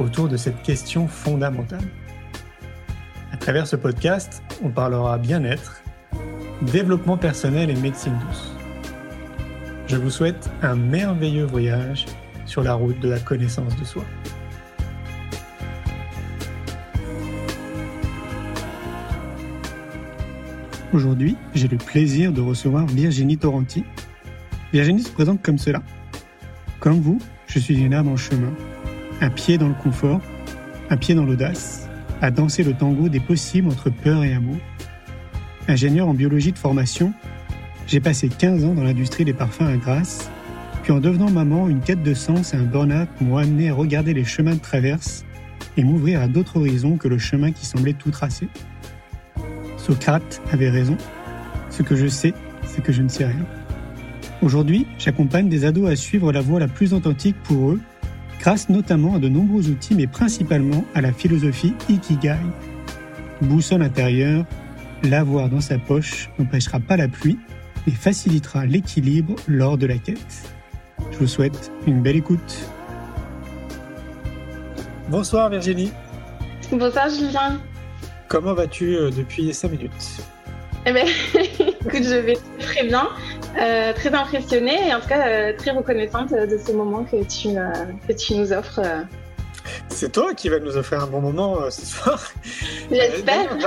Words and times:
autour 0.00 0.28
de 0.28 0.36
cette 0.36 0.62
question 0.62 1.06
fondamentale. 1.06 1.84
À 3.32 3.36
travers 3.36 3.66
ce 3.66 3.76
podcast, 3.76 4.42
on 4.62 4.70
parlera 4.70 5.18
bien-être, 5.18 5.82
développement 6.62 7.16
personnel 7.16 7.70
et 7.70 7.76
médecine 7.76 8.18
douce. 8.26 8.54
Je 9.86 9.96
vous 9.96 10.10
souhaite 10.10 10.50
un 10.62 10.74
merveilleux 10.74 11.44
voyage 11.44 12.06
sur 12.46 12.62
la 12.62 12.74
route 12.74 12.98
de 13.00 13.08
la 13.08 13.18
connaissance 13.18 13.76
de 13.76 13.84
soi. 13.84 14.04
Aujourd'hui, 20.92 21.36
j'ai 21.54 21.68
le 21.68 21.76
plaisir 21.76 22.32
de 22.32 22.40
recevoir 22.40 22.86
Virginie 22.86 23.38
Torrenti. 23.38 23.84
Virginie 24.72 25.02
se 25.02 25.10
présente 25.10 25.40
comme 25.40 25.58
cela. 25.58 25.82
Comme 26.80 27.00
vous, 27.00 27.20
je 27.46 27.58
suis 27.60 27.78
une 27.78 27.94
âme 27.94 28.08
en 28.08 28.16
chemin, 28.16 28.52
un 29.20 29.30
pied 29.30 29.58
dans 29.58 29.68
le 29.68 29.74
confort, 29.74 30.20
un 30.88 30.96
pied 30.96 31.14
dans 31.14 31.24
l'audace, 31.24 31.88
à 32.22 32.30
danser 32.30 32.62
le 32.62 32.72
tango 32.72 33.08
des 33.08 33.20
possibles 33.20 33.68
entre 33.68 33.90
peur 33.90 34.24
et 34.24 34.32
amour. 34.32 34.56
Ingénieur 35.68 36.08
en 36.08 36.14
biologie 36.14 36.52
de 36.52 36.58
formation, 36.58 37.12
j'ai 37.86 38.00
passé 38.00 38.28
15 38.28 38.64
ans 38.64 38.74
dans 38.74 38.84
l'industrie 38.84 39.24
des 39.24 39.32
parfums 39.32 39.62
à 39.62 39.76
Grasse, 39.76 40.30
puis 40.82 40.92
en 40.92 41.00
devenant 41.00 41.30
maman, 41.30 41.68
une 41.68 41.80
quête 41.80 42.02
de 42.02 42.14
sens 42.14 42.54
et 42.54 42.56
un 42.56 42.64
burn-out 42.64 43.08
m'ont 43.20 43.36
amené 43.36 43.70
à 43.70 43.74
regarder 43.74 44.14
les 44.14 44.24
chemins 44.24 44.54
de 44.54 44.60
traverse 44.60 45.24
et 45.76 45.84
m'ouvrir 45.84 46.20
à 46.20 46.28
d'autres 46.28 46.56
horizons 46.56 46.96
que 46.96 47.08
le 47.08 47.18
chemin 47.18 47.52
qui 47.52 47.66
semblait 47.66 47.92
tout 47.92 48.10
tracé. 48.10 48.48
Socrate 49.76 50.40
avait 50.52 50.70
raison. 50.70 50.96
Ce 51.70 51.82
que 51.82 51.96
je 51.96 52.06
sais, 52.06 52.34
c'est 52.66 52.82
que 52.82 52.92
je 52.92 53.02
ne 53.02 53.08
sais 53.08 53.26
rien. 53.26 53.46
Aujourd'hui, 54.42 54.86
j'accompagne 54.98 55.48
des 55.48 55.64
ados 55.64 55.90
à 55.90 55.96
suivre 55.96 56.32
la 56.32 56.40
voie 56.40 56.60
la 56.60 56.68
plus 56.68 56.94
authentique 56.94 57.36
pour 57.42 57.72
eux, 57.72 57.80
grâce 58.40 58.70
notamment 58.70 59.14
à 59.14 59.18
de 59.18 59.28
nombreux 59.28 59.68
outils, 59.68 59.94
mais 59.94 60.06
principalement 60.06 60.84
à 60.94 61.00
la 61.00 61.12
philosophie 61.12 61.74
Ikigai. 61.88 62.36
Boussole 63.42 63.82
intérieure, 63.82 64.44
l'avoir 65.02 65.48
dans 65.48 65.60
sa 65.60 65.78
poche 65.78 66.30
n'empêchera 66.38 66.80
pas 66.80 66.96
la 66.96 67.08
pluie 67.08 67.38
et 67.86 67.90
facilitera 67.90 68.66
l'équilibre 68.66 69.36
lors 69.46 69.78
de 69.78 69.86
la 69.86 69.98
quête. 69.98 70.54
Je 71.12 71.18
vous 71.18 71.26
souhaite 71.26 71.70
une 71.86 72.02
belle 72.02 72.16
écoute. 72.16 72.66
Bonsoir 75.08 75.50
Virginie. 75.50 75.92
Bonsoir 76.72 77.08
Julien. 77.08 77.60
Comment 78.28 78.54
vas-tu 78.54 78.96
euh, 78.96 79.10
depuis 79.10 79.52
5 79.52 79.72
minutes? 79.72 80.22
Eh 80.86 80.92
bien, 80.92 81.04
écoute, 81.34 82.04
je 82.04 82.14
vais 82.14 82.38
très 82.58 82.86
bien, 82.86 83.08
euh, 83.58 83.92
très 83.92 84.14
impressionnée 84.14 84.88
et 84.88 84.94
en 84.94 85.00
tout 85.00 85.08
cas 85.08 85.26
euh, 85.26 85.52
très 85.56 85.70
reconnaissante 85.70 86.30
de 86.32 86.58
ce 86.58 86.72
moment 86.72 87.04
que 87.04 87.22
tu, 87.24 87.54
que 88.06 88.12
tu 88.12 88.34
nous 88.34 88.52
offres. 88.52 88.80
C'est 89.88 90.12
toi 90.12 90.34
qui 90.34 90.48
vas 90.48 90.58
nous 90.58 90.76
offrir 90.76 91.02
un 91.02 91.06
bon 91.06 91.20
moment 91.20 91.70
ce 91.70 91.84
soir. 91.84 92.32
J'espère. 92.90 93.58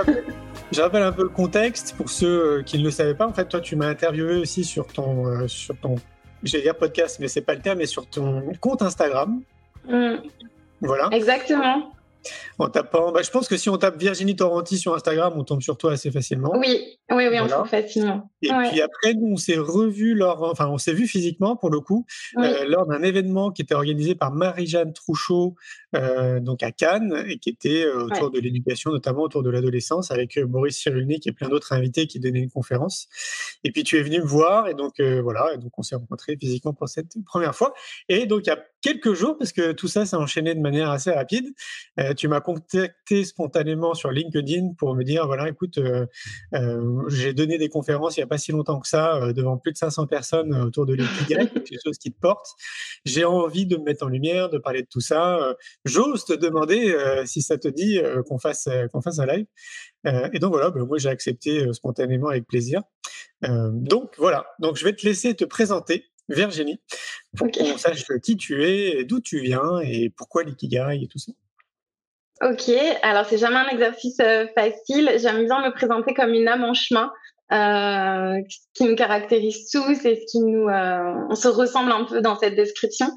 Je 0.71 0.81
rappelle 0.81 1.03
un 1.03 1.11
peu 1.11 1.23
le 1.23 1.29
contexte 1.29 1.95
pour 1.95 2.09
ceux 2.09 2.63
qui 2.65 2.79
ne 2.79 2.83
le 2.83 2.91
savaient 2.91 3.13
pas. 3.13 3.27
En 3.27 3.33
fait, 3.33 3.45
toi, 3.45 3.61
tu 3.61 3.75
m'as 3.75 3.87
interviewé 3.87 4.35
aussi 4.35 4.63
sur 4.63 4.88
ton, 4.88 5.47
sur 5.47 5.77
ton, 5.77 5.95
j'allais 6.41 6.63
dire 6.63 6.75
podcast, 6.75 7.17
mais 7.19 7.27
c'est 7.27 7.41
pas 7.41 7.53
le 7.53 7.61
terme, 7.61 7.77
mais 7.77 7.85
sur 7.85 8.07
ton 8.07 8.53
compte 8.59 8.81
Instagram. 8.81 9.41
Mm. 9.88 10.16
Voilà. 10.81 11.09
Exactement. 11.11 11.93
En 12.59 12.69
tapant, 12.69 13.11
bah, 13.11 13.22
je 13.22 13.29
pense 13.29 13.47
que 13.47 13.57
si 13.57 13.69
on 13.69 13.78
tape 13.78 13.97
Virginie 13.97 14.35
Torrenti 14.35 14.78
sur 14.78 14.95
Instagram, 14.95 15.34
on 15.35 15.44
tombe 15.44 15.61
sur 15.61 15.78
toi 15.78 15.94
assez 15.94 16.11
facilement. 16.11 16.53
Oui, 16.56 16.97
oui, 17.11 17.28
oui, 17.29 17.39
on 17.39 17.47
trouve 17.47 17.67
facilement. 17.67 18.29
Et 18.41 18.50
puis 18.50 18.81
après, 18.81 19.13
nous, 19.13 19.34
on 19.34 19.38
s'est 19.38 19.57
revu 19.57 20.13
lors, 20.13 20.44
enfin, 20.44 20.67
on 20.67 20.78
s'est 20.78 20.94
vu 20.94 21.07
physiquement 21.07 21.56
pour 21.56 21.69
le 21.69 21.79
coup, 21.79 22.06
euh, 22.38 22.66
lors 22.67 22.85
d'un 22.85 23.01
événement 23.03 23.51
qui 23.51 23.61
était 23.61 23.75
organisé 23.75 24.16
par 24.16 24.31
Marie-Jeanne 24.31 24.94
Trouchot, 24.94 25.56
euh, 25.95 26.39
donc 26.39 26.63
à 26.63 26.71
Cannes, 26.71 27.23
et 27.27 27.37
qui 27.37 27.49
était 27.49 27.83
euh, 27.83 28.05
autour 28.05 28.31
de 28.31 28.39
l'éducation, 28.39 28.91
notamment 28.91 29.23
autour 29.23 29.43
de 29.43 29.49
l'adolescence, 29.49 30.11
avec 30.11 30.39
Boris 30.39 30.77
Cyrulnik 30.77 31.27
et 31.27 31.31
plein 31.31 31.49
d'autres 31.49 31.73
invités 31.73 32.07
qui 32.07 32.19
donnaient 32.19 32.41
une 32.41 32.51
conférence. 32.51 33.07
Et 33.63 33.71
puis 33.71 33.83
tu 33.83 33.97
es 33.97 34.03
venu 34.03 34.19
me 34.19 34.25
voir, 34.25 34.67
et 34.67 34.73
donc 34.73 34.99
voilà, 34.99 35.53
et 35.53 35.57
donc 35.57 35.71
on 35.77 35.83
s'est 35.83 35.95
rencontrés 35.95 36.37
physiquement 36.39 36.73
pour 36.73 36.89
cette 36.89 37.13
première 37.25 37.55
fois. 37.55 37.73
Et 38.09 38.25
donc 38.25 38.41
il 38.45 38.47
y 38.47 38.53
a 38.53 38.63
quelques 38.81 39.13
jours, 39.13 39.37
parce 39.37 39.51
que 39.51 39.71
tout 39.71 39.87
ça 39.87 40.05
s'est 40.05 40.15
enchaîné 40.15 40.55
de 40.55 40.59
manière 40.59 40.89
assez 40.89 41.11
rapide, 41.11 41.45
tu 42.17 42.27
m'as 42.27 42.41
contacté 42.41 43.23
spontanément 43.23 43.93
sur 43.93 44.11
LinkedIn 44.11 44.73
pour 44.77 44.95
me 44.95 45.03
dire 45.03 45.25
voilà, 45.25 45.49
écoute, 45.49 45.77
euh, 45.77 46.05
euh, 46.53 47.01
j'ai 47.09 47.33
donné 47.33 47.57
des 47.57 47.69
conférences 47.69 48.17
il 48.17 48.19
n'y 48.19 48.23
a 48.23 48.27
pas 48.27 48.37
si 48.37 48.51
longtemps 48.51 48.79
que 48.79 48.87
ça 48.87 49.15
euh, 49.15 49.33
devant 49.33 49.57
plus 49.57 49.71
de 49.71 49.77
500 49.77 50.07
personnes 50.07 50.53
autour 50.53 50.85
de 50.85 50.93
l'ikigai, 50.93 51.47
quelque 51.53 51.81
chose 51.83 51.97
qui 51.97 52.11
te 52.11 52.19
porte. 52.19 52.47
J'ai 53.05 53.25
envie 53.25 53.65
de 53.65 53.77
me 53.77 53.83
mettre 53.83 54.05
en 54.05 54.09
lumière, 54.09 54.49
de 54.49 54.57
parler 54.57 54.81
de 54.81 54.87
tout 54.87 55.01
ça. 55.01 55.55
J'ose 55.85 56.25
te 56.25 56.33
demander 56.33 56.97
si 57.25 57.41
ça 57.41 57.57
te 57.57 57.67
dit 57.67 58.01
qu'on 58.27 58.39
fasse 58.39 58.69
qu'on 58.91 59.01
fasse 59.01 59.19
un 59.19 59.25
live. 59.25 59.45
et 60.05 60.39
donc 60.39 60.53
voilà, 60.53 60.69
ben, 60.69 60.85
moi 60.85 60.97
j'ai 60.97 61.09
accepté 61.09 61.71
spontanément 61.73 62.29
avec 62.29 62.47
plaisir. 62.47 62.81
donc 63.41 64.13
voilà, 64.17 64.45
donc 64.59 64.77
je 64.77 64.85
vais 64.85 64.93
te 64.93 65.05
laisser 65.05 65.33
te 65.35 65.45
présenter. 65.45 66.05
Virginie, 66.29 66.79
pour 67.35 67.51
qu'on 67.51 67.77
sache 67.77 68.05
qui 68.23 68.38
tu 68.38 68.63
es, 68.63 69.03
d'où 69.03 69.19
tu 69.19 69.41
viens 69.41 69.79
et 69.79 70.09
pourquoi 70.09 70.43
l'ikigai 70.43 70.99
et 71.01 71.07
tout 71.07 71.19
ça. 71.19 71.33
Ok, 72.41 72.69
alors 73.03 73.25
c'est 73.25 73.38
jamais 73.38 73.57
un 73.57 73.69
exercice 73.69 74.19
euh, 74.19 74.47
facile. 74.55 75.11
J'aime 75.17 75.45
bien 75.45 75.66
me 75.66 75.72
présenter 75.72 76.13
comme 76.13 76.33
une 76.33 76.47
âme 76.47 76.63
en 76.63 76.73
chemin, 76.73 77.11
euh, 77.51 78.41
qui 78.73 78.85
nous 78.85 78.95
caractérise 78.95 79.69
tous 79.69 80.05
et 80.05 80.15
ce 80.15 80.31
qui 80.31 80.39
nous, 80.39 80.67
euh, 80.69 81.13
on 81.29 81.35
se 81.35 81.47
ressemble 81.47 81.91
un 81.91 82.05
peu 82.05 82.21
dans 82.21 82.37
cette 82.37 82.55
description. 82.55 83.07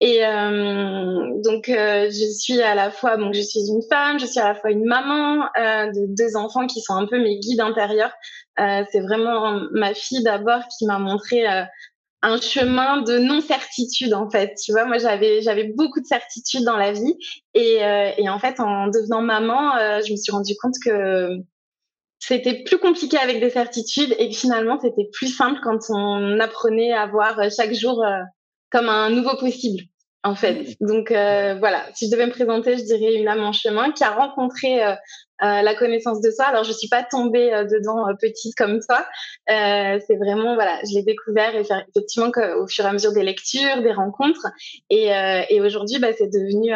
Et 0.00 0.24
euh, 0.24 1.30
donc 1.44 1.64
je 1.66 2.36
suis 2.38 2.60
à 2.60 2.74
la 2.74 2.90
fois, 2.90 3.16
donc 3.16 3.34
je 3.34 3.40
suis 3.40 3.60
une 3.68 3.82
femme, 3.88 4.18
je 4.18 4.26
suis 4.26 4.40
à 4.40 4.48
la 4.48 4.54
fois 4.54 4.70
une 4.70 4.84
maman 4.84 5.46
de 5.56 6.14
deux 6.14 6.36
enfants 6.36 6.66
qui 6.66 6.80
sont 6.80 6.94
un 6.94 7.06
peu 7.06 7.18
mes 7.18 7.38
guides 7.38 7.60
intérieurs. 7.60 8.12
c'est 8.56 9.00
vraiment 9.00 9.60
ma 9.72 9.94
fille 9.94 10.22
d'abord 10.22 10.62
qui 10.78 10.86
m'a 10.86 10.98
montré 10.98 11.44
un 12.22 12.40
chemin 12.40 13.00
de 13.02 13.18
non 13.18 13.40
certitude 13.40 14.12
en 14.12 14.28
fait 14.28 14.54
tu 14.54 14.72
vois 14.72 14.84
moi 14.84 14.98
j'avais 14.98 15.40
j'avais 15.40 15.64
beaucoup 15.64 16.00
de 16.00 16.06
certitudes 16.06 16.64
dans 16.64 16.76
la 16.76 16.92
vie 16.92 17.16
et, 17.54 17.82
euh, 17.82 18.10
et 18.18 18.28
en 18.28 18.38
fait 18.38 18.60
en 18.60 18.88
devenant 18.88 19.22
maman 19.22 19.76
euh, 19.76 20.00
je 20.06 20.12
me 20.12 20.16
suis 20.16 20.30
rendu 20.30 20.54
compte 20.60 20.74
que 20.84 21.36
c'était 22.20 22.62
plus 22.62 22.78
compliqué 22.78 23.16
avec 23.16 23.40
des 23.40 23.50
certitudes 23.50 24.14
et 24.18 24.28
que 24.28 24.36
finalement 24.36 24.78
c'était 24.80 25.08
plus 25.12 25.34
simple 25.34 25.58
quand 25.64 25.78
on 25.88 26.38
apprenait 26.38 26.92
à 26.92 27.06
voir 27.06 27.40
chaque 27.50 27.72
jour 27.74 28.04
euh, 28.04 28.20
comme 28.70 28.88
un 28.88 29.10
nouveau 29.10 29.36
possible 29.36 29.82
en 30.22 30.34
fait. 30.34 30.76
Donc 30.80 31.10
euh, 31.10 31.54
voilà, 31.58 31.84
si 31.94 32.06
je 32.06 32.12
devais 32.12 32.26
me 32.26 32.30
présenter, 32.30 32.76
je 32.76 32.84
dirais 32.84 33.14
une 33.14 33.28
âme 33.28 33.42
en 33.42 33.52
chemin 33.52 33.90
qui 33.90 34.04
a 34.04 34.10
rencontré 34.10 34.84
euh, 34.84 34.92
euh, 35.42 35.62
la 35.62 35.74
connaissance 35.74 36.20
de 36.20 36.30
soi. 36.30 36.46
Alors 36.46 36.64
je 36.64 36.72
suis 36.72 36.88
pas 36.88 37.02
tombée 37.02 37.50
dedans 37.70 38.04
petite 38.20 38.54
comme 38.54 38.80
toi. 38.80 39.06
c'est 39.48 40.16
vraiment 40.16 40.54
voilà, 40.54 40.78
je 40.84 40.94
l'ai 40.94 41.02
découvert 41.02 41.54
effectivement 41.56 42.30
au 42.58 42.66
fur 42.66 42.84
et 42.84 42.88
à 42.88 42.92
mesure 42.92 43.12
des 43.12 43.22
lectures, 43.22 43.82
des 43.82 43.92
rencontres. 43.92 44.46
Et, 44.90 45.08
et 45.48 45.60
aujourd'hui, 45.60 45.98
bah, 45.98 46.12
c'est 46.16 46.28
devenu 46.28 46.72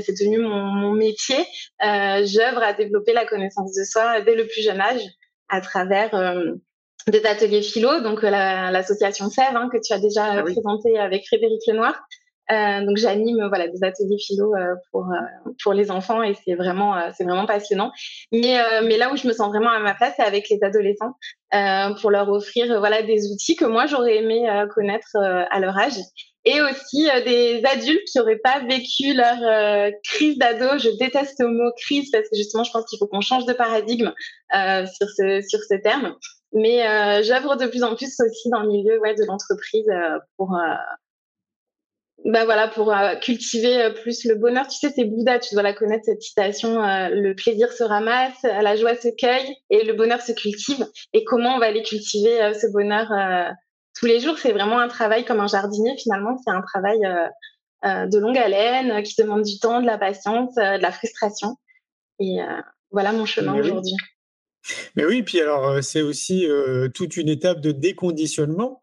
c'est 0.00 0.12
devenu 0.12 0.38
mon, 0.38 0.64
mon 0.64 0.92
métier. 0.92 1.36
J'œuvre 1.80 2.62
à 2.62 2.72
développer 2.72 3.12
la 3.12 3.26
connaissance 3.26 3.74
de 3.74 3.84
soi 3.84 4.20
dès 4.22 4.34
le 4.34 4.46
plus 4.46 4.62
jeune 4.62 4.80
âge 4.80 5.02
à 5.48 5.60
travers 5.60 6.10
des 7.08 7.26
ateliers 7.26 7.62
philo, 7.62 8.00
donc 8.00 8.22
l'association 8.22 9.28
Sève 9.28 9.56
hein, 9.56 9.68
que 9.72 9.78
tu 9.84 9.92
as 9.92 9.98
déjà 9.98 10.24
ah 10.24 10.42
présenté 10.42 10.98
avec 10.98 11.26
Frédéric 11.26 11.60
Lenoir, 11.66 12.00
euh, 12.50 12.84
donc 12.84 12.96
j'anime 12.96 13.46
voilà 13.48 13.68
des 13.68 13.84
ateliers 13.84 14.18
philo 14.18 14.54
euh, 14.54 14.74
pour 14.90 15.06
euh, 15.10 15.50
pour 15.62 15.72
les 15.72 15.90
enfants 15.90 16.22
et 16.22 16.34
c'est 16.44 16.54
vraiment 16.54 16.96
c'est 17.16 17.24
vraiment 17.24 17.46
passionnant. 17.46 17.92
Mais 18.32 18.58
mais 18.82 18.96
là 18.98 19.12
où 19.12 19.16
je 19.16 19.26
me 19.26 19.32
sens 19.32 19.48
vraiment 19.48 19.70
à 19.70 19.78
ma 19.78 19.94
place 19.94 20.14
c'est 20.16 20.24
avec 20.24 20.48
les 20.48 20.58
adolescents 20.62 21.14
pour 22.00 22.10
leur 22.10 22.28
offrir 22.30 22.78
voilà 22.78 23.02
des 23.02 23.30
outils 23.32 23.56
que 23.56 23.64
moi 23.64 23.86
j'aurais 23.86 24.16
aimé 24.16 24.46
connaître 24.74 25.16
à 25.16 25.60
leur 25.60 25.76
âge 25.78 25.98
et 26.44 26.60
aussi 26.60 27.08
des 27.24 27.62
adultes 27.64 28.04
qui 28.10 28.18
n'auraient 28.18 28.40
pas 28.42 28.60
vécu 28.68 29.14
leur 29.14 29.92
crise 30.04 30.38
d'ado. 30.38 30.78
Je 30.78 30.90
déteste 30.98 31.40
le 31.40 31.48
mot 31.48 31.70
crise 31.76 32.10
parce 32.10 32.28
que 32.28 32.36
justement, 32.36 32.64
je 32.64 32.72
pense 32.72 32.84
qu'il 32.86 32.98
faut 32.98 33.06
qu'on 33.06 33.20
change 33.20 33.46
de 33.46 33.52
paradigme 33.52 34.12
euh, 34.54 34.84
sur 34.86 35.08
ce 35.08 35.40
sur 35.48 35.60
ce 35.60 35.74
terme. 35.82 36.16
Mais 36.52 36.86
euh, 36.86 37.22
j'œuvre 37.22 37.56
de 37.56 37.66
plus 37.66 37.82
en 37.82 37.94
plus 37.94 38.14
aussi 38.20 38.50
dans 38.50 38.60
le 38.60 38.68
milieu 38.68 38.98
ouais, 39.00 39.14
de 39.14 39.24
l'entreprise 39.24 39.88
pour 40.36 40.56
bah 42.24 42.44
voilà, 42.44 42.68
pour 42.68 42.94
cultiver 43.20 43.92
plus 44.02 44.24
le 44.26 44.36
bonheur. 44.36 44.68
Tu 44.68 44.78
sais, 44.78 44.92
c'est 44.94 45.04
Bouddha, 45.04 45.40
tu 45.40 45.54
dois 45.54 45.62
la 45.64 45.72
connaître, 45.72 46.04
cette 46.04 46.22
citation, 46.22 46.76
le 47.10 47.34
plaisir 47.34 47.72
se 47.72 47.82
ramasse, 47.82 48.42
la 48.42 48.76
joie 48.76 48.94
se 48.94 49.08
cueille 49.08 49.56
et 49.70 49.82
le 49.84 49.92
bonheur 49.94 50.20
se 50.20 50.30
cultive. 50.30 50.86
Et 51.14 51.24
comment 51.24 51.56
on 51.56 51.58
va 51.58 51.66
aller 51.66 51.82
cultiver 51.82 52.52
ce 52.54 52.70
bonheur 52.70 53.10
tous 54.02 54.08
les 54.08 54.20
jours 54.20 54.36
C'est 54.38 54.52
vraiment 54.52 54.80
un 54.80 54.88
travail 54.88 55.24
comme 55.24 55.40
un 55.40 55.46
jardinier, 55.46 55.96
finalement, 55.96 56.36
c'est 56.44 56.50
un 56.50 56.60
travail 56.60 56.98
de 57.84 58.18
longue 58.18 58.36
haleine 58.36 59.02
qui 59.04 59.14
demande 59.16 59.44
du 59.44 59.58
temps, 59.60 59.80
de 59.80 59.86
la 59.86 59.96
patience, 59.96 60.54
de 60.56 60.82
la 60.82 60.92
frustration. 60.92 61.56
Et 62.18 62.38
voilà 62.90 63.12
mon 63.12 63.26
chemin 63.26 63.54
aujourd'hui. 63.54 63.94
Mais 64.96 65.04
oui, 65.04 65.22
puis 65.22 65.40
alors 65.40 65.82
c'est 65.82 66.02
aussi 66.02 66.46
toute 66.94 67.16
une 67.16 67.28
étape 67.28 67.60
de 67.60 67.70
déconditionnement 67.70 68.82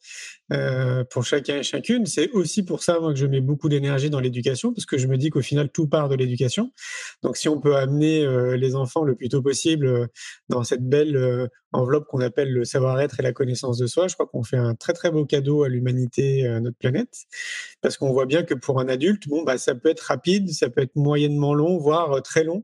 euh, 0.51 1.03
pour 1.03 1.25
chacun 1.25 1.57
et 1.57 1.63
chacune. 1.63 2.07
C'est 2.07 2.31
aussi 2.31 2.63
pour 2.63 2.81
ça 2.81 2.99
moi, 2.99 3.13
que 3.13 3.19
je 3.19 3.27
mets 3.27 3.41
beaucoup 3.41 3.69
d'énergie 3.69 4.09
dans 4.09 4.19
l'éducation, 4.19 4.73
parce 4.73 4.87
que 4.87 4.97
je 4.97 5.05
me 5.05 5.15
dis 5.15 5.29
qu'au 5.29 5.41
final, 5.41 5.69
tout 5.69 5.87
part 5.87 6.09
de 6.09 6.15
l'éducation. 6.15 6.71
Donc 7.21 7.37
si 7.37 7.47
on 7.47 7.59
peut 7.59 7.75
amener 7.75 8.25
euh, 8.25 8.57
les 8.57 8.75
enfants 8.75 9.03
le 9.03 9.13
plus 9.15 9.29
tôt 9.29 9.43
possible 9.43 9.85
euh, 9.85 10.07
dans 10.49 10.63
cette 10.63 10.87
belle 10.87 11.49
enveloppe 11.71 12.07
qu'on 12.07 12.21
appelle 12.21 12.51
le 12.51 12.65
savoir-être 12.65 13.19
et 13.19 13.23
la 13.23 13.31
connaissance 13.31 13.77
de 13.77 13.85
soi, 13.85 14.07
je 14.07 14.15
crois 14.15 14.25
qu'on 14.25 14.41
fait 14.41 14.57
un 14.57 14.73
très 14.73 14.93
très 14.93 15.11
beau 15.11 15.23
cadeau 15.23 15.63
à 15.63 15.69
l'humanité, 15.69 16.47
à 16.47 16.59
notre 16.59 16.77
planète, 16.77 17.13
parce 17.81 17.97
qu'on 17.97 18.11
voit 18.11 18.25
bien 18.25 18.41
que 18.41 18.55
pour 18.55 18.79
un 18.79 18.87
adulte, 18.87 19.27
bon, 19.27 19.43
bah, 19.43 19.59
ça 19.59 19.75
peut 19.75 19.89
être 19.89 19.99
rapide, 19.99 20.49
ça 20.49 20.69
peut 20.69 20.81
être 20.81 20.95
moyennement 20.95 21.53
long, 21.53 21.77
voire 21.77 22.23
très 22.23 22.43
long, 22.43 22.63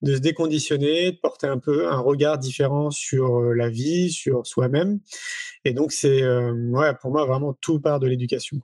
de 0.00 0.14
se 0.14 0.20
déconditionner, 0.20 1.12
de 1.12 1.18
porter 1.18 1.48
un 1.48 1.58
peu 1.58 1.88
un 1.88 1.98
regard 1.98 2.38
différent 2.38 2.90
sur 2.90 3.42
la 3.42 3.68
vie, 3.68 4.10
sur 4.10 4.46
soi-même. 4.46 5.00
Et 5.66 5.74
donc 5.74 5.92
c'est, 5.92 6.26
ouais, 6.26 6.94
pour 7.00 7.10
moi 7.10 7.25
vraiment 7.26 7.54
tout 7.60 7.80
part 7.80 8.00
de 8.00 8.06
l'éducation. 8.06 8.58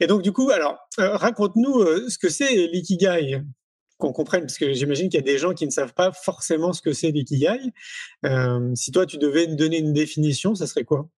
Et 0.00 0.06
donc, 0.06 0.22
du 0.22 0.32
coup, 0.32 0.50
alors, 0.50 0.78
euh, 0.98 1.16
raconte-nous 1.16 1.80
euh, 1.80 2.08
ce 2.08 2.18
que 2.18 2.28
c'est 2.28 2.54
l'ikigai, 2.68 3.42
qu'on 3.98 4.12
comprenne, 4.12 4.42
parce 4.42 4.58
que 4.58 4.72
j'imagine 4.72 5.08
qu'il 5.08 5.18
y 5.18 5.22
a 5.22 5.26
des 5.26 5.38
gens 5.38 5.54
qui 5.54 5.66
ne 5.66 5.70
savent 5.70 5.94
pas 5.94 6.12
forcément 6.12 6.72
ce 6.72 6.82
que 6.82 6.92
c'est 6.92 7.10
l'ikigai. 7.10 7.72
Euh, 8.24 8.74
si 8.74 8.92
toi, 8.92 9.06
tu 9.06 9.18
devais 9.18 9.46
donner 9.46 9.78
une 9.78 9.92
définition, 9.92 10.54
ça 10.54 10.66
serait 10.66 10.84
quoi? 10.84 11.08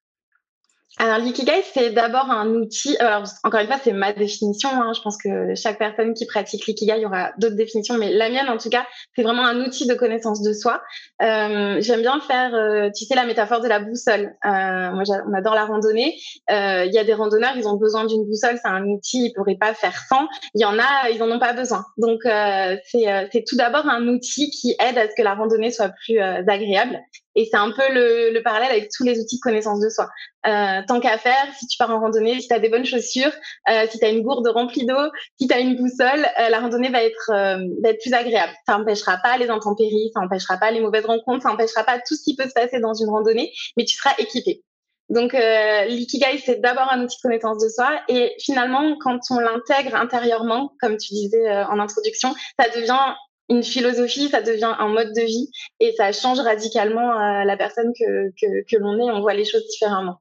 Alors 0.99 1.19
l'ikigai, 1.19 1.62
c'est 1.73 1.91
d'abord 1.91 2.29
un 2.31 2.49
outil. 2.55 2.97
Alors 2.99 3.23
encore 3.45 3.61
une 3.61 3.69
fois, 3.69 3.79
c'est 3.83 3.93
ma 3.93 4.12
définition. 4.12 4.69
Hein. 4.71 4.93
Je 4.95 5.00
pense 5.00 5.17
que 5.17 5.55
chaque 5.55 5.79
personne 5.79 6.12
qui 6.12 6.27
pratique 6.27 6.67
l'ikigai 6.67 7.05
aura 7.06 7.31
d'autres 7.39 7.55
définitions, 7.55 7.97
mais 7.97 8.12
la 8.12 8.29
mienne, 8.31 8.49
en 8.49 8.59
tout 8.59 8.69
cas, 8.69 8.85
c'est 9.15 9.23
vraiment 9.23 9.47
un 9.47 9.61
outil 9.61 9.87
de 9.87 9.95
connaissance 9.95 10.43
de 10.43 10.53
soi. 10.53 10.83
Euh, 11.23 11.77
J'aime 11.81 12.00
bien 12.00 12.21
faire, 12.21 12.55
euh, 12.55 12.91
tu 12.97 13.05
sais, 13.05 13.15
la 13.15 13.27
métaphore 13.27 13.61
de 13.61 13.69
la 13.69 13.79
boussole. 13.79 14.35
Euh, 14.45 14.91
moi, 14.91 15.05
on 15.29 15.35
adore 15.35 15.55
la 15.55 15.67
randonnée. 15.67 16.17
Euh, 16.50 16.85
il 16.85 16.93
y 16.93 16.99
a 16.99 17.05
des 17.05 17.15
randonneurs, 17.15 17.55
ils 17.56 17.69
ont 17.69 17.77
besoin 17.77 18.05
d'une 18.05 18.25
boussole. 18.25 18.59
C'est 18.61 18.69
un 18.69 18.85
outil, 18.85 19.27
ils 19.27 19.33
pourraient 19.35 19.59
pas 19.59 19.75
faire 19.75 19.97
sans. 20.09 20.27
Il 20.55 20.61
y 20.61 20.65
en 20.65 20.79
a, 20.79 21.11
ils 21.11 21.23
en 21.23 21.31
ont 21.31 21.39
pas 21.39 21.53
besoin. 21.53 21.85
Donc 21.97 22.27
euh, 22.27 22.77
c'est 22.91 23.45
tout 23.47 23.56
d'abord 23.56 23.87
un 23.87 24.09
outil 24.09 24.50
qui 24.50 24.75
aide 24.81 24.99
à 24.99 25.09
ce 25.09 25.15
que 25.17 25.23
la 25.23 25.35
randonnée 25.35 25.71
soit 25.71 25.91
plus 26.05 26.19
agréable. 26.19 26.99
Et 27.38 27.49
c'est 27.49 27.56
un 27.56 27.70
peu 27.70 27.85
le, 27.93 28.32
le, 28.32 28.43
parallèle 28.43 28.73
avec 28.73 28.90
tous 28.90 29.05
les 29.05 29.20
outils 29.20 29.37
de 29.37 29.40
connaissance 29.40 29.79
de 29.79 29.88
soi. 29.88 30.08
Euh, 30.49 30.81
tant 30.88 30.99
qu'à 30.99 31.19
faire, 31.19 31.46
si 31.56 31.69
tu 31.69 31.79
pars 31.79 31.88
en 31.88 32.00
randonnée, 32.00 32.40
si 32.40 32.49
tu 32.49 32.52
as 32.52 32.58
des 32.58 32.69
bonnes 32.69 32.85
chaussures, 32.85 33.31
euh, 33.70 33.87
si 33.88 34.00
tu 34.00 34.05
as 34.05 34.08
une 34.08 34.23
gourde 34.23 34.49
remplie 34.49 34.85
d'eau, 34.85 35.08
si 35.40 35.46
tu 35.46 35.55
as 35.55 35.61
une 35.61 35.76
boussole, 35.76 36.26
euh, 36.40 36.49
la 36.49 36.58
randonnée 36.58 36.88
va 36.88 37.05
être, 37.05 37.31
euh, 37.31 37.64
va 37.81 37.90
être 37.90 38.00
plus 38.00 38.12
agréable. 38.12 38.52
Ça 38.67 38.76
n'empêchera 38.76 39.19
pas 39.19 39.38
les 39.38 39.50
intempéries, 39.50 40.11
ça 40.14 40.20
n'empêchera 40.20 40.56
pas 40.56 40.73
les 40.73 40.81
mauvaises 40.81 41.06
rencontres, 41.06 41.44
ça 41.44 41.50
n'empêchera 41.50 41.85
pas 41.85 42.00
tout 42.00 42.17
ce 42.17 42.25
qui 42.25 42.35
peut 42.35 42.49
se 42.49 42.55
passer 42.55 42.81
dans 42.81 42.94
une 42.94 43.08
randonnée, 43.08 43.52
mais 43.76 43.85
tu 43.85 43.94
seras 43.94 44.14
équipé. 44.19 44.64
Donc 45.08 45.32
euh, 45.32 45.85
l'ikigai, 45.85 46.43
c'est 46.44 46.61
d'abord 46.61 46.90
un 46.90 47.05
outil 47.05 47.19
de 47.19 47.23
connaissance 47.23 47.62
de 47.62 47.69
soi 47.69 48.00
et 48.08 48.35
finalement, 48.40 48.96
quand 48.99 49.20
on 49.31 49.38
l'intègre 49.38 49.94
intérieurement, 49.94 50.73
comme 50.81 50.96
tu 50.96 51.14
disais 51.14 51.49
en 51.70 51.79
introduction, 51.79 52.35
ça 52.58 52.69
devient 52.69 53.14
une 53.49 53.62
philosophie, 53.62 54.29
ça 54.29 54.43
devient 54.43 54.75
un 54.79 54.89
mode 54.89 55.12
de 55.15 55.23
vie 55.23 55.50
et 55.81 55.93
ça 55.97 56.12
change 56.12 56.39
radicalement 56.39 57.12
euh, 57.12 57.45
la 57.45 57.56
personne 57.56 57.93
que, 57.99 58.31
que, 58.41 58.77
l'on 58.77 58.99
est. 58.99 59.11
On 59.11 59.21
voit 59.21 59.35
les 59.35 59.45
choses 59.45 59.67
différemment. 59.69 60.21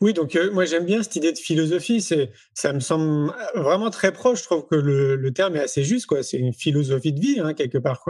Oui, 0.00 0.12
donc 0.12 0.36
euh, 0.36 0.50
moi 0.52 0.64
j'aime 0.64 0.84
bien 0.84 1.02
cette 1.02 1.16
idée 1.16 1.32
de 1.32 1.38
philosophie. 1.38 2.00
C'est, 2.00 2.30
ça 2.54 2.72
me 2.72 2.80
semble 2.80 3.32
vraiment 3.54 3.90
très 3.90 4.12
proche. 4.12 4.40
Je 4.40 4.44
trouve 4.44 4.66
que 4.66 4.76
le, 4.76 5.32
terme 5.32 5.56
est 5.56 5.60
assez 5.60 5.82
juste. 5.82 6.06
C'est 6.22 6.38
une 6.38 6.52
philosophie 6.52 7.12
de 7.12 7.20
vie 7.20 7.40
hein, 7.40 7.54
quelque 7.54 7.78
part. 7.78 8.04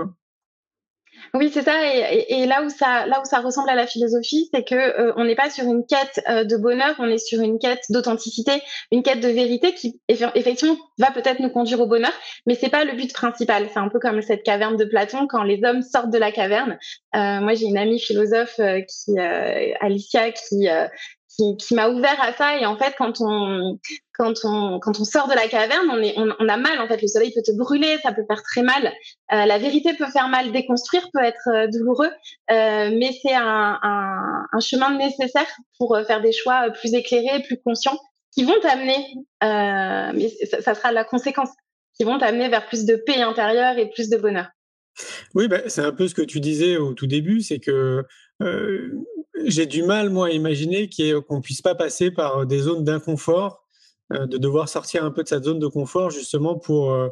Oui, 1.35 1.51
c'est 1.53 1.63
ça. 1.63 1.75
Et, 1.85 2.47
là 2.47 2.63
où 2.63 2.69
ça, 2.69 3.07
là 3.07 3.21
où 3.21 3.25
ça 3.25 3.41
ressemble 3.41 3.69
à 3.71 3.75
la 3.75 3.87
philosophie, 3.87 4.49
c'est 4.53 4.65
que 4.65 4.75
euh, 4.75 5.13
on 5.17 5.25
n'est 5.25 5.35
pas 5.35 5.51
sur 5.51 5.65
une 5.65 5.85
quête 5.87 6.21
euh, 6.29 6.45
de 6.45 6.57
bonheur, 6.57 6.95
on 6.99 7.09
est 7.09 7.19
sur 7.19 7.41
une 7.41 7.59
quête 7.59 7.85
d'authenticité, 7.91 8.53
une 8.93 9.03
quête 9.03 9.21
de 9.21 9.29
vérité 9.29 9.75
qui 9.75 10.01
effectivement 10.09 10.77
va 10.99 11.11
peut-être 11.11 11.41
nous 11.41 11.51
conduire 11.51 11.81
au 11.81 11.87
bonheur, 11.87 12.13
mais 12.47 12.55
c'est 12.55 12.69
pas 12.69 12.85
le 12.85 12.93
but 12.93 13.13
principal. 13.13 13.69
C'est 13.73 13.79
un 13.79 13.89
peu 13.89 13.99
comme 13.99 14.23
cette 14.23 14.43
caverne 14.43 14.77
de 14.77 14.85
Platon 14.85 15.27
quand 15.27 15.43
les 15.43 15.61
hommes 15.65 15.83
sortent 15.83 16.11
de 16.11 16.19
la 16.19 16.33
caverne. 16.33 16.79
Euh, 17.15 17.41
moi, 17.41 17.55
j'ai 17.55 17.67
une 17.67 17.79
amie 17.79 18.01
philosophe 18.01 18.57
qui, 18.57 19.19
Alicia, 19.19 20.31
qui 20.33 20.69
qui, 21.37 21.75
m'a 21.75 21.89
ouvert 21.89 22.21
à 22.21 22.33
ça. 22.33 22.59
Et 22.59 22.67
en 22.67 22.77
fait, 22.77 22.95
quand 22.97 23.21
on, 23.21 23.79
quand 24.15 24.35
on, 24.45 24.79
quand 24.81 24.99
on 24.99 25.05
sort 25.05 25.29
de 25.29 25.35
la 25.35 25.49
caverne, 25.49 25.89
on, 25.91 26.49
a 26.49 26.57
mal. 26.57 26.81
En 26.81 26.89
fait, 26.89 27.01
le 27.03 27.09
soleil 27.09 27.33
peut 27.35 27.43
te 27.45 27.57
brûler, 27.57 27.99
ça 28.03 28.13
peut 28.13 28.25
faire 28.27 28.43
très 28.43 28.63
mal. 28.63 28.93
Euh, 29.33 29.45
la 29.45 29.59
vérité 29.59 29.93
peut 29.95 30.07
faire 30.07 30.29
mal. 30.29 30.53
Déconstruire 30.53 31.09
peut 31.13 31.23
être 31.23 31.49
euh, 31.49 31.67
douloureux, 31.69 32.11
euh, 32.51 32.91
mais 32.99 33.11
c'est 33.23 33.35
un, 33.35 33.79
chemin 34.61 34.97
nécessaire 34.97 35.47
pour 35.79 35.99
faire 36.07 36.23
des 36.23 36.33
choix 36.33 36.71
plus 36.71 36.95
éclairés, 36.95 37.43
plus 37.43 37.61
conscients, 37.63 37.99
qui 38.35 38.45
vont 38.45 38.59
t'amener. 38.61 39.05
mais 39.43 40.31
ça, 40.51 40.63
ça, 40.63 40.75
sera 40.75 40.93
la 40.93 41.05
conséquence, 41.05 41.51
qui 41.97 42.05
vont 42.05 42.19
t'amener 42.19 42.49
vers 42.49 42.67
plus 42.67 42.85
de 42.87 42.97
paix 42.97 43.21
intérieure 43.21 43.79
et 43.79 43.91
plus 43.91 44.09
de 44.09 44.17
bonheur. 44.17 44.47
Oui, 45.35 45.47
bah, 45.47 45.61
c'est 45.67 45.83
un 45.83 45.93
peu 45.93 46.09
ce 46.09 46.15
que 46.15 46.23
tu 46.23 46.41
disais 46.41 46.79
au 46.79 46.95
tout 46.95 47.07
début, 47.07 47.43
c'est 47.43 47.59
que 47.59 48.03
j'ai 49.45 49.67
du 49.67 49.83
mal, 49.83 50.11
moi, 50.11 50.29
à 50.29 50.31
imaginer 50.31 50.89
qu'on 51.29 51.37
ne 51.37 51.43
puisse 51.43 51.63
pas 51.63 51.75
passer 51.75 52.11
par 52.11 52.47
des 52.47 52.59
zones 52.59 52.85
d'inconfort, 52.85 53.65
euh, 54.13 54.27
de 54.27 54.39
devoir 54.39 54.69
sortir 54.69 55.05
un 55.05 55.11
peu 55.11 55.23
de 55.23 55.29
cette 55.29 55.45
zone 55.45 55.59
de 55.59 55.67
confort, 55.67 56.11
justement, 56.11 56.57
pour, 56.57 56.93
euh, 56.93 57.09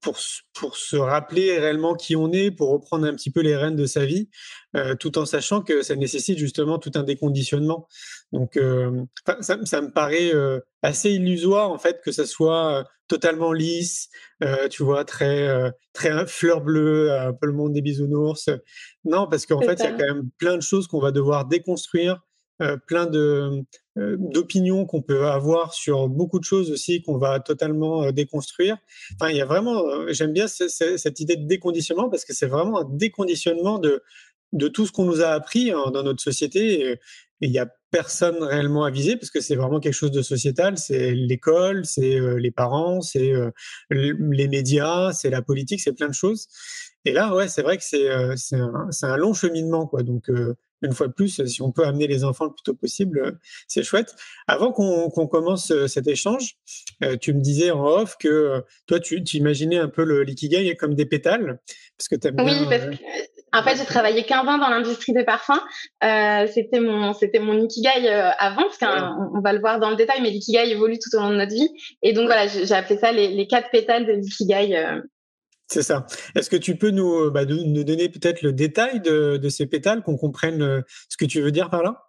pour, 0.00 0.18
pour 0.54 0.76
se 0.76 0.96
rappeler 0.96 1.58
réellement 1.58 1.94
qui 1.94 2.16
on 2.16 2.32
est, 2.32 2.50
pour 2.50 2.70
reprendre 2.70 3.06
un 3.06 3.14
petit 3.14 3.30
peu 3.30 3.40
les 3.40 3.56
rênes 3.56 3.76
de 3.76 3.86
sa 3.86 4.04
vie, 4.04 4.28
euh, 4.76 4.94
tout 4.94 5.18
en 5.18 5.26
sachant 5.26 5.62
que 5.62 5.82
ça 5.82 5.96
nécessite 5.96 6.38
justement 6.38 6.78
tout 6.78 6.92
un 6.94 7.02
déconditionnement. 7.02 7.86
Donc, 8.32 8.56
euh, 8.56 9.04
ça, 9.40 9.58
ça, 9.64 9.80
me 9.80 9.90
paraît 9.92 10.34
euh, 10.34 10.60
assez 10.82 11.10
illusoire 11.10 11.70
en 11.70 11.78
fait 11.78 12.00
que 12.02 12.12
ça 12.12 12.26
soit 12.26 12.88
totalement 13.08 13.52
lisse, 13.52 14.08
tu 14.70 14.84
vois, 14.84 15.04
très 15.04 15.72
très 15.92 16.26
fleur 16.28 16.60
bleue, 16.60 17.12
un 17.12 17.32
peu 17.32 17.48
le 17.48 17.52
monde 17.52 17.72
des 17.72 17.82
bisounours. 17.82 18.48
Non, 19.04 19.26
parce 19.28 19.46
qu'en 19.46 19.60
fait, 19.60 19.74
il 19.80 19.84
y 19.84 19.86
a 19.88 19.90
quand 19.90 20.14
même 20.14 20.30
plein 20.38 20.56
de 20.56 20.62
choses 20.62 20.86
qu'on 20.86 21.00
va 21.00 21.10
devoir 21.10 21.46
déconstruire, 21.46 22.20
plein 22.86 23.06
de 23.06 23.64
euh, 24.00 24.16
d'opinions 24.18 24.86
qu'on 24.86 25.02
peut 25.02 25.26
avoir 25.26 25.74
sur 25.74 26.08
beaucoup 26.08 26.38
de 26.38 26.44
choses 26.44 26.70
aussi 26.70 27.02
qu'on 27.02 27.18
va 27.18 27.40
totalement 27.40 28.04
euh, 28.04 28.12
déconstruire. 28.12 28.76
Enfin, 29.14 29.30
il 29.30 29.36
y 29.36 29.40
a 29.40 29.44
vraiment, 29.44 29.84
euh, 29.84 30.06
j'aime 30.10 30.32
bien 30.32 30.46
cette 30.46 31.20
idée 31.20 31.36
de 31.36 31.46
déconditionnement 31.46 32.08
parce 32.08 32.24
que 32.24 32.32
c'est 32.32 32.46
vraiment 32.46 32.80
un 32.80 32.88
déconditionnement 32.88 33.78
de, 33.78 34.02
de 34.52 34.68
tout 34.68 34.86
ce 34.86 34.92
qu'on 34.92 35.04
nous 35.04 35.22
a 35.22 35.28
appris 35.28 35.72
hein, 35.72 35.90
dans 35.92 36.04
notre 36.04 36.22
société. 36.22 36.98
Il 37.40 37.50
n'y 37.50 37.58
a 37.58 37.66
personne 37.90 38.42
réellement 38.42 38.84
à 38.84 38.90
viser 38.90 39.16
parce 39.16 39.30
que 39.30 39.40
c'est 39.40 39.56
vraiment 39.56 39.80
quelque 39.80 39.94
chose 39.94 40.12
de 40.12 40.22
sociétal. 40.22 40.78
C'est 40.78 41.10
l'école, 41.10 41.84
c'est 41.84 42.20
les 42.38 42.50
parents, 42.50 43.00
c'est 43.00 43.32
les 43.90 44.48
médias, 44.48 45.12
c'est 45.12 45.30
la 45.30 45.42
politique, 45.42 45.80
c'est 45.80 45.94
plein 45.94 46.08
de 46.08 46.14
choses. 46.14 46.46
Et 47.04 47.12
là, 47.12 47.34
ouais, 47.34 47.48
c'est 47.48 47.62
vrai 47.62 47.76
que 47.78 47.82
c'est 47.82 48.08
un, 48.10 48.34
un, 49.02 49.16
long 49.16 49.34
cheminement, 49.34 49.86
quoi. 49.86 50.02
Donc, 50.02 50.30
une 50.82 50.92
fois 50.92 51.08
de 51.08 51.12
plus, 51.12 51.44
si 51.44 51.62
on 51.62 51.72
peut 51.72 51.84
amener 51.84 52.06
les 52.06 52.24
enfants 52.24 52.46
le 52.46 52.52
plus 52.52 52.62
tôt 52.62 52.74
possible, 52.74 53.18
euh, 53.18 53.32
c'est 53.68 53.82
chouette. 53.82 54.14
Avant 54.46 54.72
qu'on 54.72 55.26
commence 55.26 55.70
euh, 55.70 55.86
cet 55.86 56.06
échange, 56.06 56.56
euh, 57.04 57.16
tu 57.16 57.34
me 57.34 57.40
disais 57.40 57.70
en 57.70 57.84
off 57.84 58.16
que 58.18 58.62
toi, 58.86 59.00
tu, 59.00 59.22
imaginais 59.34 59.78
un 59.78 59.88
peu 59.88 60.02
l'ikigai 60.22 60.76
comme 60.76 60.94
des 60.94 61.06
pétales, 61.06 61.60
parce 61.96 62.08
que 62.08 62.16
tu 62.16 62.28
aimes 62.28 62.36
Oui, 62.38 62.66
parce 62.68 62.84
que 62.84 63.02
en 63.52 63.64
fait, 63.64 63.76
j'ai 63.76 63.84
travaillé 63.84 64.22
15 64.22 64.46
ans 64.46 64.58
dans 64.58 64.68
l'industrie 64.68 65.12
des 65.12 65.24
parfums. 65.24 65.60
c'était 66.00 66.78
mon, 66.78 67.12
c'était 67.14 67.40
mon 67.40 67.60
ikigai 67.60 68.08
avant, 68.38 68.62
parce 68.62 68.78
qu'on 68.78 69.40
va 69.40 69.52
le 69.52 69.58
voir 69.58 69.80
dans 69.80 69.90
le 69.90 69.96
détail, 69.96 70.20
mais 70.22 70.30
l'ikigai 70.30 70.70
évolue 70.70 71.00
tout 71.00 71.16
au 71.16 71.20
long 71.20 71.30
de 71.30 71.36
notre 71.36 71.52
vie. 71.52 71.68
Et 72.02 72.12
donc 72.12 72.26
voilà, 72.26 72.46
j'ai 72.46 72.72
appelé 72.72 72.96
ça 72.96 73.10
les, 73.10 73.26
les 73.26 73.48
quatre 73.48 73.70
pétales 73.70 74.06
de 74.06 74.12
l'ikigai. 74.12 75.00
C'est 75.70 75.82
ça. 75.82 76.04
Est-ce 76.34 76.50
que 76.50 76.56
tu 76.56 76.74
peux 76.76 76.90
nous, 76.90 77.30
bah, 77.30 77.44
donner 77.44 78.08
peut-être 78.08 78.42
le 78.42 78.52
détail 78.52 79.00
de, 79.00 79.48
ces 79.48 79.66
pétales, 79.66 80.02
qu'on 80.02 80.16
comprenne 80.16 80.62
euh, 80.62 80.80
ce 81.08 81.16
que 81.16 81.24
tu 81.24 81.40
veux 81.40 81.52
dire 81.52 81.70
par 81.70 81.84
là? 81.84 82.06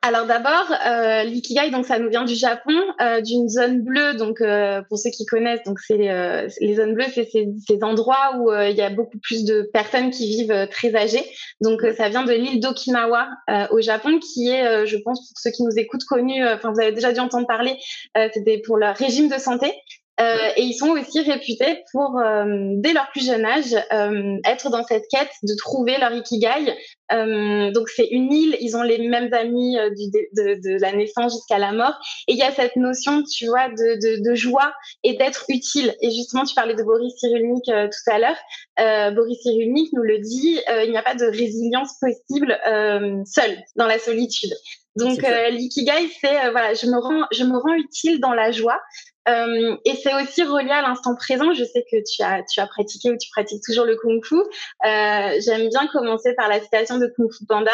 Alors 0.00 0.26
d'abord, 0.26 0.66
euh, 0.86 1.24
l'ikigai, 1.24 1.70
donc 1.70 1.84
ça 1.84 1.98
nous 1.98 2.08
vient 2.08 2.24
du 2.24 2.34
Japon, 2.34 2.72
euh, 3.00 3.20
d'une 3.20 3.48
zone 3.48 3.82
bleue. 3.82 4.14
Donc 4.14 4.40
pour 4.88 4.98
ceux 4.98 5.10
qui 5.10 5.26
connaissent, 5.26 5.64
donc 5.64 5.78
c'est 5.80 5.96
les 5.98 6.74
zones 6.74 6.94
bleues, 6.94 7.06
c'est 7.12 7.28
ces, 7.28 7.82
endroits 7.82 8.38
où 8.38 8.52
il 8.52 8.76
y 8.76 8.82
a 8.82 8.88
beaucoup 8.88 9.18
plus 9.18 9.44
de 9.44 9.68
personnes 9.74 10.10
qui 10.10 10.28
vivent 10.28 10.68
très 10.70 10.94
âgées. 10.94 11.24
Donc 11.60 11.82
ça 11.96 12.08
vient 12.08 12.24
de 12.24 12.32
l'île 12.32 12.60
d'Okinawa 12.60 13.28
au 13.72 13.80
Japon, 13.80 14.20
qui 14.20 14.48
est, 14.48 14.86
je 14.86 14.96
pense, 14.98 15.28
pour 15.28 15.38
ceux 15.38 15.50
qui 15.50 15.64
nous 15.64 15.76
écoutent, 15.76 16.04
connu. 16.04 16.46
Enfin, 16.46 16.72
vous 16.72 16.80
avez 16.80 16.92
déjà 16.92 17.12
dû 17.12 17.20
entendre 17.20 17.46
parler. 17.46 17.76
Pour 18.64 18.76
le 18.76 18.96
régime 18.96 19.28
de 19.28 19.38
santé. 19.38 19.72
Et 20.18 20.62
ils 20.62 20.74
sont 20.74 20.90
aussi 20.90 21.20
réputés 21.20 21.84
pour, 21.92 22.20
dès 22.76 22.92
leur 22.92 23.10
plus 23.10 23.26
jeune 23.26 23.44
âge, 23.44 23.74
être 24.44 24.70
dans 24.70 24.82
cette 24.82 25.04
quête 25.10 25.30
de 25.42 25.54
trouver 25.56 25.98
leur 25.98 26.12
ikigai. 26.12 26.74
donc 27.10 27.88
c'est 27.90 28.06
une 28.06 28.32
île, 28.32 28.56
ils 28.60 28.76
ont 28.76 28.82
les 28.82 29.06
mêmes 29.08 29.32
amis 29.34 29.76
du, 29.96 30.10
de, 30.32 30.54
de, 30.62 30.80
la 30.80 30.92
naissance 30.92 31.34
jusqu'à 31.34 31.58
la 31.58 31.72
mort. 31.72 31.98
Et 32.28 32.32
il 32.32 32.38
y 32.38 32.42
a 32.42 32.52
cette 32.52 32.76
notion, 32.76 33.22
tu 33.24 33.46
vois, 33.46 33.68
de, 33.68 33.74
de, 33.74 34.30
de 34.30 34.34
joie 34.34 34.72
et 35.02 35.18
d'être 35.18 35.44
utile. 35.48 35.94
Et 36.00 36.10
justement, 36.10 36.44
tu 36.44 36.54
parlais 36.54 36.74
de 36.74 36.82
Boris 36.82 37.12
Cyrulnik 37.18 37.64
tout 37.66 38.10
à 38.10 38.18
l'heure. 38.18 39.12
Boris 39.14 39.38
Cyrulnik 39.42 39.92
nous 39.92 40.02
le 40.02 40.18
dit, 40.18 40.60
il 40.84 40.90
n'y 40.90 40.96
a 40.96 41.02
pas 41.02 41.14
de 41.14 41.26
résilience 41.26 41.92
possible 42.00 42.58
seul 43.26 43.58
dans 43.76 43.86
la 43.86 43.98
solitude. 43.98 44.52
Donc 44.96 45.22
euh, 45.24 45.50
l'ikigai, 45.50 46.08
c'est 46.20 46.46
euh, 46.46 46.50
voilà, 46.50 46.74
je 46.74 46.86
me 46.86 46.98
rends, 46.98 47.26
je 47.32 47.44
me 47.44 47.56
rends 47.58 47.74
utile 47.74 48.18
dans 48.18 48.32
la 48.32 48.50
joie. 48.50 48.80
Euh, 49.28 49.76
et 49.84 49.94
c'est 49.96 50.14
aussi 50.14 50.42
relié 50.44 50.70
à 50.70 50.82
l'instant 50.82 51.14
présent. 51.16 51.52
Je 51.52 51.64
sais 51.64 51.84
que 51.90 51.96
tu 51.96 52.22
as, 52.22 52.42
tu 52.42 52.60
as 52.60 52.66
pratiqué 52.66 53.10
ou 53.10 53.16
tu 53.16 53.28
pratiques 53.30 53.62
toujours 53.64 53.84
le 53.84 53.96
kung 53.96 54.24
fu. 54.24 54.36
Euh, 54.36 55.40
J'aime 55.44 55.68
bien 55.68 55.86
commencer 55.88 56.34
par 56.34 56.48
la 56.48 56.60
citation 56.60 56.98
de 56.98 57.06
Kung 57.16 57.32
Fu 57.32 57.44
Panda. 57.46 57.72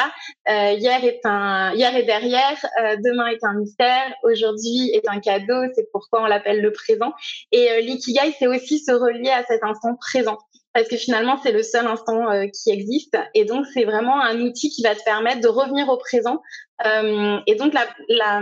Euh, 0.48 0.72
hier 0.72 1.04
est 1.04 1.20
un, 1.24 1.72
hier 1.74 1.94
est 1.96 2.04
derrière, 2.04 2.58
euh, 2.80 2.96
demain 3.04 3.26
est 3.28 3.44
un 3.44 3.54
mystère, 3.54 4.14
aujourd'hui 4.22 4.90
est 4.94 5.08
un 5.08 5.20
cadeau. 5.20 5.62
C'est 5.74 5.90
pourquoi 5.92 6.22
on 6.22 6.26
l'appelle 6.26 6.60
le 6.60 6.72
présent. 6.72 7.12
Et 7.52 7.82
l'ikigai, 7.82 8.34
c'est 8.38 8.46
aussi 8.46 8.78
se 8.78 8.92
relier 8.92 9.30
à 9.30 9.44
cet 9.44 9.62
instant 9.62 9.96
présent 9.96 10.38
parce 10.72 10.88
que 10.88 10.96
finalement 10.96 11.38
c'est 11.42 11.52
le 11.52 11.62
seul 11.62 11.86
instant 11.86 12.30
euh, 12.30 12.46
qui 12.46 12.70
existe. 12.70 13.16
Et 13.34 13.44
donc 13.44 13.66
c'est 13.72 13.84
vraiment 13.84 14.20
un 14.20 14.40
outil 14.40 14.70
qui 14.70 14.82
va 14.82 14.94
te 14.94 15.02
permettre 15.04 15.40
de 15.40 15.48
revenir 15.48 15.88
au 15.88 15.98
présent. 15.98 16.42
Euh, 16.86 17.38
et 17.46 17.54
donc 17.54 17.74
la, 17.74 17.86
la, 18.08 18.40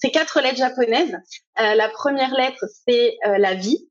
c'est 0.00 0.10
quatre 0.10 0.40
lettres 0.40 0.58
japonaises. 0.58 1.16
Euh, 1.60 1.74
la 1.74 1.88
première 1.88 2.32
lettre 2.34 2.64
c'est 2.86 3.16
euh, 3.26 3.38
la 3.38 3.54
vie. 3.54 3.88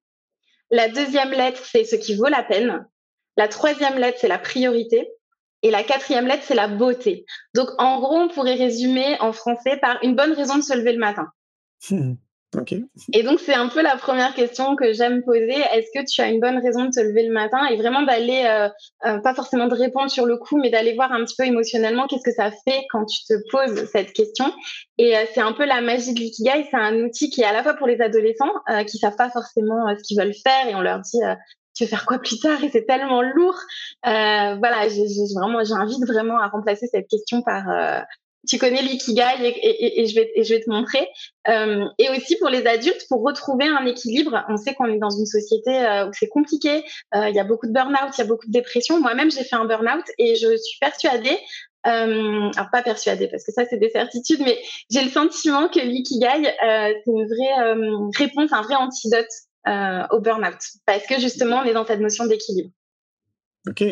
La 0.70 0.90
deuxième 0.90 1.32
lettre 1.32 1.64
c'est 1.66 1.86
ce 1.86 1.96
qui 1.96 2.16
vaut 2.16 2.28
la 2.28 2.44
peine. 2.44 2.86
La 3.38 3.48
troisième 3.48 3.98
lettre 3.98 4.18
c'est 4.20 4.28
la 4.28 4.40
priorité. 4.40 5.10
Et 5.64 5.70
la 5.70 5.84
quatrième 5.84 6.28
lettre 6.28 6.44
c'est 6.46 6.56
la 6.56 6.68
beauté. 6.68 7.26
Donc 7.54 7.70
en 7.78 8.00
gros 8.00 8.18
on 8.18 8.30
pourrait 8.30 8.56
résumer 8.56 9.18
en 9.22 9.32
français 9.32 9.78
par 9.78 10.00
une 10.04 10.16
bonne 10.16 10.34
raison 10.34 10.58
de 10.58 10.64
se 10.64 10.76
lever 10.76 10.94
le 10.94 11.00
matin 11.00 11.28
Et 13.14 13.24
donc, 13.24 13.40
c'est 13.40 13.54
un 13.54 13.70
peu 13.70 13.82
la 13.82 13.96
première 13.96 14.34
question 14.34 14.76
que 14.76 14.92
j'aime 14.92 15.24
poser. 15.24 15.56
Est-ce 15.74 15.88
que 15.98 16.06
tu 16.06 16.22
as 16.22 16.28
une 16.28 16.42
bonne 16.42 16.58
raison 16.58 16.86
de 16.86 16.90
te 16.92 17.00
lever 17.00 17.26
le 17.26 17.34
matin 17.34 17.66
et 17.68 17.78
vraiment 17.78 18.02
d'aller, 18.02 18.44
euh, 18.46 18.68
euh, 19.06 19.20
pas 19.20 19.34
forcément 19.34 19.68
de 19.68 19.76
répondre 19.76 20.12
sur 20.12 20.26
le 20.26 20.38
coup, 20.38 20.58
mais 20.58 20.70
d'aller 20.70 20.94
voir 20.94 21.14
un 21.14 21.24
petit 21.24 21.36
peu 21.38 21.46
émotionnellement 21.46 22.08
qu'est-ce 22.08 22.24
que 22.24 22.36
ça 22.36 22.52
fait 22.52 22.86
quand 22.92 23.06
tu 23.06 23.24
te 23.24 23.34
poses 23.52 23.90
cette 23.92 24.12
question? 24.12 24.54
Et 24.98 25.18
euh, 25.18 25.24
c'est 25.34 25.42
un 25.42 25.54
peu 25.54 25.66
la 25.66 25.80
magie 25.80 26.14
de 26.14 26.20
l'ikigai. 26.20 26.68
C'est 26.70 26.78
un 26.78 26.96
outil 27.04 27.30
qui 27.30 27.42
est 27.42 27.46
à 27.46 27.54
la 27.54 27.64
fois 27.64 27.74
pour 27.76 27.88
les 27.88 28.02
adolescents 28.02 28.52
euh, 28.70 28.84
qui 28.84 28.98
savent 28.98 29.16
pas 29.16 29.30
forcément 29.30 29.88
ce 29.98 30.04
qu'ils 30.04 30.20
veulent 30.20 30.34
faire 30.34 30.68
et 30.68 30.76
on 30.76 30.82
leur 30.82 31.00
dit 31.00 31.20
tu 31.74 31.86
veux 31.86 31.90
faire 31.90 32.06
quoi 32.06 32.20
plus 32.20 32.38
tard? 32.38 32.62
Et 32.66 32.70
c'est 32.70 32.86
tellement 32.86 33.22
lourd. 33.22 33.58
voilà, 34.04 34.90
j'ai 34.90 35.06
vraiment, 35.40 35.64
j'invite 35.64 36.06
vraiment 36.06 36.38
à 36.38 36.48
remplacer 36.50 36.88
cette 36.88 37.08
question 37.08 37.42
par 37.44 37.64
tu 38.48 38.58
connais 38.58 38.82
l'ikigai 38.82 39.24
et, 39.42 40.06
je 40.08 40.16
vais, 40.16 40.60
te 40.60 40.70
montrer. 40.70 41.08
Euh, 41.48 41.86
et 41.98 42.10
aussi 42.10 42.38
pour 42.38 42.50
les 42.50 42.66
adultes, 42.66 43.06
pour 43.08 43.22
retrouver 43.24 43.68
un 43.68 43.86
équilibre. 43.86 44.44
On 44.50 44.58
sait 44.58 44.74
qu'on 44.74 44.86
est 44.86 44.98
dans 44.98 45.10
une 45.10 45.26
société 45.26 45.72
euh, 45.72 46.08
où 46.08 46.12
c'est 46.14 46.28
compliqué. 46.28 46.84
Euh, 47.16 47.30
il 47.30 47.36
y 47.36 47.40
a 47.40 47.44
beaucoup 47.44 47.68
de 47.68 47.72
burn-out, 47.72 48.14
il 48.18 48.22
y 48.22 48.24
a 48.24 48.28
beaucoup 48.28 48.48
de 48.48 48.52
dépression. 48.52 49.00
Moi-même, 49.00 49.32
j'ai 49.32 49.44
fait 49.44 49.56
un 49.56 49.66
burn-out 49.66 50.06
et 50.18 50.36
je 50.36 50.56
suis 50.58 50.80
persuadée. 50.80 51.38
Alors 51.84 52.70
pas 52.72 52.84
persuadée 52.84 53.28
parce 53.28 53.44
que 53.44 53.52
ça 53.52 53.66
c'est 53.68 53.80
des 53.80 53.90
certitudes, 53.90 54.42
mais 54.42 54.60
j'ai 54.92 55.04
le 55.04 55.10
sentiment 55.10 55.68
que 55.68 55.80
l'ikigai 55.80 56.54
c'est 56.62 57.08
une 57.08 57.26
vraie 57.26 58.12
réponse, 58.20 58.54
un 58.54 58.62
vrai 58.62 58.76
antidote 58.76 59.26
au 60.12 60.20
burn-out 60.20 60.60
parce 60.86 61.08
que 61.08 61.20
justement 61.20 61.62
on 61.64 61.64
est 61.64 61.74
dans 61.74 61.84
cette 61.84 62.00
notion 62.00 62.28
d'équilibre. 62.28 62.70
Ok. 63.68 63.84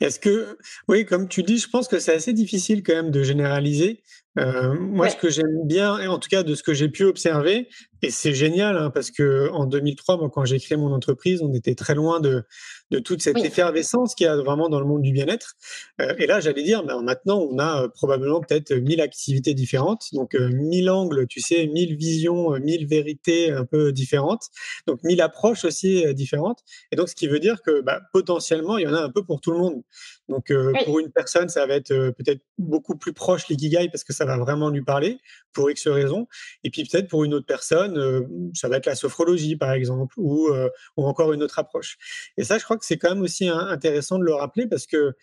Est-ce 0.00 0.18
que, 0.18 0.58
oui, 0.88 1.04
comme 1.04 1.28
tu 1.28 1.42
dis, 1.42 1.58
je 1.58 1.68
pense 1.68 1.88
que 1.88 1.98
c'est 1.98 2.14
assez 2.14 2.32
difficile 2.32 2.82
quand 2.82 2.94
même 2.94 3.10
de 3.10 3.22
généraliser. 3.22 4.02
Euh, 4.38 4.74
moi, 4.74 5.06
ouais. 5.06 5.10
ce 5.10 5.16
que 5.16 5.28
j'aime 5.28 5.66
bien, 5.66 5.98
et 5.98 6.06
en 6.06 6.18
tout 6.18 6.28
cas 6.28 6.42
de 6.42 6.54
ce 6.54 6.62
que 6.62 6.72
j'ai 6.72 6.88
pu 6.88 7.04
observer, 7.04 7.68
et 8.02 8.10
c'est 8.10 8.32
génial 8.32 8.76
hein, 8.78 8.90
parce 8.90 9.10
que 9.10 9.50
en 9.52 9.66
2003, 9.66 10.16
moi, 10.16 10.30
quand 10.32 10.44
j'ai 10.44 10.58
créé 10.58 10.78
mon 10.78 10.92
entreprise, 10.92 11.42
on 11.42 11.52
était 11.52 11.74
très 11.74 11.94
loin 11.94 12.20
de, 12.20 12.44
de 12.90 12.98
toute 12.98 13.22
cette 13.22 13.36
oui. 13.36 13.46
effervescence 13.46 14.14
qu'il 14.14 14.24
y 14.24 14.28
a 14.28 14.36
vraiment 14.36 14.68
dans 14.68 14.80
le 14.80 14.86
monde 14.86 15.02
du 15.02 15.12
bien-être. 15.12 15.54
Euh, 16.00 16.14
et 16.18 16.26
là, 16.26 16.40
j'allais 16.40 16.62
dire, 16.62 16.82
ben, 16.84 17.02
maintenant, 17.02 17.38
on 17.38 17.58
a 17.58 17.84
euh, 17.84 17.88
probablement 17.88 18.40
peut-être 18.40 18.72
1000 18.72 19.00
activités 19.00 19.52
différentes, 19.52 20.06
donc 20.12 20.34
euh, 20.34 20.48
1000 20.48 20.90
angles, 20.90 21.26
tu 21.26 21.40
sais, 21.40 21.66
1000 21.66 21.96
visions, 21.96 22.58
1000 22.58 22.86
vérités 22.86 23.50
un 23.50 23.64
peu 23.64 23.92
différentes, 23.92 24.48
donc 24.86 25.02
1000 25.04 25.20
approches 25.20 25.64
aussi 25.64 26.12
différentes. 26.14 26.60
Et 26.92 26.96
donc, 26.96 27.08
ce 27.08 27.14
qui 27.14 27.28
veut 27.28 27.40
dire 27.40 27.62
que 27.62 27.82
bah, 27.82 28.00
potentiellement, 28.12 28.78
il 28.78 28.84
y 28.84 28.88
en 28.88 28.94
a 28.94 29.02
un 29.02 29.10
peu 29.10 29.24
pour 29.24 29.40
tout 29.40 29.49
le 29.52 29.58
monde. 29.58 29.82
Donc, 30.28 30.50
euh, 30.50 30.72
oui. 30.74 30.84
pour 30.84 30.98
une 30.98 31.10
personne, 31.10 31.48
ça 31.48 31.66
va 31.66 31.74
être 31.74 31.90
euh, 31.90 32.12
peut-être 32.12 32.40
beaucoup 32.58 32.96
plus 32.96 33.12
proche 33.12 33.48
l'ikigai 33.48 33.88
parce 33.88 34.04
que 34.04 34.12
ça 34.12 34.24
va 34.24 34.36
vraiment 34.38 34.70
lui 34.70 34.82
parler 34.82 35.18
pour 35.52 35.70
X 35.70 35.88
raisons. 35.88 36.26
Et 36.64 36.70
puis 36.70 36.84
peut-être 36.84 37.08
pour 37.08 37.24
une 37.24 37.34
autre 37.34 37.46
personne, 37.46 37.98
euh, 37.98 38.22
ça 38.54 38.68
va 38.68 38.76
être 38.76 38.86
la 38.86 38.94
sophrologie, 38.94 39.56
par 39.56 39.72
exemple, 39.72 40.14
ou, 40.18 40.50
ou 40.96 41.06
encore 41.06 41.32
une 41.32 41.42
autre 41.42 41.58
approche. 41.58 41.98
Et 42.36 42.44
ça, 42.44 42.58
je 42.58 42.64
crois 42.64 42.76
que 42.76 42.84
c'est 42.84 42.98
quand 42.98 43.10
même 43.10 43.22
aussi 43.22 43.48
hein, 43.48 43.66
intéressant 43.68 44.18
de 44.18 44.24
le 44.24 44.34
rappeler 44.34 44.66
parce 44.66 44.86
que 44.86 45.14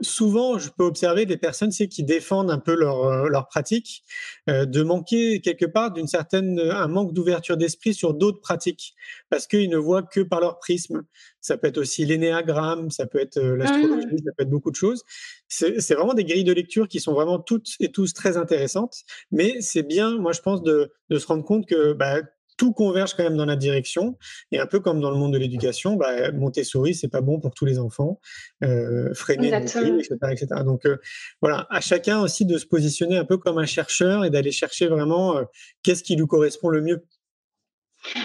souvent, 0.00 0.58
je 0.58 0.70
peux 0.70 0.84
observer 0.84 1.26
des 1.26 1.36
personnes 1.36 1.70
c'est, 1.70 1.88
qui 1.88 2.04
défendent 2.04 2.50
un 2.50 2.58
peu 2.58 2.74
leur, 2.74 3.04
euh, 3.04 3.28
leur 3.28 3.48
pratique, 3.48 4.02
euh, 4.48 4.64
de 4.64 4.82
manquer 4.82 5.40
quelque 5.40 5.66
part 5.66 5.92
d'une 5.92 6.06
certaine, 6.06 6.60
un 6.60 6.88
manque 6.88 7.12
d'ouverture 7.12 7.56
d'esprit 7.56 7.94
sur 7.94 8.14
d'autres 8.14 8.40
pratiques, 8.40 8.94
parce 9.30 9.46
qu'ils 9.46 9.70
ne 9.70 9.76
voient 9.76 10.02
que 10.02 10.20
par 10.20 10.40
leur 10.40 10.58
prisme. 10.58 11.02
Ça 11.40 11.56
peut 11.56 11.68
être 11.68 11.78
aussi 11.78 12.04
l'énéagramme, 12.04 12.90
ça 12.90 13.06
peut 13.06 13.20
être 13.20 13.38
euh, 13.38 13.56
l'astrologie, 13.56 14.06
mmh. 14.06 14.18
ça 14.18 14.32
peut 14.36 14.42
être 14.42 14.50
beaucoup 14.50 14.70
de 14.70 14.76
choses. 14.76 15.02
C'est, 15.48 15.80
c'est 15.80 15.94
vraiment 15.94 16.14
des 16.14 16.24
grilles 16.24 16.44
de 16.44 16.52
lecture 16.52 16.88
qui 16.88 17.00
sont 17.00 17.12
vraiment 17.12 17.38
toutes 17.38 17.68
et 17.80 17.90
tous 17.90 18.12
très 18.14 18.36
intéressantes, 18.36 18.96
mais 19.30 19.60
c'est 19.60 19.82
bien, 19.82 20.18
moi 20.18 20.32
je 20.32 20.40
pense, 20.40 20.62
de, 20.62 20.92
de 21.10 21.18
se 21.18 21.26
rendre 21.26 21.44
compte 21.44 21.66
que 21.66 21.92
bah, 21.92 22.20
tout 22.58 22.72
converge 22.72 23.14
quand 23.14 23.22
même 23.22 23.36
dans 23.36 23.46
la 23.46 23.56
direction. 23.56 24.18
Et 24.52 24.58
un 24.58 24.66
peu 24.66 24.80
comme 24.80 25.00
dans 25.00 25.10
le 25.10 25.16
monde 25.16 25.32
de 25.32 25.38
l'éducation, 25.38 25.94
bah, 25.96 26.30
Montessori, 26.32 26.94
c'est 26.94 27.08
pas 27.08 27.22
bon 27.22 27.40
pour 27.40 27.54
tous 27.54 27.64
les 27.64 27.78
enfants. 27.78 28.20
Euh, 28.62 29.14
freiner, 29.14 29.48
etc., 29.48 30.16
etc. 30.32 30.46
Donc 30.64 30.84
euh, 30.84 30.98
voilà, 31.40 31.66
à 31.70 31.80
chacun 31.80 32.20
aussi 32.20 32.44
de 32.44 32.58
se 32.58 32.66
positionner 32.66 33.16
un 33.16 33.24
peu 33.24 33.38
comme 33.38 33.58
un 33.58 33.66
chercheur 33.66 34.24
et 34.24 34.30
d'aller 34.30 34.52
chercher 34.52 34.88
vraiment 34.88 35.38
euh, 35.38 35.44
qu'est-ce 35.82 36.02
qui 36.02 36.16
lui 36.16 36.26
correspond 36.26 36.68
le 36.68 36.82
mieux 36.82 37.04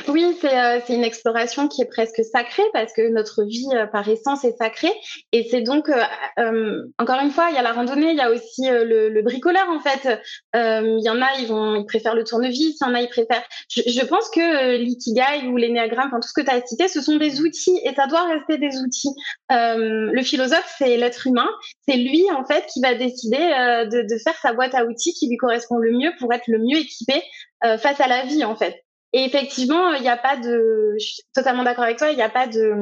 oui, 0.07 0.35
c'est 0.39 0.57
euh, 0.57 0.79
une 0.89 1.03
exploration 1.03 1.67
qui 1.67 1.81
est 1.81 1.89
presque 1.89 2.23
sacrée 2.23 2.63
parce 2.73 2.93
que 2.93 3.09
notre 3.09 3.43
vie 3.43 3.67
euh, 3.73 3.85
par 3.87 4.07
essence 4.07 4.43
est 4.43 4.57
sacrée. 4.57 4.93
Et 5.31 5.47
c'est 5.49 5.61
donc, 5.61 5.89
euh, 5.89 6.01
euh, 6.39 6.83
encore 6.99 7.19
une 7.21 7.31
fois, 7.31 7.47
il 7.49 7.55
y 7.55 7.57
a 7.57 7.61
la 7.61 7.73
randonnée, 7.73 8.11
il 8.11 8.17
y 8.17 8.21
a 8.21 8.31
aussi 8.31 8.63
le, 8.69 9.09
le, 9.09 9.21
bricoleur 9.21 9.69
en 9.69 9.79
fait. 9.79 10.21
Il 10.53 11.01
y 11.03 11.09
en 11.09 11.21
a, 11.21 11.27
ils 11.39 11.47
vont, 11.47 11.75
ils 11.75 11.85
préfèrent 11.85 12.15
le 12.15 12.23
tournevis, 12.23 12.77
il 12.79 12.85
y 12.85 12.89
en 12.89 12.93
a, 12.93 13.01
ils 13.01 13.09
préfèrent. 13.09 13.43
Je, 13.69 13.81
je 13.87 14.05
pense 14.05 14.29
que 14.29 14.77
l'ikigai 14.77 15.47
ou 15.47 15.57
l'énéagramme, 15.57 16.07
enfin 16.07 16.19
tout 16.19 16.27
ce 16.27 16.33
que 16.33 16.45
tu 16.45 16.51
as 16.51 16.65
cité, 16.65 16.87
ce 16.87 17.01
sont 17.01 17.17
des 17.17 17.41
outils 17.41 17.79
et 17.83 17.93
ça 17.95 18.07
doit 18.07 18.25
rester 18.25 18.57
des 18.57 18.77
outils. 18.79 19.13
le 19.49 20.21
philosophe, 20.21 20.75
c'est 20.77 20.97
l'être 20.97 21.27
humain, 21.27 21.47
c'est 21.87 21.97
lui 21.97 22.25
en 22.35 22.45
fait 22.45 22.65
qui 22.71 22.81
va 22.81 22.93
décider 22.95 23.37
de, 23.37 24.01
de, 24.01 24.17
faire 24.23 24.35
sa 24.41 24.53
boîte 24.53 24.75
à 24.75 24.85
outils 24.85 25.13
qui 25.13 25.27
lui 25.27 25.37
correspond 25.37 25.77
le 25.77 25.91
mieux 25.91 26.11
pour 26.19 26.33
être 26.33 26.47
le 26.47 26.59
mieux 26.59 26.77
équipé 26.77 27.21
face 27.61 27.99
à 28.01 28.07
la 28.07 28.25
vie 28.25 28.43
en 28.43 28.55
fait. 28.55 28.82
Et 29.15 29.25
effectivement, 29.25 29.93
il 29.93 30.01
n'y 30.01 30.09
a 30.09 30.17
pas 30.17 30.37
de, 30.37 30.95
je 30.99 31.05
suis 31.05 31.23
totalement 31.35 31.63
d'accord 31.63 31.83
avec 31.83 31.97
toi, 31.97 32.09
il 32.09 32.15
n'y 32.15 32.23
a 32.23 32.29
pas 32.29 32.47
de, 32.47 32.73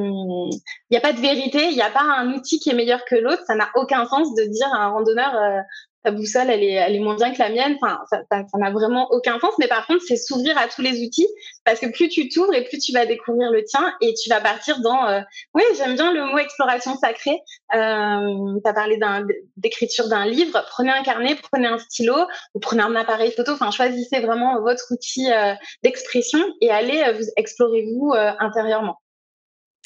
il 0.50 0.90
n'y 0.90 0.96
a 0.96 1.00
pas 1.00 1.12
de 1.12 1.20
vérité, 1.20 1.68
il 1.68 1.74
n'y 1.74 1.82
a 1.82 1.90
pas 1.90 2.02
un 2.02 2.32
outil 2.32 2.58
qui 2.58 2.70
est 2.70 2.74
meilleur 2.74 3.04
que 3.04 3.16
l'autre. 3.16 3.42
Ça 3.46 3.54
n'a 3.54 3.68
aucun 3.74 4.06
sens 4.06 4.34
de 4.34 4.44
dire 4.44 4.68
à 4.72 4.78
un 4.78 4.88
randonneur, 4.88 5.36
euh, 5.36 5.60
ta 6.02 6.10
boussole, 6.10 6.50
elle 6.50 6.62
est, 6.62 6.72
elle 6.72 6.96
est 6.96 7.00
moins 7.00 7.16
bien 7.16 7.32
que 7.32 7.38
la 7.38 7.50
mienne. 7.50 7.76
Enfin, 7.80 7.98
ça, 8.10 8.42
n'a 8.54 8.70
vraiment 8.70 9.10
aucun 9.10 9.38
sens. 9.38 9.54
Mais 9.58 9.68
par 9.68 9.86
contre, 9.86 10.02
c'est 10.06 10.16
s'ouvrir 10.16 10.56
à 10.58 10.68
tous 10.68 10.82
les 10.82 11.04
outils 11.04 11.28
parce 11.64 11.80
que 11.80 11.86
plus 11.86 12.08
tu 12.08 12.28
t'ouvres 12.28 12.54
et 12.54 12.64
plus 12.64 12.78
tu 12.78 12.92
vas 12.92 13.06
découvrir 13.06 13.50
le 13.50 13.64
tien 13.64 13.94
et 14.00 14.14
tu 14.14 14.28
vas 14.28 14.40
partir 14.40 14.80
dans. 14.80 15.06
Euh... 15.08 15.20
Oui, 15.54 15.62
j'aime 15.76 15.94
bien 15.94 16.12
le 16.12 16.26
mot 16.26 16.38
exploration 16.38 16.96
sacrée. 16.96 17.38
Euh, 17.74 18.58
tu 18.64 18.68
as 18.68 18.74
parlé 18.74 18.98
d'écriture 19.56 20.08
d'un 20.08 20.26
livre. 20.26 20.64
Prenez 20.70 20.90
un 20.90 21.02
carnet, 21.02 21.36
prenez 21.50 21.68
un 21.68 21.78
stylo 21.78 22.26
ou 22.54 22.60
prenez 22.60 22.82
un 22.82 22.96
appareil 22.96 23.32
photo. 23.32 23.52
Enfin, 23.52 23.70
choisissez 23.70 24.20
vraiment 24.20 24.60
votre 24.60 24.84
outil 24.90 25.30
euh, 25.30 25.54
d'expression 25.82 26.40
et 26.60 26.70
allez 26.70 27.12
vous 27.12 27.24
explorez-vous 27.36 28.12
euh, 28.14 28.32
intérieurement. 28.40 28.96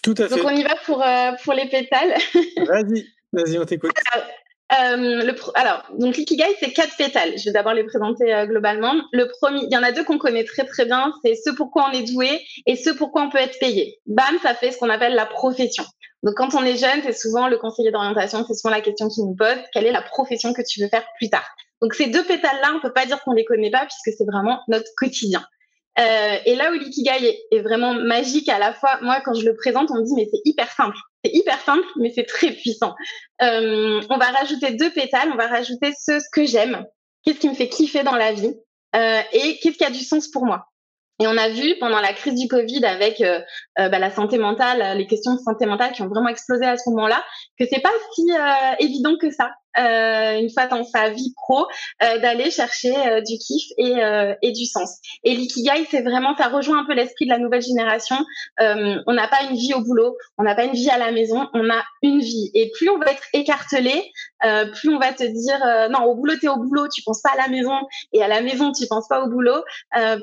Tout 0.02 0.14
à 0.18 0.28
fait. 0.28 0.36
Donc 0.36 0.44
on 0.44 0.50
y 0.50 0.62
va 0.62 0.76
pour 0.84 1.04
pour 1.42 1.52
les 1.52 1.68
pétales. 1.68 2.14
Vas-y, 2.56 3.06
vas-y, 3.32 3.58
on 3.58 3.64
t'écoute. 3.64 3.92
Euh, 4.72 5.22
le 5.22 5.34
alors, 5.54 5.84
donc 5.96 6.16
l'ikigai, 6.16 6.56
c'est 6.58 6.72
quatre 6.72 6.96
pétales. 6.96 7.38
Je 7.38 7.44
vais 7.44 7.52
d'abord 7.52 7.74
les 7.74 7.84
présenter 7.84 8.34
euh, 8.34 8.46
globalement. 8.46 8.94
Le 9.12 9.28
premier, 9.28 9.60
il 9.62 9.72
y 9.72 9.76
en 9.76 9.82
a 9.82 9.92
deux 9.92 10.02
qu'on 10.02 10.18
connaît 10.18 10.44
très 10.44 10.64
très 10.64 10.84
bien, 10.84 11.12
c'est 11.24 11.36
ce 11.36 11.50
pourquoi 11.50 11.88
on 11.88 11.92
est 11.92 12.02
doué 12.02 12.40
et 12.66 12.74
ce 12.74 12.90
pourquoi 12.90 13.22
on 13.22 13.30
peut 13.30 13.38
être 13.38 13.58
payé. 13.60 14.00
Bam, 14.06 14.38
ça 14.42 14.54
fait 14.54 14.72
ce 14.72 14.78
qu'on 14.78 14.90
appelle 14.90 15.14
la 15.14 15.26
profession. 15.26 15.84
Donc 16.24 16.34
quand 16.34 16.54
on 16.56 16.64
est 16.64 16.76
jeune, 16.76 17.00
c'est 17.04 17.12
souvent 17.12 17.46
le 17.46 17.58
conseiller 17.58 17.92
d'orientation, 17.92 18.44
c'est 18.46 18.54
souvent 18.54 18.74
la 18.74 18.80
question 18.80 19.08
qui 19.08 19.22
nous 19.22 19.36
pose, 19.36 19.56
quelle 19.72 19.86
est 19.86 19.92
la 19.92 20.02
profession 20.02 20.52
que 20.52 20.62
tu 20.66 20.82
veux 20.82 20.88
faire 20.88 21.06
plus 21.18 21.30
tard? 21.30 21.46
Donc 21.80 21.94
ces 21.94 22.08
deux 22.08 22.24
pétales-là, 22.24 22.72
on 22.74 22.80
peut 22.80 22.92
pas 22.92 23.06
dire 23.06 23.22
qu'on 23.22 23.32
les 23.32 23.44
connaît 23.44 23.70
pas 23.70 23.86
puisque 23.86 24.16
c'est 24.18 24.24
vraiment 24.24 24.60
notre 24.66 24.88
quotidien. 24.96 25.44
et 25.96 26.56
là 26.56 26.72
où 26.72 26.74
l'ikigai 26.74 27.38
est, 27.52 27.60
vraiment 27.60 27.94
magique 27.94 28.48
à 28.48 28.58
la 28.58 28.72
fois, 28.72 28.98
moi 29.02 29.20
quand 29.24 29.34
je 29.34 29.46
le 29.46 29.54
présente, 29.54 29.90
on 29.92 30.00
me 30.00 30.04
dit 30.04 30.14
mais 30.16 30.26
c'est 30.28 30.40
hyper 30.44 30.72
simple, 30.72 30.96
c'est 31.26 31.36
hyper 31.36 31.60
simple, 31.60 31.86
mais 31.96 32.12
c'est 32.14 32.24
très 32.24 32.52
puissant. 32.52 32.94
on 33.40 34.18
va 34.18 34.26
rajouter 34.26 34.72
deux 34.72 34.90
pétales, 34.90 35.30
on 35.32 35.36
va 35.36 35.48
rajouter 35.48 35.92
ce, 35.98 36.20
que 36.32 36.46
j'aime, 36.46 36.84
qu'est-ce 37.24 37.40
qui 37.40 37.48
me 37.48 37.54
fait 37.54 37.68
kiffer 37.68 38.02
dans 38.02 38.16
la 38.16 38.32
vie, 38.32 38.54
et 38.94 39.58
qu'est-ce 39.60 39.76
qui 39.76 39.84
a 39.84 39.90
du 39.90 40.04
sens 40.04 40.28
pour 40.28 40.46
moi? 40.46 40.68
Et 41.18 41.26
on 41.26 41.36
a 41.36 41.48
vu 41.48 41.76
pendant 41.80 42.00
la 42.00 42.12
crise 42.12 42.38
du 42.38 42.46
Covid 42.46 42.84
avec 42.84 43.20
euh, 43.22 43.40
euh, 43.78 43.88
bah, 43.88 43.98
la 43.98 44.10
santé 44.10 44.36
mentale, 44.36 44.98
les 44.98 45.06
questions 45.06 45.34
de 45.34 45.38
santé 45.38 45.64
mentale 45.64 45.92
qui 45.92 46.02
ont 46.02 46.08
vraiment 46.08 46.28
explosé 46.28 46.66
à 46.66 46.76
ce 46.76 46.90
moment-là, 46.90 47.24
que 47.58 47.64
c'est 47.70 47.80
pas 47.80 47.92
si 48.14 48.30
euh, 48.32 48.74
évident 48.80 49.16
que 49.18 49.30
ça. 49.30 49.50
Euh, 49.78 50.38
une 50.38 50.50
fois 50.50 50.66
dans 50.66 50.84
sa 50.84 51.10
vie 51.10 51.34
pro, 51.36 51.66
euh, 52.02 52.18
d'aller 52.18 52.50
chercher 52.50 52.96
euh, 52.96 53.20
du 53.20 53.36
kiff 53.36 53.64
et, 53.76 53.94
et 54.42 54.52
du 54.52 54.64
sens. 54.64 54.98
Et 55.24 55.34
l'ikigai, 55.34 55.86
c'est 55.90 56.02
vraiment, 56.02 56.36
ça 56.36 56.48
rejoint 56.48 56.78
un 56.78 56.86
peu 56.86 56.94
l'esprit 56.94 57.26
de 57.26 57.30
la 57.30 57.38
nouvelle 57.38 57.62
génération. 57.62 58.16
on 58.58 59.12
n'a 59.12 59.28
pas 59.28 59.42
une 59.50 59.56
vie 59.56 59.74
au 59.74 59.80
boulot, 59.80 60.16
on 60.38 60.44
n'a 60.44 60.54
pas 60.54 60.64
une 60.64 60.72
vie 60.72 60.90
à 60.90 60.98
la 60.98 61.12
maison, 61.12 61.48
on 61.52 61.70
a 61.70 61.84
une 62.02 62.20
vie. 62.20 62.50
Et 62.54 62.70
plus 62.74 62.88
on 62.88 62.98
va 62.98 63.12
être 63.12 63.24
écartelé, 63.32 64.10
plus 64.74 64.94
on 64.94 64.98
va 64.98 65.12
te 65.12 65.24
dire 65.24 65.88
non, 65.90 66.04
au 66.04 66.14
boulot 66.14 66.34
t'es 66.40 66.48
au 66.48 66.56
boulot, 66.56 66.88
tu 66.88 67.02
penses 67.02 67.22
pas 67.22 67.30
à 67.30 67.36
la 67.36 67.48
maison, 67.48 67.76
et 68.12 68.22
à 68.22 68.28
la 68.28 68.40
maison 68.40 68.72
tu 68.72 68.86
penses 68.86 69.08
pas 69.08 69.22
au 69.22 69.28
boulot. 69.28 69.62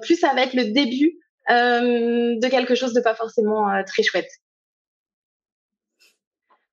plus 0.01 0.15
ça 0.15 0.33
va 0.33 0.43
être 0.43 0.53
le 0.53 0.71
début 0.71 1.19
de 1.49 2.47
quelque 2.49 2.75
chose 2.75 2.93
de 2.93 3.01
pas 3.01 3.15
forcément 3.15 3.67
très 3.85 4.03
chouette. 4.03 4.29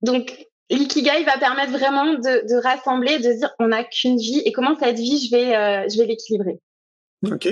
Donc 0.02 0.49
L'ikigai 0.70 1.24
va 1.24 1.36
permettre 1.38 1.72
vraiment 1.72 2.14
de, 2.14 2.46
de, 2.48 2.62
rassembler, 2.62 3.18
de 3.18 3.32
dire 3.32 3.50
on 3.58 3.68
n'a 3.68 3.84
qu'une 3.84 4.16
vie 4.16 4.40
et 4.44 4.52
comment 4.52 4.76
cette 4.78 4.98
vie 4.98 5.26
je 5.26 5.30
vais, 5.36 5.56
euh, 5.56 5.88
je 5.88 5.98
vais 5.98 6.06
l'équilibrer. 6.06 6.60
Ok. 7.30 7.48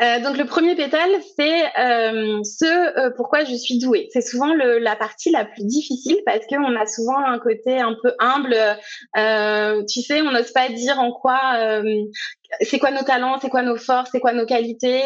Euh, 0.00 0.20
donc 0.20 0.36
le 0.36 0.44
premier 0.44 0.76
pétale, 0.76 1.10
c'est 1.36 1.64
euh, 1.78 2.40
ce 2.44 2.64
euh, 2.98 3.10
pourquoi 3.16 3.44
je 3.44 3.54
suis 3.54 3.78
douée. 3.78 4.08
C'est 4.12 4.20
souvent 4.20 4.54
le, 4.54 4.78
la 4.78 4.96
partie 4.96 5.30
la 5.30 5.44
plus 5.44 5.64
difficile 5.64 6.18
parce 6.24 6.46
qu'on 6.46 6.76
a 6.76 6.86
souvent 6.86 7.18
un 7.18 7.38
côté 7.38 7.78
un 7.78 7.96
peu 8.00 8.12
humble. 8.18 8.56
Euh, 9.16 9.82
tu 9.86 10.02
sais, 10.02 10.20
on 10.20 10.30
n'ose 10.30 10.52
pas 10.52 10.68
dire 10.68 11.00
en 11.00 11.12
quoi, 11.12 11.80
c'est 12.60 12.78
quoi 12.78 12.90
nos 12.90 13.02
talents, 13.02 13.38
c'est 13.40 13.48
quoi 13.48 13.62
nos 13.62 13.76
forces, 13.76 14.10
c'est 14.12 14.20
quoi 14.20 14.32
nos 14.32 14.46
qualités. 14.46 15.02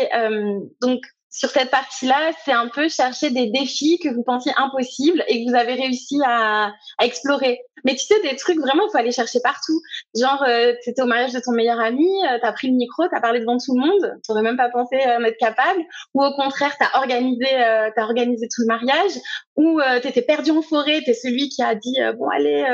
donc 0.81 1.01
sur 1.33 1.49
cette 1.49 1.71
partie-là, 1.71 2.31
c'est 2.45 2.53
un 2.53 2.69
peu 2.69 2.91
chercher 2.91 3.31
des 3.31 3.47
défis 3.47 3.99
que 3.99 4.11
vous 4.11 4.23
pensiez 4.23 4.53
impossibles 4.59 5.25
et 5.29 5.43
que 5.43 5.51
vous 5.51 5.57
avez 5.57 5.73
réussi 5.73 6.21
à, 6.25 6.73
à 6.99 7.05
explorer. 7.07 7.59
Mais 7.85 7.95
tu 7.95 8.05
sais, 8.05 8.21
des 8.21 8.37
trucs 8.37 8.59
vraiment, 8.59 8.85
il 8.87 8.91
faut 8.93 8.99
aller 8.99 9.13
chercher 9.13 9.41
partout. 9.43 9.81
Genre, 10.15 10.45
euh, 10.47 10.75
tu 10.85 10.93
au 11.01 11.07
mariage 11.07 11.33
de 11.33 11.41
ton 11.41 11.53
meilleur 11.53 11.81
ami, 11.81 12.07
euh, 12.27 12.39
tu 12.39 12.47
as 12.47 12.53
pris 12.53 12.69
le 12.69 12.75
micro, 12.75 13.09
tu 13.09 13.17
as 13.17 13.21
parlé 13.21 13.41
devant 13.41 13.57
tout 13.57 13.75
le 13.75 13.81
monde, 13.81 14.21
tu 14.25 14.33
même 14.35 14.59
pas 14.59 14.69
pensé 14.69 14.97
euh, 14.97 15.19
en 15.19 15.25
être 15.25 15.39
capable. 15.39 15.81
Ou 16.15 16.23
au 16.23 16.33
contraire, 16.35 16.77
tu 16.79 16.85
as 16.85 16.99
organisé, 16.99 17.47
euh, 17.47 17.91
as 17.97 18.03
organisé 18.03 18.47
tout 18.55 18.63
le 18.63 18.67
mariage. 18.67 19.13
Ou 19.57 19.81
tu 20.01 20.09
étais 20.09 20.23
perdu 20.23 20.51
en 20.51 20.63
forêt, 20.63 21.01
tu 21.05 21.11
es 21.11 21.15
celui 21.15 21.49
qui 21.49 21.63
a 21.63 21.75
dit, 21.75 21.97
bon, 22.19 22.29
allez, 22.29 22.65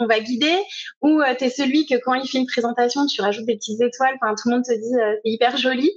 on 0.00 0.06
va 0.06 0.20
guider. 0.20 0.54
Ou 1.00 1.22
tu 1.38 1.48
celui 1.48 1.86
que 1.86 1.94
quand 1.96 2.12
il 2.12 2.28
fait 2.28 2.38
une 2.38 2.46
présentation, 2.46 3.06
tu 3.06 3.22
rajoutes 3.22 3.46
des 3.46 3.56
petites 3.56 3.80
étoiles, 3.80 4.16
enfin, 4.20 4.34
tout 4.34 4.50
le 4.50 4.56
monde 4.56 4.64
te 4.64 4.74
dit, 4.74 4.92
c'est 5.24 5.30
hyper 5.30 5.56
joli 5.56 5.90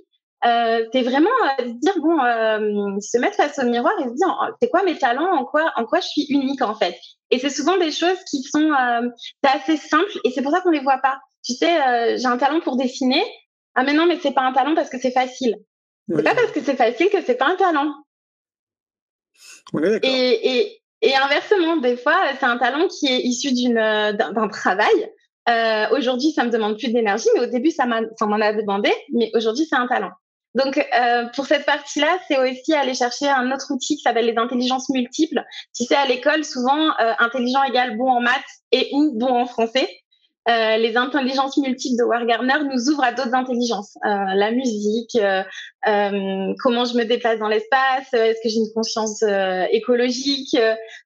euh, 0.45 0.85
c'est 0.93 1.01
vraiment 1.01 1.29
euh, 1.59 1.65
dire 1.65 1.95
bon, 1.99 2.17
euh, 2.23 2.99
se 3.01 3.17
mettre 3.17 3.35
face 3.35 3.59
au 3.59 3.65
miroir 3.65 3.93
et 3.99 4.03
se 4.03 4.13
dire 4.13 4.37
oh, 4.41 4.53
c'est 4.61 4.69
quoi 4.69 4.83
mes 4.83 4.97
talents, 4.97 5.31
en 5.31 5.45
quoi, 5.45 5.71
en 5.75 5.85
quoi 5.85 5.99
je 5.99 6.07
suis 6.07 6.25
unique 6.29 6.61
en 6.61 6.75
fait? 6.75 6.95
Et 7.31 7.39
c'est 7.39 7.49
souvent 7.49 7.77
des 7.77 7.91
choses 7.91 8.17
qui 8.29 8.43
sont 8.43 8.71
euh, 8.71 9.09
assez 9.43 9.77
simples 9.77 10.19
et 10.23 10.31
c'est 10.31 10.41
pour 10.41 10.51
ça 10.51 10.61
qu'on 10.61 10.71
les 10.71 10.79
voit 10.79 10.99
pas. 10.99 11.19
Tu 11.43 11.53
sais, 11.53 11.81
euh, 11.81 12.17
j'ai 12.17 12.25
un 12.25 12.37
talent 12.37 12.61
pour 12.61 12.77
dessiner. 12.77 13.23
Ah 13.75 13.83
mais 13.83 13.93
non, 13.93 14.05
mais 14.05 14.19
c'est 14.21 14.33
pas 14.33 14.41
un 14.41 14.53
talent 14.53 14.75
parce 14.75 14.89
que 14.89 14.99
c'est 14.99 15.11
facile. 15.11 15.55
C'est 16.07 16.23
pas 16.23 16.33
parce 16.35 16.51
que 16.51 16.61
c'est 16.61 16.75
facile 16.75 17.09
que 17.09 17.21
c'est 17.21 17.35
pas 17.35 17.47
un 17.47 17.55
talent. 17.55 17.93
et, 20.01 20.57
et, 20.57 20.81
et 21.01 21.15
inversement, 21.15 21.77
des 21.77 21.97
fois, 21.97 22.17
c'est 22.39 22.45
un 22.45 22.57
talent 22.57 22.87
qui 22.87 23.07
est 23.07 23.19
issu 23.19 23.53
d'une 23.53 23.75
d'un 23.75 24.47
travail. 24.47 25.11
Euh, 25.49 25.87
aujourd'hui, 25.91 26.31
ça 26.31 26.43
me 26.43 26.51
demande 26.51 26.77
plus 26.77 26.91
d'énergie, 26.91 27.27
mais 27.33 27.41
au 27.41 27.45
début, 27.45 27.71
ça 27.71 27.85
m'en 27.85 28.41
a 28.41 28.53
demandé. 28.53 28.91
Mais 29.13 29.31
aujourd'hui, 29.33 29.65
c'est 29.65 29.75
un 29.75 29.87
talent. 29.87 30.11
Donc, 30.55 30.77
euh, 30.77 31.25
pour 31.35 31.45
cette 31.45 31.65
partie-là, 31.65 32.17
c'est 32.27 32.37
aussi 32.37 32.73
aller 32.73 32.95
chercher 32.95 33.27
un 33.27 33.51
autre 33.51 33.71
outil 33.71 33.95
qui 33.97 34.01
s'appelle 34.01 34.25
les 34.25 34.37
intelligences 34.37 34.89
multiples. 34.89 35.43
Tu 35.75 35.85
sais, 35.85 35.95
à 35.95 36.07
l'école, 36.07 36.43
souvent, 36.43 36.89
euh, 36.99 37.13
intelligent 37.19 37.63
égale 37.63 37.97
bon 37.97 38.09
en 38.09 38.21
maths 38.21 38.33
et 38.71 38.89
ou 38.93 39.13
bon 39.15 39.29
en 39.29 39.45
français. 39.45 39.87
Euh, 40.47 40.77
les 40.77 40.97
intelligences 40.97 41.57
multiples 41.57 41.97
de 41.99 42.03
Wargarner 42.03 42.63
nous 42.63 42.89
ouvrent 42.89 43.03
à 43.03 43.11
d'autres 43.11 43.35
intelligences. 43.35 43.95
Euh, 44.03 44.09
la 44.33 44.51
musique, 44.51 45.15
euh, 45.15 45.43
euh, 45.87 46.53
comment 46.63 46.85
je 46.85 46.97
me 46.97 47.03
déplace 47.03 47.37
dans 47.37 47.49
l'espace, 47.49 48.11
est-ce 48.13 48.39
que 48.41 48.49
j'ai 48.49 48.57
une 48.57 48.73
conscience 48.73 49.23
écologique, 49.71 50.55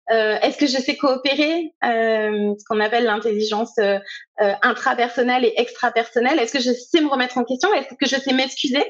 est-ce 0.10 0.58
que 0.58 0.68
je 0.68 0.78
sais 0.78 0.96
coopérer, 0.96 1.74
ce 1.82 2.64
qu'on 2.70 2.80
appelle 2.80 3.06
l'intelligence 3.06 3.74
intrapersonnelle 4.38 5.44
et 5.44 5.54
extrapersonnelle, 5.58 6.40
est-ce 6.40 6.54
que 6.54 6.62
je 6.62 6.72
sais 6.72 7.02
me 7.02 7.10
remettre 7.10 7.38
en 7.38 7.44
question, 7.44 7.74
est-ce 7.74 7.96
que 8.00 8.06
je 8.06 8.22
sais 8.22 8.34
m'excuser? 8.34 8.84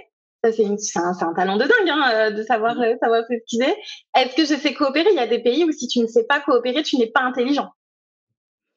C'est 0.51 0.65
un, 0.99 1.11
un, 1.21 1.33
talent 1.33 1.55
de 1.55 1.63
dingue 1.63 1.89
hein, 1.89 2.11
euh, 2.13 2.31
de 2.31 2.43
savoir 2.43 2.79
euh, 2.79 2.95
savoir 3.01 3.23
s'excuser. 3.27 3.73
Est-ce 4.15 4.35
que 4.35 4.45
je 4.45 4.59
sais 4.59 4.73
coopérer? 4.73 5.09
Il 5.11 5.15
y 5.15 5.19
a 5.19 5.27
des 5.27 5.39
pays 5.39 5.63
où 5.63 5.71
si 5.71 5.87
tu 5.87 5.99
ne 5.99 6.07
sais 6.07 6.25
pas 6.25 6.41
coopérer, 6.41 6.83
tu 6.83 6.97
n'es 6.97 7.07
pas 7.07 7.21
intelligent. 7.21 7.71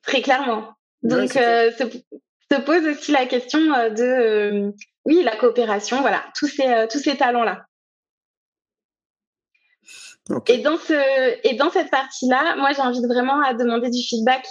Très 0.03 0.23
clairement. 0.23 0.75
Donc, 1.03 1.37
euh, 1.37 1.73
se, 1.73 2.61
pose 2.61 2.87
aussi 2.87 3.11
la 3.11 3.27
question 3.27 3.59
de 3.59 4.73
oui, 5.05 5.23
la 5.25 5.37
coopération, 5.37 6.01
voilà, 6.01 6.25
tous 6.37 6.47
ces 6.47 6.87
tous 6.91 6.99
ces 6.99 7.17
talents 7.17 7.45
là. 7.45 7.67
Et 10.49 10.59
dans 10.59 10.77
ce 10.77 11.49
et 11.49 11.55
dans 11.55 11.71
cette 11.71 11.91
partie-là, 11.91 12.57
moi 12.57 12.73
j'invite 12.73 13.07
vraiment 13.07 13.41
à 13.43 13.55
demander 13.55 13.91
du 13.91 14.03
feedback 14.03 14.47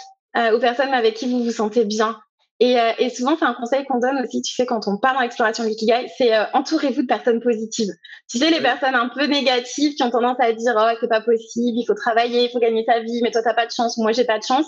aux 0.54 0.60
personnes 0.60 0.94
avec 0.94 1.16
qui 1.16 1.30
vous 1.30 1.44
vous 1.44 1.52
sentez 1.52 1.86
bien, 1.86 2.20
et, 2.62 2.80
euh, 2.80 2.92
et, 3.00 3.10
souvent, 3.10 3.36
c'est 3.38 3.46
un 3.46 3.54
conseil 3.54 3.84
qu'on 3.84 4.00
donne 4.00 4.18
aussi, 4.24 4.42
tu 4.42 4.54
sais, 4.54 4.66
quand 4.66 4.88
on 4.88 4.98
part 4.98 5.14
dans 5.14 5.20
l'exploration 5.20 5.66
de 5.66 5.70
l'ikigai, 5.70 6.08
c'est 6.18 6.34
euh, 6.34 6.46
entourez-vous 6.54 7.02
de 7.02 7.08
personnes 7.08 7.42
positives. 7.42 7.92
Tu 8.30 8.38
sais, 8.38 8.50
les 8.50 8.62
personnes 8.62 8.96
un 8.96 9.10
peu 9.10 9.26
négatives 9.26 9.96
qui 9.96 10.04
ont 10.04 10.10
tendance 10.10 10.38
à 10.40 10.54
dire 10.54 10.74
oh 10.78 10.96
c'est 11.02 11.10
pas 11.10 11.20
possible, 11.20 11.78
il 11.78 11.86
faut 11.86 11.96
travailler, 11.96 12.46
il 12.46 12.50
faut 12.50 12.60
gagner 12.60 12.86
sa 12.88 13.02
vie, 13.02 13.20
mais 13.22 13.32
toi 13.32 13.42
t'as 13.44 13.54
pas 13.54 13.66
de 13.66 13.72
chance, 13.72 13.98
moi 13.98 14.14
j'ai 14.14 14.24
pas 14.24 14.40
de 14.40 14.44
chance. 14.44 14.66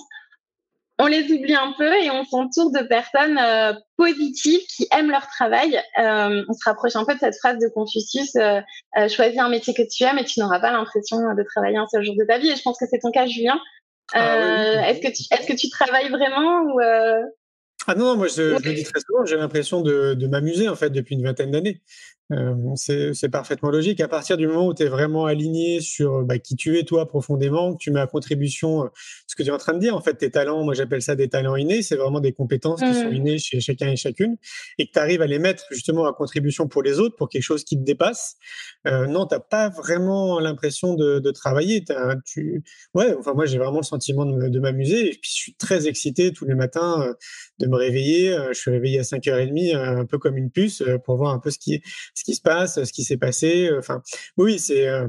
On 1.00 1.06
les 1.06 1.32
oublie 1.32 1.56
un 1.56 1.74
peu 1.78 1.94
et 1.96 2.10
on 2.10 2.26
s'entoure 2.26 2.72
de 2.72 2.80
personnes 2.80 3.38
euh, 3.38 3.72
positives 3.98 4.62
qui 4.76 4.88
aiment 4.92 5.12
leur 5.12 5.28
travail. 5.28 5.80
on 5.98 6.54
se 6.54 6.66
rapproche 6.66 6.96
un 6.96 7.06
peu 7.06 7.14
de 7.14 7.20
cette 7.20 7.38
phrase 7.38 7.58
de 7.60 7.70
Confucius 7.70 8.34
choisis 9.08 9.40
un 9.40 9.50
métier 9.50 9.74
que 9.74 9.84
tu 9.84 10.04
aimes 10.04 10.18
et 10.18 10.26
tu 10.26 10.40
n'auras 10.42 10.60
pas 10.60 10.72
l'impression 10.72 11.18
de 11.20 11.44
travailler 11.44 11.78
un 11.78 11.88
seul 11.88 12.04
jour 12.04 12.16
de 12.18 12.26
ta 12.26 12.40
vie. 12.40 12.50
Et 12.50 12.56
je 12.56 12.64
pense 12.64 12.78
que 12.80 12.86
c'est 12.90 13.00
ton 13.00 13.12
cas, 13.12 13.28
Julien. 13.28 13.60
Ah 14.14 14.90
est-ce 14.90 15.02
que 15.02 15.08
tu 15.08 15.24
est-ce 15.32 15.48
que 15.48 15.58
tu 15.58 15.70
travailles 15.70 16.10
vraiment 16.10 16.62
ou 16.64 16.80
ah 17.88 17.96
non, 17.96 18.18
moi 18.18 18.28
je, 18.28 18.58
je, 18.58 18.70
le 18.70 18.74
dis 18.74 18.84
très 18.84 19.00
souvent, 19.00 19.26
j'ai 19.26 19.38
l'impression 19.38 19.82
de, 19.82 20.14
de 20.14 20.28
m'amuser 20.28 20.68
en 20.68 20.76
fait 20.76 20.90
depuis 20.90 21.16
une 21.16 21.24
vingtaine 21.24 21.52
d'années. 21.52 21.82
Euh, 22.34 22.54
c'est 22.76 23.30
parfaitement 23.30 23.70
logique. 23.70 24.02
À 24.02 24.08
partir 24.08 24.38
du 24.38 24.48
moment 24.48 24.68
où 24.68 24.74
tu 24.74 24.84
es 24.84 24.88
vraiment 24.88 25.26
aligné 25.26 25.80
sur 25.80 26.24
bah, 26.24 26.40
qui 26.40 26.56
tu 26.56 26.78
es 26.78 26.84
toi 26.84 27.08
profondément, 27.08 27.74
que 27.74 27.78
tu 27.80 27.92
mets 27.92 28.02
à 28.02 28.08
contribution 28.08 28.86
euh, 28.86 28.88
ce 29.28 29.36
que 29.36 29.44
tu 29.44 29.50
es 29.50 29.52
en 29.52 29.58
train 29.58 29.74
de 29.74 29.80
dire, 29.80 29.96
en 29.96 30.02
fait, 30.02 30.16
tes 30.16 30.32
talents, 30.32 30.64
moi 30.64 30.74
j'appelle 30.74 31.02
ça 31.02 31.16
des 31.16 31.30
talents 31.30 31.56
innés, 31.56 31.82
c'est 31.82 31.96
vraiment 31.96 32.20
des 32.20 32.34
compétences 32.34 32.82
qui 32.82 32.94
sont 32.94 33.10
mmh. 33.10 33.16
innées 33.16 33.38
chez 33.38 33.60
chacun 33.60 33.90
et 33.90 33.96
chacune, 33.96 34.38
et 34.78 34.88
que 34.88 34.92
tu 34.92 35.00
arrives 35.00 35.22
à 35.22 35.28
les 35.28 35.40
mettre 35.40 35.66
justement 35.72 36.06
à 36.06 36.14
contribution 36.14 36.68
pour 36.68 36.84
les 36.84 37.00
autres, 37.00 37.16
pour 37.16 37.30
quelque 37.30 37.44
chose 37.44 37.64
qui 37.64 37.78
te 37.78 37.84
dépasse. 37.84 38.36
Euh, 38.88 39.08
non, 39.08 39.26
t'as 39.26 39.40
pas 39.40 39.70
vraiment 39.70 40.40
l'impression 40.40 40.96
de, 40.96 41.20
de, 41.20 41.32
travailler. 41.32 41.84
tu... 42.26 42.64
Ouais, 42.94 43.16
enfin 43.18 43.34
moi 43.34 43.46
j'ai 43.46 43.58
vraiment 43.58 43.80
le 43.80 43.86
sentiment 43.86 44.26
de 44.26 44.60
m'amuser, 44.60 45.08
et 45.08 45.12
puis 45.12 45.30
je 45.30 45.36
suis 45.36 45.54
très 45.56 45.88
excité 45.88 46.32
tous 46.32 46.46
les 46.46 46.56
matins 46.56 47.02
euh, 47.02 47.14
de 47.60 47.68
me 47.68 47.76
réveiller. 47.76 48.34
Euh, 48.34 48.50
je 48.54 48.60
suis 48.60 48.72
réveillé 48.72 49.00
à 49.00 49.04
5h30, 49.04 49.76
un 49.76 50.06
peu 50.06 50.18
comme 50.18 50.38
une 50.38 50.52
puce, 50.52 50.84
pour 51.06 51.18
voir 51.18 51.34
un 51.34 51.40
peu 51.40 51.52
ce 51.52 51.60
qui 51.60 51.76
est 51.76 51.82
ce 52.18 52.24
qui 52.24 52.36
se 52.36 52.42
passe, 52.42 52.84
ce 52.84 52.92
qui 52.92 53.04
s'est 53.04 53.18
passé. 53.18 53.68
Euh, 53.68 53.80
enfin, 53.80 54.02
oui, 54.38 54.58
c'est. 54.60 54.88
Euh, 54.88 55.08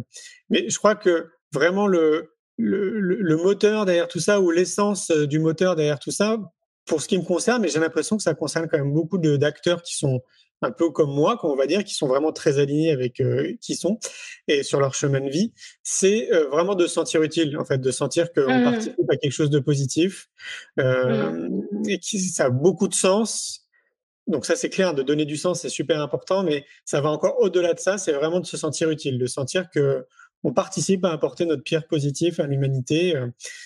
mais 0.51 0.69
je 0.69 0.77
crois 0.79 0.95
que 0.95 1.29
vraiment 1.53 1.87
le, 1.87 2.35
le, 2.59 3.01
le, 3.01 3.37
moteur 3.37 3.87
derrière 3.87 4.09
tout 4.09 4.21
ça 4.21 4.41
ou 4.41 4.51
l'essence 4.51 5.11
euh, 5.11 5.27
du 5.27 5.39
moteur 5.39 5.75
derrière 5.75 5.99
tout 5.99 6.11
ça, 6.11 6.39
pour 6.85 7.01
ce 7.01 7.09
qui 7.09 7.17
me 7.17 7.25
concerne, 7.25 7.63
mais 7.63 7.69
j'ai 7.69 7.81
l'impression 7.81 8.17
que 8.17 8.23
ça 8.23 8.35
concerne 8.35 8.69
quand 8.69 8.79
même 8.79 8.93
beaucoup 8.93 9.19
d'acteurs 9.19 9.83
qui 9.83 9.97
sont 9.97 10.21
un 10.61 10.71
peu 10.71 10.91
comme 10.91 11.15
moi, 11.15 11.39
on 11.45 11.55
va 11.55 11.67
dire, 11.67 11.85
qui 11.85 11.95
sont 11.95 12.09
vraiment 12.09 12.33
très 12.33 12.59
alignés 12.59 12.91
avec 12.91 13.23
qui 13.61 13.77
sont 13.77 14.01
et 14.49 14.65
sur 14.65 14.81
leur 14.81 14.93
chemin 14.93 15.21
de 15.21 15.31
vie, 15.31 15.53
c'est 15.85 16.29
vraiment 16.51 16.75
de 16.75 16.89
se 16.89 16.95
sentir 16.95 17.23
utile, 17.23 17.57
en 17.59 17.65
fait, 17.65 17.79
de 17.79 17.91
sentir 17.93 18.33
qu'on 18.33 18.61
mmh. 18.61 18.65
participe 18.65 19.11
à 19.11 19.17
quelque 19.17 19.33
chose 19.33 19.51
de 19.51 19.61
positif 19.61 20.29
euh, 20.81 21.31
mmh. 21.31 21.89
et 21.91 21.99
qui 22.01 22.19
ça 22.19 22.47
a 22.47 22.51
beaucoup 22.51 22.89
de 22.89 22.95
sens 22.95 23.68
donc 24.29 24.47
ça, 24.47 24.57
c'est 24.57 24.69
clair, 24.69 24.95
de 24.95 25.03
donner 25.03 25.25
du 25.25 25.37
sens, 25.37 25.61
c'est 25.63 25.69
super 25.69 26.01
important, 26.01 26.43
mais 26.43 26.65
ça 26.85 27.01
va 27.01 27.11
encore 27.11 27.41
au-delà 27.41 27.75
de 27.75 27.81
ça, 27.81 27.99
c'est 27.99 28.13
vraiment 28.13 28.41
de 28.41 28.47
se 28.47 28.57
sentir 28.57 28.91
utile, 28.91 29.19
de 29.19 29.27
sentir 29.27 29.69
que 29.71 30.07
on 30.45 30.53
participe 30.53 31.05
à 31.05 31.11
apporter 31.11 31.47
notre 31.47 31.65
pierre 31.65 31.89
positive 31.89 32.41
à 32.41 32.47
l'humanité. 32.47 33.15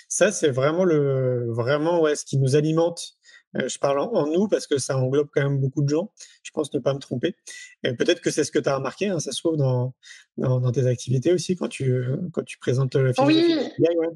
Ça, 0.09 0.33
c'est 0.33 0.48
vraiment 0.48 0.85
le, 0.85 1.53
vraiment 1.53 2.01
ouais, 2.01 2.16
ce 2.16 2.25
qui 2.25 2.38
nous 2.38 2.57
alimente 2.57 3.18
je 3.55 3.79
parle 3.79 3.98
en, 4.01 4.27
nous 4.27 4.48
parce 4.48 4.66
que 4.66 4.79
ça 4.79 4.96
englobe 4.96 5.29
quand 5.33 5.42
même 5.42 5.59
beaucoup 5.59 5.83
de 5.83 5.88
gens. 5.88 6.11
Je 6.42 6.51
pense 6.53 6.72
ne 6.72 6.79
pas 6.79 6.94
me 6.94 6.98
tromper. 6.98 7.37
Peut-être 7.83 8.20
que 8.20 8.31
c'est 8.31 8.44
ce 8.44 8.53
que 8.53 8.59
tu 8.59 8.68
as 8.68 8.77
remarqué, 8.77 9.09
hein, 9.09 9.18
ça 9.18 9.33
se 9.33 9.40
trouve 9.40 9.57
dans, 9.57 9.94
dans, 10.37 10.72
tes 10.72 10.87
activités 10.87 11.33
aussi 11.33 11.57
quand 11.57 11.68
tu, 11.68 12.03
quand 12.33 12.44
tu 12.44 12.59
présentes 12.59 12.94
le 12.94 13.12
philosophie. 13.12 13.70
Oui. 13.79 13.87
Ouais, 13.96 14.09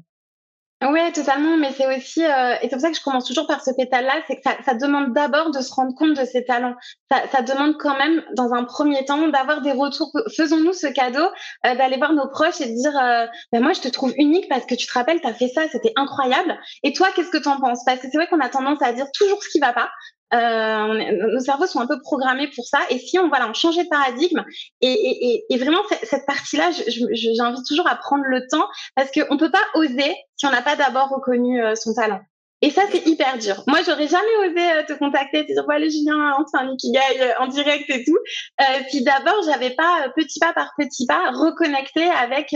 totalement. 1.13 1.57
Mais 1.57 1.71
c'est 1.75 1.87
aussi, 1.95 2.23
euh, 2.23 2.55
et 2.61 2.63
c'est 2.63 2.69
pour 2.69 2.81
ça 2.81 2.89
que 2.89 2.97
je 2.97 3.03
commence 3.03 3.25
toujours 3.25 3.47
par 3.47 3.63
ce 3.63 3.71
pétale-là, 3.71 4.13
c'est 4.27 4.35
que 4.35 4.41
ça, 4.43 4.55
ça 4.65 4.73
demande 4.73 5.13
d'abord 5.13 5.51
de 5.51 5.61
se 5.61 5.73
rendre 5.73 5.93
compte 5.95 6.15
de 6.15 6.25
ses 6.25 6.45
talents. 6.45 6.75
Ça, 7.11 7.21
ça 7.31 7.41
demande 7.41 7.77
quand 7.77 7.97
même, 7.97 8.23
dans 8.35 8.53
un 8.53 8.63
premier 8.63 9.03
temps, 9.05 9.27
d'avoir 9.27 9.61
des 9.61 9.71
retours. 9.71 10.11
Faisons-nous 10.35 10.73
ce 10.73 10.87
cadeau 10.87 11.25
euh, 11.65 11.75
d'aller 11.75 11.97
voir 11.97 12.13
nos 12.13 12.27
proches 12.27 12.61
et 12.61 12.69
de 12.69 12.75
dire, 12.75 12.97
euh, 12.97 13.25
ben 13.51 13.61
moi, 13.61 13.73
je 13.73 13.81
te 13.81 13.87
trouve 13.87 14.13
unique 14.17 14.47
parce 14.49 14.65
que 14.65 14.75
tu 14.75 14.87
te 14.87 14.93
rappelles, 14.93 15.21
tu 15.21 15.27
as 15.27 15.33
fait 15.33 15.49
ça, 15.49 15.63
c'était 15.71 15.93
incroyable. 15.95 16.57
Et 16.83 16.93
toi, 16.93 17.09
qu'est-ce 17.15 17.29
que 17.29 17.37
tu 17.37 17.47
en 17.47 17.59
penses? 17.59 17.83
Parce 17.85 17.99
que 17.99 18.07
c'est 18.11 18.17
vrai 18.17 18.27
qu'on 18.27 18.39
a 18.39 18.49
tendance 18.49 18.81
à 18.81 18.93
dire 18.93 19.07
toujours 19.13 19.41
ce 19.43 19.49
qui 19.49 19.59
va 19.59 19.73
pas. 19.73 19.89
Euh, 20.33 21.31
nos 21.31 21.39
cerveaux 21.39 21.67
sont 21.67 21.79
un 21.79 21.87
peu 21.87 21.99
programmés 21.99 22.49
pour 22.53 22.65
ça. 22.65 22.79
Et 22.89 22.99
si 22.99 23.17
on 23.19 23.29
voilà, 23.29 23.49
on 23.49 23.53
changeait 23.53 23.83
de 23.83 23.89
paradigme 23.89 24.43
et, 24.81 25.43
et, 25.49 25.57
vraiment 25.57 25.79
cette, 26.03 26.25
partie-là, 26.25 26.71
j'invite 26.71 27.65
toujours 27.67 27.87
à 27.87 27.95
prendre 27.95 28.23
le 28.25 28.45
temps 28.47 28.67
parce 28.95 29.09
qu'on 29.11 29.37
peut 29.37 29.51
pas 29.51 29.63
oser 29.75 30.15
si 30.35 30.45
on 30.45 30.51
n'a 30.51 30.61
pas 30.61 30.75
d'abord 30.75 31.09
reconnu 31.09 31.63
euh, 31.63 31.75
son 31.75 31.93
talent. 31.93 32.21
Et 32.63 32.71
ça, 32.71 32.81
c'est 32.91 33.05
hyper 33.05 33.37
dur. 33.37 33.63
Moi, 33.67 33.79
j'aurais 33.85 34.07
jamais 34.07 34.49
osé 34.49 34.71
euh, 34.71 34.83
te 34.83 34.93
contacter, 34.93 35.45
te 35.45 35.53
dire, 35.53 35.63
voilà, 35.65 35.87
Julien, 35.87 36.35
on 36.39 36.45
fait 36.47 36.63
un 36.63 36.71
Ikigai 36.73 37.21
euh, 37.21 37.33
en 37.39 37.47
direct 37.47 37.87
et 37.89 38.03
tout. 38.03 38.17
Euh, 38.59 38.63
si 38.89 39.03
d'abord, 39.03 39.43
j'avais 39.45 39.71
pas, 39.71 40.07
petit 40.15 40.39
pas 40.39 40.53
par 40.53 40.73
petit 40.75 41.05
pas, 41.05 41.29
reconnecté 41.31 42.03
avec 42.03 42.55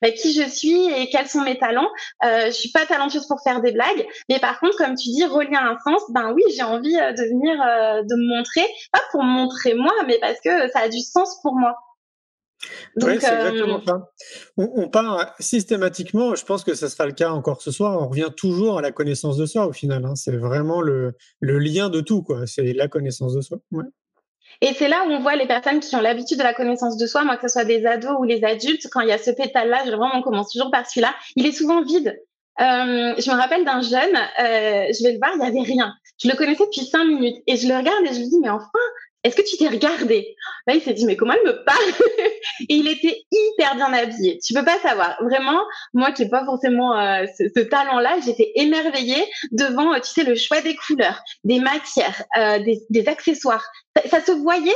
bah, 0.00 0.10
qui 0.12 0.32
je 0.32 0.48
suis 0.48 0.86
et 0.90 1.10
quels 1.10 1.28
sont 1.28 1.42
mes 1.42 1.58
talents. 1.58 1.90
Euh, 2.24 2.46
je 2.46 2.52
suis 2.52 2.70
pas 2.70 2.86
talentueuse 2.86 3.26
pour 3.26 3.42
faire 3.42 3.60
des 3.60 3.72
blagues, 3.72 4.06
mais 4.30 4.38
par 4.38 4.58
contre, 4.60 4.76
comme 4.78 4.94
tu 4.94 5.10
dis, 5.10 5.24
relier 5.26 5.56
un 5.56 5.76
sens, 5.84 6.02
ben 6.10 6.32
oui, 6.34 6.42
j'ai 6.56 6.62
envie 6.62 6.94
de 6.94 7.28
venir, 7.28 7.56
de 8.04 8.14
me 8.14 8.36
montrer, 8.36 8.66
pas 8.92 9.02
pour 9.10 9.22
me 9.22 9.30
montrer 9.30 9.74
moi, 9.74 9.92
mais 10.06 10.18
parce 10.20 10.40
que 10.40 10.70
ça 10.70 10.80
a 10.80 10.88
du 10.88 11.00
sens 11.00 11.38
pour 11.42 11.54
moi. 11.54 11.74
Oui, 12.96 13.18
c'est 13.20 13.32
exactement 13.32 13.78
euh, 13.78 13.86
ça. 13.86 14.10
On, 14.56 14.88
part 14.88 15.34
systématiquement, 15.38 16.34
je 16.34 16.44
pense 16.44 16.64
que 16.64 16.74
ça 16.74 16.88
sera 16.88 17.06
le 17.06 17.12
cas 17.12 17.30
encore 17.30 17.62
ce 17.62 17.70
soir, 17.70 18.00
on 18.02 18.08
revient 18.08 18.30
toujours 18.36 18.78
à 18.78 18.82
la 18.82 18.90
connaissance 18.90 19.36
de 19.36 19.46
soi 19.46 19.66
au 19.66 19.72
final. 19.72 20.04
Hein. 20.04 20.16
C'est 20.16 20.36
vraiment 20.36 20.80
le, 20.80 21.14
le, 21.40 21.58
lien 21.58 21.88
de 21.88 22.00
tout, 22.00 22.22
quoi. 22.22 22.46
C'est 22.46 22.72
la 22.72 22.88
connaissance 22.88 23.34
de 23.34 23.40
soi. 23.40 23.58
Et 24.60 24.74
c'est 24.74 24.88
là 24.88 25.04
où 25.06 25.10
on 25.10 25.20
voit 25.20 25.36
les 25.36 25.46
personnes 25.46 25.80
qui 25.80 25.94
ont 25.94 26.00
l'habitude 26.00 26.38
de 26.38 26.42
la 26.42 26.54
connaissance 26.54 26.96
de 26.96 27.06
soi, 27.06 27.24
moi 27.24 27.36
que 27.36 27.42
ce 27.42 27.52
soit 27.52 27.64
des 27.64 27.86
ados 27.86 28.16
ou 28.18 28.24
les 28.24 28.42
adultes, 28.42 28.88
quand 28.90 29.00
il 29.00 29.08
y 29.08 29.12
a 29.12 29.18
ce 29.18 29.30
pétale-là, 29.30 29.84
vraiment 29.84 30.10
on 30.14 30.22
commence 30.22 30.50
toujours 30.50 30.70
par 30.70 30.86
celui-là, 30.86 31.14
il 31.36 31.46
est 31.46 31.52
souvent 31.52 31.82
vide. 31.82 32.18
Euh, 32.60 33.14
je 33.18 33.30
me 33.30 33.36
rappelle 33.36 33.64
d'un 33.64 33.82
jeune, 33.82 34.16
euh, 34.16 34.86
je 34.92 35.04
vais 35.04 35.12
le 35.12 35.18
voir, 35.18 35.30
il 35.34 35.40
n'y 35.40 35.46
avait 35.46 35.62
rien. 35.62 35.92
Je 36.20 36.28
le 36.28 36.34
connaissais 36.34 36.64
depuis 36.64 36.84
cinq 36.84 37.04
minutes 37.04 37.36
et 37.46 37.56
je 37.56 37.68
le 37.68 37.76
regarde 37.76 38.04
et 38.04 38.12
je 38.12 38.18
lui 38.18 38.28
dis 38.28 38.40
mais 38.40 38.48
enfin, 38.48 38.66
est-ce 39.24 39.36
que 39.36 39.42
tu 39.42 39.56
t'es 39.56 39.68
regardé? 39.68 40.36
Là, 40.66 40.74
il 40.74 40.80
s'est 40.80 40.94
dit, 40.94 41.04
mais 41.04 41.16
comment 41.16 41.32
elle 41.32 41.52
me 41.52 41.64
parle? 41.64 41.78
Et 42.68 42.74
il 42.74 42.88
était 42.88 43.24
hyper 43.32 43.74
bien 43.74 43.92
habillé. 43.92 44.38
Tu 44.44 44.54
peux 44.54 44.64
pas 44.64 44.78
savoir. 44.78 45.16
Vraiment, 45.22 45.60
moi 45.92 46.12
qui 46.12 46.22
n'ai 46.22 46.30
pas 46.30 46.44
forcément 46.44 46.96
euh, 46.96 47.24
ce, 47.36 47.60
talent-là, 47.60 48.18
j'étais 48.24 48.52
émerveillée 48.54 49.24
devant, 49.50 49.92
euh, 49.92 50.00
tu 50.00 50.10
sais, 50.10 50.24
le 50.24 50.36
choix 50.36 50.60
des 50.60 50.76
couleurs, 50.76 51.20
des 51.44 51.58
matières, 51.58 52.22
euh, 52.36 52.60
des, 52.60 53.08
accessoires. 53.08 53.66
Ça, 54.08 54.20
se 54.20 54.32
voyait, 54.32 54.70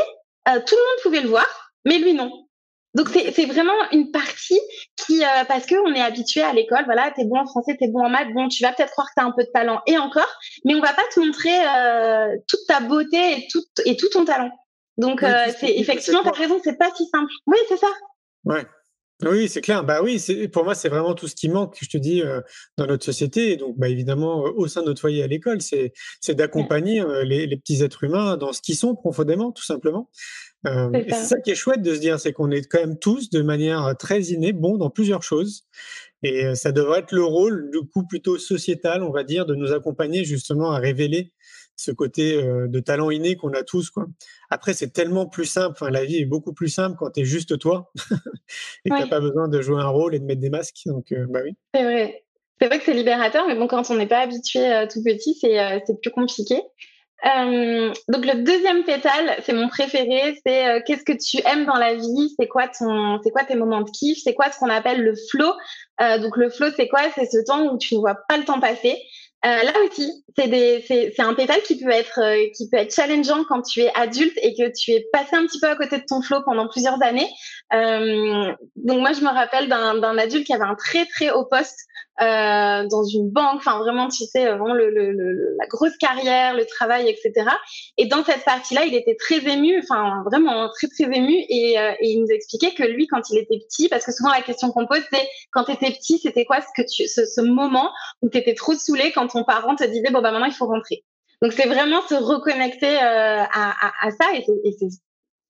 tout 0.46 0.74
le 0.74 0.76
monde 0.76 1.02
pouvait 1.02 1.20
le 1.20 1.28
voir, 1.28 1.72
mais 1.84 1.98
lui 1.98 2.14
non. 2.14 2.46
Donc 2.94 3.08
c'est 3.08 3.46
vraiment 3.46 3.72
une 3.92 4.10
partie 4.10 4.60
qui, 4.96 5.24
euh, 5.24 5.44
parce 5.48 5.64
que 5.64 5.74
on 5.76 5.94
est 5.94 6.02
habitué 6.02 6.42
à 6.42 6.52
l'école, 6.52 6.84
voilà, 6.84 7.10
t'es 7.16 7.24
bon 7.24 7.38
en 7.38 7.46
français, 7.46 7.76
t'es 7.78 7.88
bon 7.88 8.04
en 8.04 8.10
maths, 8.10 8.32
bon, 8.34 8.48
tu 8.48 8.62
vas 8.62 8.72
peut-être 8.72 8.90
croire 8.90 9.06
que 9.08 9.12
t'as 9.16 9.24
un 9.24 9.32
peu 9.32 9.44
de 9.44 9.50
talent 9.52 9.80
et 9.86 9.96
encore, 9.96 10.28
mais 10.66 10.74
on 10.74 10.80
va 10.80 10.92
pas 10.92 11.04
te 11.14 11.18
montrer 11.18 11.58
euh, 11.58 12.36
toute 12.48 12.60
ta 12.68 12.80
beauté 12.80 13.38
et 13.38 13.48
tout 13.50 13.62
et 13.86 13.96
tout 13.96 14.08
ton 14.10 14.26
talent. 14.26 14.50
Donc 14.98 15.22
euh, 15.22 15.46
c'est 15.58 15.74
effectivement, 15.78 16.22
t'as 16.22 16.32
raison, 16.32 16.60
c'est 16.62 16.78
pas 16.78 16.90
si 16.94 17.06
simple. 17.06 17.32
Oui, 17.46 17.56
c'est 17.68 17.78
ça. 17.78 17.88
Ouais. 18.44 18.66
Oui, 19.24 19.48
c'est 19.48 19.60
clair. 19.60 19.84
Bah 19.84 20.02
oui, 20.02 20.20
pour 20.52 20.64
moi, 20.64 20.74
c'est 20.74 20.88
vraiment 20.88 21.14
tout 21.14 21.28
ce 21.28 21.36
qui 21.36 21.48
manque, 21.48 21.76
je 21.80 21.88
te 21.88 21.96
dis, 21.96 22.24
dans 22.76 22.86
notre 22.86 23.04
société. 23.04 23.52
Et 23.52 23.56
donc, 23.56 23.78
bah, 23.78 23.88
évidemment, 23.88 24.40
au 24.40 24.66
sein 24.66 24.80
de 24.80 24.86
notre 24.86 25.00
foyer 25.00 25.22
à 25.22 25.28
l'école, 25.28 25.60
c'est 25.60 25.92
d'accompagner 26.30 27.04
les, 27.22 27.46
les, 27.46 27.56
petits 27.56 27.84
êtres 27.84 28.02
humains 28.02 28.36
dans 28.36 28.52
ce 28.52 28.60
qu'ils 28.60 28.74
sont 28.74 28.96
profondément, 28.96 29.52
tout 29.52 29.62
simplement. 29.62 30.10
Euh, 30.66 30.90
c'est 31.08 31.24
ça 31.24 31.40
qui 31.40 31.50
est 31.50 31.54
chouette 31.54 31.82
de 31.82 31.94
se 31.94 32.00
dire, 32.00 32.20
c'est 32.20 32.32
qu'on 32.32 32.50
est 32.50 32.62
quand 32.68 32.78
même 32.78 32.98
tous, 32.98 33.30
de 33.30 33.42
manière 33.42 33.94
très 33.98 34.20
innée, 34.22 34.52
bons 34.52 34.76
dans 34.76 34.90
plusieurs 34.90 35.22
choses. 35.22 35.64
Et 36.22 36.46
euh, 36.46 36.54
ça 36.54 36.70
devrait 36.70 37.00
être 37.00 37.12
le 37.12 37.24
rôle, 37.24 37.70
du 37.70 37.80
coup, 37.88 38.06
plutôt 38.06 38.38
sociétal, 38.38 39.02
on 39.02 39.10
va 39.10 39.24
dire, 39.24 39.44
de 39.44 39.54
nous 39.54 39.72
accompagner 39.72 40.24
justement 40.24 40.70
à 40.70 40.78
révéler 40.78 41.32
ce 41.74 41.90
côté 41.90 42.36
euh, 42.36 42.68
de 42.68 42.78
talent 42.78 43.10
inné 43.10 43.34
qu'on 43.34 43.52
a 43.54 43.64
tous. 43.64 43.90
Quoi. 43.90 44.06
Après, 44.50 44.72
c'est 44.72 44.90
tellement 44.90 45.26
plus 45.26 45.46
simple. 45.46 45.72
Enfin, 45.72 45.90
la 45.90 46.04
vie 46.04 46.18
est 46.18 46.26
beaucoup 46.26 46.52
plus 46.52 46.68
simple 46.68 46.96
quand 46.96 47.10
tu 47.10 47.20
es 47.20 47.24
juste 47.24 47.58
toi 47.58 47.90
et 48.84 48.90
que 48.90 48.94
tu 48.94 49.00
n'as 49.00 49.08
pas 49.08 49.20
besoin 49.20 49.48
de 49.48 49.60
jouer 49.60 49.80
un 49.80 49.88
rôle 49.88 50.14
et 50.14 50.20
de 50.20 50.24
mettre 50.24 50.40
des 50.40 50.50
masques. 50.50 50.82
Donc, 50.86 51.12
bah 51.28 51.40
oui. 51.44 51.56
C'est 51.74 51.82
vrai. 51.82 52.24
C'est 52.60 52.68
vrai 52.68 52.78
que 52.78 52.84
c'est 52.84 52.94
libérateur, 52.94 53.48
mais 53.48 53.56
bon, 53.56 53.66
quand 53.66 53.90
on 53.90 53.96
n'est 53.96 54.06
pas 54.06 54.20
habitué 54.20 54.86
tout 54.88 55.02
petit, 55.02 55.36
c'est 55.40 56.00
plus 56.00 56.12
compliqué. 56.12 56.62
Euh, 57.24 57.92
donc 58.08 58.26
le 58.26 58.42
deuxième 58.42 58.82
pétale, 58.82 59.36
c'est 59.44 59.52
mon 59.52 59.68
préféré, 59.68 60.36
c'est 60.44 60.66
euh, 60.66 60.80
qu'est-ce 60.84 61.04
que 61.04 61.12
tu 61.12 61.38
aimes 61.46 61.66
dans 61.66 61.76
la 61.76 61.94
vie, 61.94 62.34
c'est 62.36 62.48
quoi 62.48 62.66
ton, 62.66 63.20
c'est 63.22 63.30
quoi 63.30 63.44
tes 63.44 63.54
moments 63.54 63.82
de 63.82 63.90
kiff, 63.90 64.18
c'est 64.24 64.34
quoi 64.34 64.50
ce 64.50 64.58
qu'on 64.58 64.68
appelle 64.68 65.02
le 65.02 65.14
flow? 65.30 65.52
Euh, 66.00 66.18
donc 66.18 66.36
le 66.36 66.50
flow, 66.50 66.68
c'est 66.74 66.88
quoi? 66.88 67.02
C'est 67.14 67.26
ce 67.26 67.44
temps 67.44 67.72
où 67.72 67.78
tu 67.78 67.94
ne 67.94 68.00
vois 68.00 68.16
pas 68.28 68.38
le 68.38 68.44
temps 68.44 68.58
passer. 68.58 69.00
Euh, 69.44 69.62
là 69.62 69.72
aussi, 69.84 70.24
c'est 70.36 71.20
un 71.20 71.34
pétale 71.34 71.62
qui 71.62 71.78
peut 71.78 71.90
être 71.90 72.20
euh, 72.20 72.46
qui 72.56 72.68
peut 72.68 72.78
être 72.78 72.94
challengeant 72.94 73.44
quand 73.48 73.62
tu 73.62 73.80
es 73.80 73.92
adulte 73.94 74.36
et 74.40 74.54
que 74.54 74.70
tu 74.72 74.92
es 74.92 75.06
passé 75.12 75.34
un 75.34 75.46
petit 75.46 75.58
peu 75.60 75.68
à 75.68 75.76
côté 75.76 75.98
de 75.98 76.04
ton 76.08 76.22
flow 76.22 76.42
pendant 76.44 76.68
plusieurs 76.68 77.00
années. 77.02 77.28
Donc 77.70 79.00
moi, 79.00 79.12
je 79.12 79.20
me 79.20 79.32
rappelle 79.32 79.68
d'un 79.68 80.18
adulte 80.18 80.46
qui 80.46 80.54
avait 80.54 80.64
un 80.64 80.76
très 80.76 81.06
très 81.06 81.30
haut 81.30 81.44
poste 81.44 81.78
euh, 82.20 82.86
dans 82.88 83.04
une 83.04 83.30
banque, 83.30 83.56
enfin 83.56 83.78
vraiment, 83.78 84.08
tu 84.08 84.24
sais, 84.24 84.44
vraiment 84.46 84.74
le, 84.74 84.90
le, 84.90 85.12
le, 85.12 85.56
la 85.58 85.66
grosse 85.66 85.96
carrière, 85.96 86.54
le 86.54 86.66
travail, 86.66 87.08
etc. 87.08 87.48
Et 87.96 88.06
dans 88.06 88.22
cette 88.22 88.44
partie-là, 88.44 88.84
il 88.84 88.94
était 88.94 89.16
très 89.16 89.38
ému, 89.50 89.78
enfin 89.82 90.22
vraiment 90.26 90.68
très 90.68 90.88
très 90.88 91.04
ému, 91.04 91.34
et, 91.48 91.78
euh, 91.78 91.92
et, 92.00 92.10
il 92.10 92.20
nous 92.20 92.28
expliquait 92.28 92.74
que 92.74 92.82
lui, 92.82 93.06
quand 93.06 93.30
il 93.30 93.38
était 93.38 93.58
petit, 93.66 93.88
parce 93.88 94.04
que 94.04 94.12
souvent 94.12 94.30
la 94.30 94.42
question 94.42 94.70
qu'on 94.70 94.86
pose, 94.86 95.02
c'est 95.10 95.26
quand 95.52 95.64
tu 95.64 95.72
étais 95.72 95.90
petit, 95.90 96.18
c'était 96.18 96.44
quoi 96.44 96.60
ce 96.60 96.66
que 96.76 96.86
tu, 96.86 97.08
ce, 97.08 97.24
ce 97.24 97.40
moment 97.40 97.90
où 98.20 98.28
tu 98.28 98.36
étais 98.36 98.54
trop 98.54 98.74
saoulé 98.74 99.12
quand 99.14 99.28
ton 99.28 99.44
parent 99.44 99.74
te 99.74 99.84
disait 99.84 100.10
bon 100.10 100.20
bah 100.20 100.32
maintenant 100.32 100.46
il 100.46 100.52
faut 100.54 100.66
rentrer. 100.66 101.04
Donc 101.40 101.52
c'est 101.52 101.66
vraiment 101.66 102.02
se 102.02 102.14
reconnecter 102.14 102.98
euh, 102.98 103.42
à, 103.42 103.46
à, 103.52 104.06
à, 104.06 104.10
ça, 104.10 104.26
et 104.34 104.44
c'est 104.78 104.88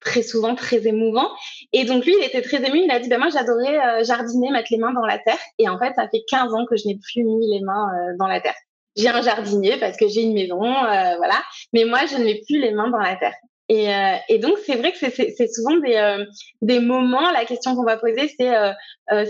très 0.05 0.23
souvent 0.23 0.55
très 0.55 0.87
émouvant. 0.87 1.29
Et 1.73 1.85
donc 1.85 2.05
lui, 2.05 2.15
il 2.19 2.25
était 2.25 2.43
très 2.43 2.65
ému. 2.65 2.81
Il 2.85 2.91
a 2.91 2.99
dit, 2.99 3.09
ben 3.09 3.19
moi, 3.19 3.29
j'adorais 3.31 3.79
euh, 3.79 4.05
jardiner, 4.05 4.51
mettre 4.51 4.69
les 4.71 4.79
mains 4.79 4.93
dans 4.93 5.07
la 5.07 5.19
terre. 5.19 5.39
Et 5.59 5.69
en 5.69 5.79
fait, 5.79 5.93
ça 5.95 6.09
fait 6.09 6.23
15 6.29 6.55
ans 6.55 6.67
que 6.69 6.77
je 6.77 6.87
n'ai 6.87 6.99
plus 6.99 7.25
mis 7.25 7.51
les 7.51 7.61
mains 7.61 7.89
euh, 7.89 8.17
dans 8.19 8.27
la 8.27 8.41
terre. 8.41 8.57
J'ai 8.97 9.09
un 9.09 9.23
jardinier 9.23 9.79
parce 9.79 9.97
que 9.97 10.07
j'ai 10.09 10.23
une 10.23 10.35
maison, 10.35 10.63
euh, 10.63 11.17
voilà. 11.17 11.43
Mais 11.73 11.85
moi, 11.85 12.01
je 12.07 12.17
ne 12.17 12.25
mets 12.25 12.43
plus 12.47 12.61
les 12.61 12.73
mains 12.73 12.91
dans 12.91 12.99
la 12.99 13.17
terre. 13.17 13.35
Et, 13.69 13.89
et 14.29 14.39
donc, 14.39 14.59
c'est 14.67 14.75
vrai 14.75 14.93
que 14.93 14.99
c'est 14.99 15.49
souvent 15.51 15.77
des, 15.77 16.27
des 16.61 16.79
moments, 16.79 17.31
la 17.31 17.47
question 17.47 17.75
qu'on 17.75 17.85
va 17.85 17.97
poser, 17.97 18.31
c'est 18.39 18.53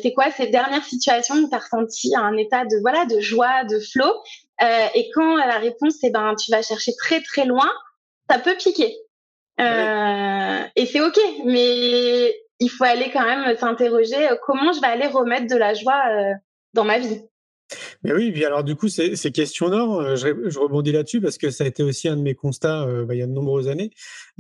c'est 0.03 0.13
quoi 0.13 0.33
ces 0.33 0.49
dernières 0.49 0.83
situations 0.83 1.37
où 1.37 1.49
tu 1.49 1.55
as 1.55 1.61
ressenti 1.61 2.17
un 2.17 2.37
état 2.37 2.65
de, 2.65 2.81
voilà, 2.81 3.05
de 3.05 3.21
joie, 3.21 3.63
de 3.65 3.79
flow 3.79 4.11
Et 4.97 5.11
quand 5.15 5.37
la 5.37 5.59
réponse, 5.59 5.95
c'est 6.01 6.11
ben, 6.11 6.35
tu 6.35 6.51
vas 6.51 6.63
chercher 6.63 6.91
très, 6.99 7.21
très 7.21 7.45
loin, 7.45 7.71
ça 8.29 8.41
peut 8.41 8.57
piquer. 8.57 8.97
Euh, 9.61 10.65
et 10.77 10.87
c'est 10.87 11.01
ok, 11.01 11.19
mais 11.45 12.35
il 12.59 12.69
faut 12.69 12.85
aller 12.85 13.11
quand 13.13 13.25
même 13.25 13.57
s'interroger 13.57 14.31
euh, 14.31 14.37
comment 14.47 14.73
je 14.73 14.81
vais 14.81 14.87
aller 14.87 15.07
remettre 15.07 15.47
de 15.47 15.57
la 15.57 15.75
joie 15.75 16.01
euh, 16.11 16.33
dans 16.75 16.85
ma 16.85 16.99
vie. 16.99 17.21
Mais 18.03 18.13
oui, 18.13 18.33
puis 18.33 18.45
alors 18.45 18.65
du 18.65 18.75
coup, 18.77 18.89
c'est 18.89 19.33
question 19.33 19.69
d'or. 19.69 20.01
Euh, 20.01 20.17
je, 20.17 20.49
je, 20.49 20.59
rebondis 20.59 20.93
là-dessus 20.93 21.21
parce 21.21 21.39
que 21.39 21.51
ça 21.51 21.65
a 21.65 21.67
été 21.67 21.83
aussi 21.83 22.09
un 22.09 22.17
de 22.17 22.23
mes 22.23 22.35
constats 22.35 22.83
euh, 22.83 23.05
bah, 23.05 23.15
il 23.15 23.19
y 23.19 23.23
a 23.23 23.27
de 23.27 23.33
nombreuses 23.33 23.69
années. 23.69 23.91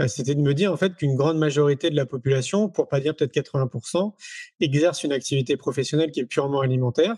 Euh, 0.02 0.08
C'était 0.08 0.34
de 0.34 0.40
me 0.40 0.54
dire 0.54 0.72
en 0.72 0.76
fait 0.76 0.94
qu'une 0.94 1.16
grande 1.16 1.38
majorité 1.38 1.90
de 1.90 1.96
la 1.96 2.06
population, 2.06 2.68
pour 2.68 2.88
pas 2.88 3.00
dire 3.00 3.14
peut-être 3.14 3.32
80%, 3.32 4.14
exerce 4.60 5.04
une 5.04 5.12
activité 5.12 5.56
professionnelle 5.56 6.10
qui 6.10 6.20
est 6.20 6.26
purement 6.26 6.60
alimentaire. 6.60 7.16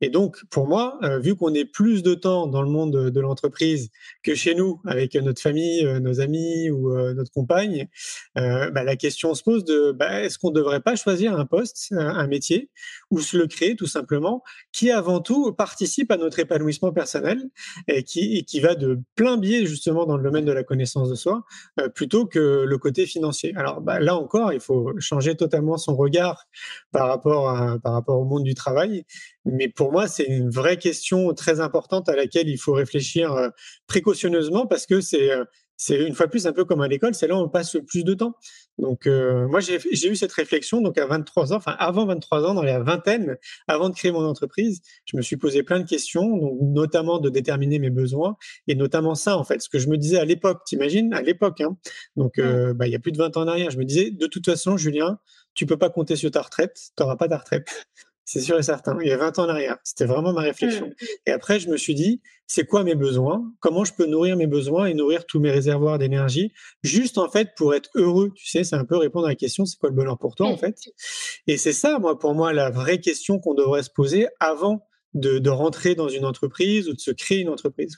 Et 0.00 0.10
donc, 0.10 0.44
pour 0.50 0.66
moi, 0.66 0.98
euh, 1.02 1.18
vu 1.18 1.34
qu'on 1.36 1.54
est 1.54 1.64
plus 1.64 2.02
de 2.02 2.14
temps 2.14 2.46
dans 2.46 2.62
le 2.62 2.70
monde 2.70 3.10
de 3.10 3.20
l'entreprise 3.20 3.90
que 4.22 4.34
chez 4.34 4.54
nous, 4.54 4.80
avec 4.86 5.14
notre 5.14 5.40
famille, 5.40 5.84
nos 6.00 6.20
amis 6.20 6.70
ou 6.70 6.94
notre 7.14 7.30
compagne, 7.30 7.88
bah, 8.34 8.84
la 8.84 8.96
question 8.96 9.34
se 9.34 9.42
pose 9.42 9.64
de 9.64 9.92
bah, 9.92 10.22
est-ce 10.22 10.38
qu'on 10.38 10.50
ne 10.50 10.54
devrait 10.54 10.80
pas 10.80 10.96
choisir 10.96 11.38
un 11.38 11.46
poste, 11.46 11.88
un 11.92 12.26
métier, 12.26 12.70
ou 13.10 13.20
se 13.20 13.36
le 13.36 13.46
créer 13.46 13.76
tout 13.76 13.86
simplement, 13.86 14.42
qui 14.72 14.90
avant 14.90 15.20
tout 15.20 15.52
participe 15.52 16.10
à 16.10 16.16
notre 16.16 16.38
épanouissement 16.38 16.92
personnel 16.92 17.42
et 17.88 18.02
qui, 18.02 18.44
qui 18.44 18.60
va 18.60 18.74
de 18.74 19.00
plein 19.14 19.36
biais 19.36 19.66
justement 19.66 20.06
dans 20.06 20.16
le 20.16 20.22
domaine 20.22 20.44
de 20.44 20.52
la 20.52 20.64
connaissance 20.64 21.08
de 21.08 21.14
soi, 21.14 21.44
euh, 21.80 21.88
plutôt 21.88 22.25
que 22.26 22.64
le 22.66 22.78
côté 22.78 23.06
financier. 23.06 23.52
Alors 23.56 23.80
bah, 23.80 24.00
là 24.00 24.16
encore, 24.16 24.52
il 24.52 24.60
faut 24.60 24.92
changer 24.98 25.36
totalement 25.36 25.76
son 25.76 25.96
regard 25.96 26.44
par 26.92 27.08
rapport, 27.08 27.80
par 27.82 27.92
rapport 27.92 28.18
au 28.18 28.24
monde 28.24 28.44
du 28.44 28.54
travail. 28.54 29.04
Mais 29.44 29.68
pour 29.68 29.92
moi, 29.92 30.08
c'est 30.08 30.24
une 30.24 30.50
vraie 30.50 30.76
question 30.76 31.32
très 31.34 31.60
importante 31.60 32.08
à 32.08 32.16
laquelle 32.16 32.48
il 32.48 32.58
faut 32.58 32.72
réfléchir 32.72 33.32
euh, 33.32 33.48
précautionneusement 33.86 34.66
parce 34.66 34.86
que 34.86 35.00
c'est 35.00 35.30
euh, 35.30 35.44
c'est 35.76 36.02
une 36.02 36.14
fois 36.14 36.26
plus 36.26 36.46
un 36.46 36.52
peu 36.52 36.64
comme 36.64 36.80
à 36.80 36.88
l'école, 36.88 37.14
c'est 37.14 37.26
là 37.26 37.34
où 37.34 37.38
on 37.38 37.48
passe 37.50 37.74
le 37.74 37.82
plus 37.82 38.02
de 38.02 38.14
temps. 38.14 38.34
Donc 38.78 39.06
euh, 39.06 39.48
moi 39.48 39.60
j'ai 39.60 40.08
eu 40.08 40.16
cette 40.16 40.32
réflexion 40.32 40.80
donc 40.80 40.98
à 40.98 41.06
23 41.06 41.52
ans, 41.52 41.56
enfin 41.56 41.74
avant 41.78 42.06
23 42.06 42.44
ans, 42.44 42.54
dans 42.54 42.62
la 42.62 42.80
vingtaine, 42.80 43.36
avant 43.68 43.88
de 43.88 43.94
créer 43.94 44.12
mon 44.12 44.24
entreprise, 44.24 44.82
je 45.06 45.16
me 45.16 45.22
suis 45.22 45.36
posé 45.36 45.62
plein 45.62 45.80
de 45.80 45.86
questions, 45.86 46.36
donc 46.36 46.58
notamment 46.60 47.18
de 47.18 47.30
déterminer 47.30 47.78
mes 47.78 47.90
besoins 47.90 48.36
et 48.68 48.74
notamment 48.74 49.14
ça 49.14 49.36
en 49.38 49.44
fait, 49.44 49.62
ce 49.62 49.68
que 49.68 49.78
je 49.78 49.88
me 49.88 49.96
disais 49.96 50.18
à 50.18 50.24
l'époque, 50.24 50.62
t'imagines? 50.66 51.14
À 51.14 51.22
l'époque, 51.22 51.60
hein, 51.60 51.76
donc 52.16 52.38
euh, 52.38 52.74
bah, 52.74 52.86
il 52.86 52.92
y 52.92 52.96
a 52.96 52.98
plus 52.98 53.12
de 53.12 53.18
20 53.18 53.36
ans 53.36 53.42
en 53.42 53.48
arrière, 53.48 53.70
je 53.70 53.78
me 53.78 53.84
disais 53.84 54.10
de 54.10 54.26
toute 54.26 54.44
façon 54.44 54.76
Julien, 54.76 55.18
tu 55.54 55.64
peux 55.64 55.78
pas 55.78 55.88
compter 55.88 56.16
sur 56.16 56.30
ta 56.30 56.42
retraite, 56.42 56.78
tu 56.96 57.02
n'auras 57.02 57.16
pas 57.16 57.28
ta 57.28 57.38
retraite. 57.38 57.86
C'est 58.26 58.40
sûr 58.40 58.58
et 58.58 58.62
certain. 58.64 58.98
Il 59.00 59.06
y 59.06 59.12
a 59.12 59.16
20 59.16 59.38
ans 59.38 59.44
en 59.44 59.48
arrière. 59.48 59.78
C'était 59.84 60.04
vraiment 60.04 60.32
ma 60.32 60.40
réflexion. 60.40 60.88
Mmh. 60.88 61.04
Et 61.26 61.30
après, 61.30 61.60
je 61.60 61.68
me 61.68 61.76
suis 61.76 61.94
dit, 61.94 62.20
c'est 62.48 62.66
quoi 62.66 62.82
mes 62.82 62.96
besoins? 62.96 63.44
Comment 63.60 63.84
je 63.84 63.92
peux 63.92 64.06
nourrir 64.06 64.36
mes 64.36 64.48
besoins 64.48 64.86
et 64.86 64.94
nourrir 64.94 65.26
tous 65.26 65.38
mes 65.38 65.52
réservoirs 65.52 65.98
d'énergie 65.98 66.52
Juste, 66.82 67.18
en 67.18 67.30
fait, 67.30 67.50
pour 67.56 67.72
être 67.72 67.88
heureux? 67.94 68.32
Tu 68.34 68.48
sais, 68.48 68.64
c'est 68.64 68.74
un 68.74 68.84
peu 68.84 68.96
répondre 68.96 69.26
à 69.26 69.30
la 69.30 69.36
question, 69.36 69.64
c'est 69.64 69.78
quoi 69.78 69.90
le 69.90 69.94
bonheur 69.94 70.18
pour 70.18 70.34
toi, 70.34 70.48
en 70.48 70.56
fait? 70.56 70.76
Et 71.46 71.56
c'est 71.56 71.72
ça, 71.72 72.00
moi, 72.00 72.18
pour 72.18 72.34
moi, 72.34 72.52
la 72.52 72.68
vraie 72.68 72.98
question 72.98 73.38
qu'on 73.38 73.54
devrait 73.54 73.84
se 73.84 73.90
poser 73.90 74.26
avant 74.40 74.84
de, 75.14 75.38
de, 75.38 75.50
rentrer 75.50 75.94
dans 75.94 76.08
une 76.08 76.24
entreprise 76.24 76.88
ou 76.88 76.94
de 76.94 77.00
se 77.00 77.12
créer 77.12 77.38
une 77.38 77.48
entreprise. 77.48 77.96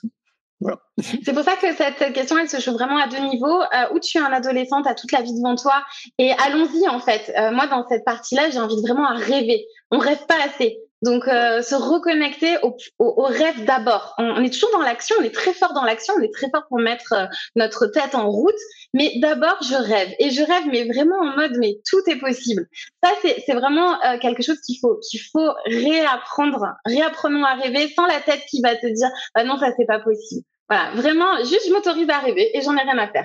C'est 0.99 1.33
pour 1.33 1.45
ça 1.45 1.53
que 1.57 1.73
cette 1.75 2.13
question, 2.13 2.37
elle 2.39 2.49
se 2.49 2.61
joue 2.61 2.73
vraiment 2.73 2.99
à 2.99 3.07
deux 3.07 3.19
niveaux. 3.19 3.61
Euh, 3.63 3.95
où 3.95 4.01
tu 4.01 4.19
es 4.19 4.21
un 4.21 4.33
adolescent, 4.33 4.83
tu 4.83 4.89
as 4.89 4.95
toute 4.95 5.13
la 5.13 5.23
vie 5.23 5.33
devant 5.33 5.55
toi. 5.55 5.85
Et 6.19 6.33
allons-y, 6.33 6.89
en 6.89 6.99
fait. 6.99 7.33
Euh, 7.39 7.53
moi, 7.53 7.67
dans 7.69 7.87
cette 7.89 8.05
partie-là, 8.05 8.51
j'invite 8.51 8.81
vraiment 8.81 9.07
à 9.07 9.15
rêver. 9.15 9.67
On 9.91 9.99
rêve 9.99 10.27
pas 10.27 10.37
assez. 10.45 10.79
Donc, 11.03 11.29
euh, 11.29 11.63
se 11.63 11.75
reconnecter 11.75 12.57
au, 12.63 12.77
au, 12.99 13.23
rêve 13.23 13.65
d'abord. 13.65 14.15
On, 14.19 14.43
est 14.43 14.53
toujours 14.53 14.73
dans 14.73 14.83
l'action, 14.83 15.15
on 15.21 15.23
est 15.23 15.35
très 15.35 15.53
fort 15.53 15.73
dans 15.73 15.85
l'action, 15.85 16.15
on 16.19 16.23
est 16.23 16.33
très 16.33 16.51
fort 16.51 16.67
pour 16.69 16.79
mettre 16.79 17.13
euh, 17.13 17.27
notre 17.55 17.87
tête 17.87 18.15
en 18.15 18.31
route. 18.31 18.59
Mais 18.95 19.13
d'abord, 19.21 19.57
je 19.63 19.75
rêve. 19.75 20.13
Et 20.19 20.31
je 20.31 20.43
rêve, 20.43 20.65
mais 20.71 20.85
vraiment 20.89 21.19
en 21.21 21.37
mode, 21.37 21.53
mais 21.59 21.79
tout 21.89 22.01
est 22.09 22.19
possible. 22.19 22.67
Ça, 23.03 23.11
c'est 23.23 23.55
vraiment 23.55 24.03
euh, 24.05 24.19
quelque 24.19 24.43
chose 24.43 24.61
qu'il 24.61 24.79
faut, 24.81 24.99
qu'il 25.09 25.21
faut 25.21 25.53
réapprendre. 25.67 26.75
Réapprenons 26.85 27.45
à 27.45 27.55
rêver 27.55 27.93
sans 27.95 28.07
la 28.07 28.21
tête 28.21 28.43
qui 28.51 28.61
va 28.63 28.75
te 28.75 28.87
dire, 28.87 29.09
ah 29.35 29.45
non, 29.45 29.59
ça, 29.59 29.69
c'est 29.77 29.87
pas 29.87 30.01
possible. 30.01 30.45
Voilà, 30.69 30.91
vraiment, 30.95 31.39
juste 31.39 31.67
je 31.67 31.73
m'autorise 31.73 32.09
à 32.11 32.19
rêver 32.19 32.51
et 32.57 32.61
j'en 32.61 32.77
ai 32.77 32.83
rien 32.83 32.99
à 32.99 33.09
faire. 33.09 33.25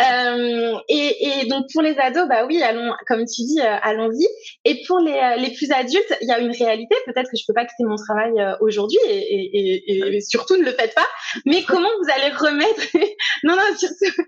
Euh, 0.00 0.78
et, 0.88 1.42
et, 1.42 1.46
donc 1.46 1.66
pour 1.72 1.82
les 1.82 1.96
ados, 1.98 2.26
bah 2.26 2.46
oui, 2.46 2.62
allons, 2.62 2.92
comme 3.06 3.24
tu 3.26 3.42
dis, 3.42 3.60
euh, 3.60 3.76
allons-y. 3.82 4.26
Et 4.64 4.82
pour 4.86 4.98
les, 4.98 5.12
euh, 5.12 5.36
les, 5.36 5.52
plus 5.52 5.70
adultes, 5.72 6.14
il 6.22 6.28
y 6.28 6.32
a 6.32 6.38
une 6.38 6.52
réalité. 6.52 6.94
Peut-être 7.04 7.30
que 7.30 7.36
je 7.36 7.44
peux 7.46 7.52
pas 7.52 7.64
quitter 7.64 7.84
mon 7.84 7.96
travail 7.96 8.32
euh, 8.38 8.56
aujourd'hui, 8.60 8.98
et, 9.06 10.16
et, 10.16 10.20
surtout 10.20 10.56
ne 10.56 10.64
le 10.64 10.72
faites 10.72 10.94
pas. 10.94 11.06
Mais 11.44 11.62
comment 11.68 11.88
vous 12.02 12.10
allez 12.10 12.34
remettre 12.34 12.82
Non, 13.44 13.56
non, 13.56 13.76
surtout 13.76 14.22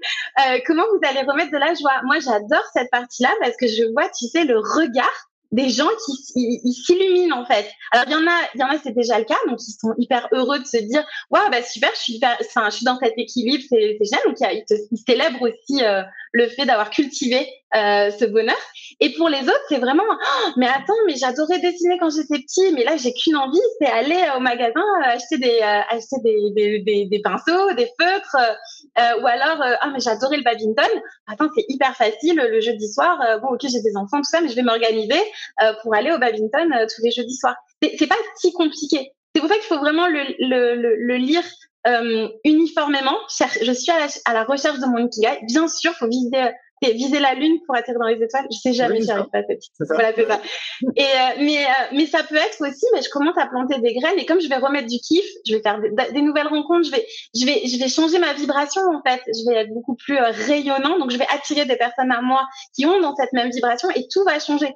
comment 0.67 0.85
vous 0.93 1.09
allez 1.09 1.23
remettre 1.23 1.53
de 1.53 1.59
la 1.59 1.75
joie? 1.75 2.01
Moi, 2.05 2.17
j'adore 2.21 2.65
cette 2.75 2.91
partie-là 2.91 3.31
parce 3.41 3.57
que 3.57 3.67
je 3.67 3.91
vois, 3.93 4.09
tu 4.09 4.27
sais, 4.27 4.45
le 4.45 4.59
regard 4.59 5.32
des 5.53 5.69
gens 5.69 5.89
qui 6.07 6.73
s'illuminent 6.73 7.39
en 7.39 7.45
fait. 7.45 7.71
Alors 7.93 8.07
il 8.09 8.13
y 8.13 8.17
en 8.17 8.27
a, 8.27 8.41
il 8.55 8.61
y 8.61 8.65
en 8.65 8.69
a 8.69 8.79
c'est 8.83 8.95
déjà 8.95 9.19
le 9.19 9.25
cas, 9.25 9.37
donc 9.49 9.61
ils 9.67 9.77
sont 9.79 9.95
hyper 9.99 10.29
heureux 10.33 10.59
de 10.59 10.65
se 10.67 10.79
dire 10.79 11.05
waouh 11.31 11.51
bah 11.51 11.63
super, 11.63 11.91
je 11.95 12.01
suis 12.01 12.13
hyper, 12.15 12.37
enfin 12.41 12.71
je 12.71 12.77
suis 12.77 12.85
dans 12.85 12.99
cet 12.99 13.13
équilibre, 13.17 13.63
c'est 13.69 13.99
génial. 14.01 14.23
Donc 14.27 14.37
ils, 14.41 14.65
ils 14.91 14.99
célèbrent 14.99 15.43
aussi 15.43 15.85
euh, 15.85 16.03
le 16.33 16.49
fait 16.49 16.65
d'avoir 16.65 16.91
cultivé 16.91 17.47
euh, 17.75 18.11
ce 18.11 18.25
bonheur. 18.25 18.57
Et 19.05 19.13
pour 19.15 19.29
les 19.29 19.41
autres, 19.41 19.65
c'est 19.69 19.79
vraiment, 19.79 20.05
oh, 20.09 20.49
mais 20.57 20.69
attends, 20.69 20.95
mais 21.09 21.17
j'adorais 21.17 21.59
dessiner 21.59 21.99
quand 21.99 22.11
j'étais 22.11 22.39
petit, 22.39 22.73
mais 22.73 22.85
là 22.85 22.97
j'ai 22.97 23.13
qu'une 23.13 23.35
envie, 23.35 23.59
c'est 23.81 23.89
aller 23.89 24.17
au 24.37 24.39
magasin 24.41 24.81
euh, 24.81 25.07
acheter 25.07 25.39
des 25.39 25.59
euh, 25.61 25.81
acheter 25.91 26.17
des, 26.23 26.53
des, 26.55 26.79
des, 26.79 27.07
des, 27.07 27.21
pinceaux, 27.21 27.73
des 27.77 27.91
feutres, 28.01 28.37
ou 29.21 29.27
alors 29.27 29.61
ah 29.81 29.91
mais 29.93 29.99
j'adorais 29.99 30.37
le 30.37 30.45
badminton. 30.45 30.89
Attends, 31.27 31.49
c'est 31.57 31.65
hyper 31.69 31.97
facile 31.97 32.37
le 32.37 32.61
jeudi 32.61 32.93
soir. 32.93 33.19
bon 33.43 33.49
ok, 33.55 33.63
j'ai 33.65 33.83
des 33.83 33.97
enfants 33.97 34.19
tout 34.19 34.31
ça, 34.31 34.41
mais 34.41 34.49
je 34.49 34.55
vais 34.55 34.63
m'organiser 34.63 35.21
pour 35.83 35.97
aller 35.97 36.13
au 36.13 36.19
badminton 36.19 36.69
tous 36.95 37.03
les 37.03 37.11
jeudis 37.11 37.37
soirs. 37.37 37.57
C'est 37.83 38.07
pas 38.07 38.15
si 38.37 38.53
compliqué. 38.53 39.11
C'est 39.35 39.41
pour 39.41 39.49
ça 39.49 39.57
qu'il 39.57 39.65
faut 39.65 39.79
vraiment 39.81 40.07
le, 40.07 40.23
le, 40.39 40.77
le, 40.77 40.95
le 40.97 41.17
lire 41.17 41.43
euh, 41.87 42.29
uniformément. 42.45 43.17
Je 43.29 43.73
suis 43.73 43.91
à 43.91 43.99
la, 43.99 44.07
à 44.27 44.35
la, 44.35 44.45
recherche 44.45 44.79
de 44.79 44.87
mon 44.87 44.99
ikigai. 44.99 45.41
Bien 45.49 45.67
sûr, 45.67 45.93
faut 45.95 46.07
viser 46.07 46.51
viser 46.91 47.21
la 47.21 47.35
lune 47.35 47.59
pour 47.67 47.77
atterrir 47.77 48.01
dans 48.01 48.09
les 48.09 48.23
étoiles. 48.23 48.47
Je 48.51 48.59
sais 48.59 48.73
jamais, 48.73 49.01
j'y 49.01 49.11
arrive 49.11 49.29
pas. 49.31 49.43
Voilà, 49.91 50.13
c'est 50.15 50.27
ça. 50.27 50.41
Et 50.97 51.03
euh, 51.03 51.05
mais 51.39 51.65
euh, 51.65 51.69
mais 51.93 52.07
ça 52.07 52.23
peut 52.23 52.37
être 52.37 52.61
aussi, 52.61 52.87
mais 52.93 53.03
je 53.03 53.11
commence 53.11 53.37
à 53.39 53.47
planter 53.47 53.81
des 53.81 53.95
graines 53.95 54.19
et 54.19 54.27
comme 54.27 54.41
je 54.41 54.49
vais 54.49 54.57
remettre 54.57 54.89
du 54.89 54.99
kiff, 54.99 55.25
je 55.47 55.55
vais 55.55 55.63
faire 55.63 55.81
des, 55.81 56.23
nouvelles 56.23 56.49
rencontres, 56.49 56.87
je 56.87 56.91
vais 56.91 57.07
je 57.35 57.47
vais 57.47 57.67
je 57.67 57.79
vais 57.79 57.89
changer 57.89 58.19
ma 58.19 58.33
vibration 58.33 58.83
en 58.83 59.03
fait. 59.09 59.21
Je 59.27 59.51
vais 59.51 59.61
être 59.61 59.73
beaucoup 59.73 59.95
plus 59.95 60.17
euh, 60.17 60.31
rayonnant, 60.31 60.99
donc 60.99 61.11
je 61.11 61.19
vais 61.19 61.27
attirer 61.33 61.65
des 61.65 61.77
personnes 61.77 62.11
à 62.11 62.21
moi 62.21 62.49
qui 62.75 62.87
ont 62.87 63.01
dans 63.01 63.15
cette 63.15 63.33
même 63.33 63.51
vibration 63.51 63.89
et 63.91 64.07
tout 64.11 64.25
va 64.25 64.39
changer. 64.39 64.75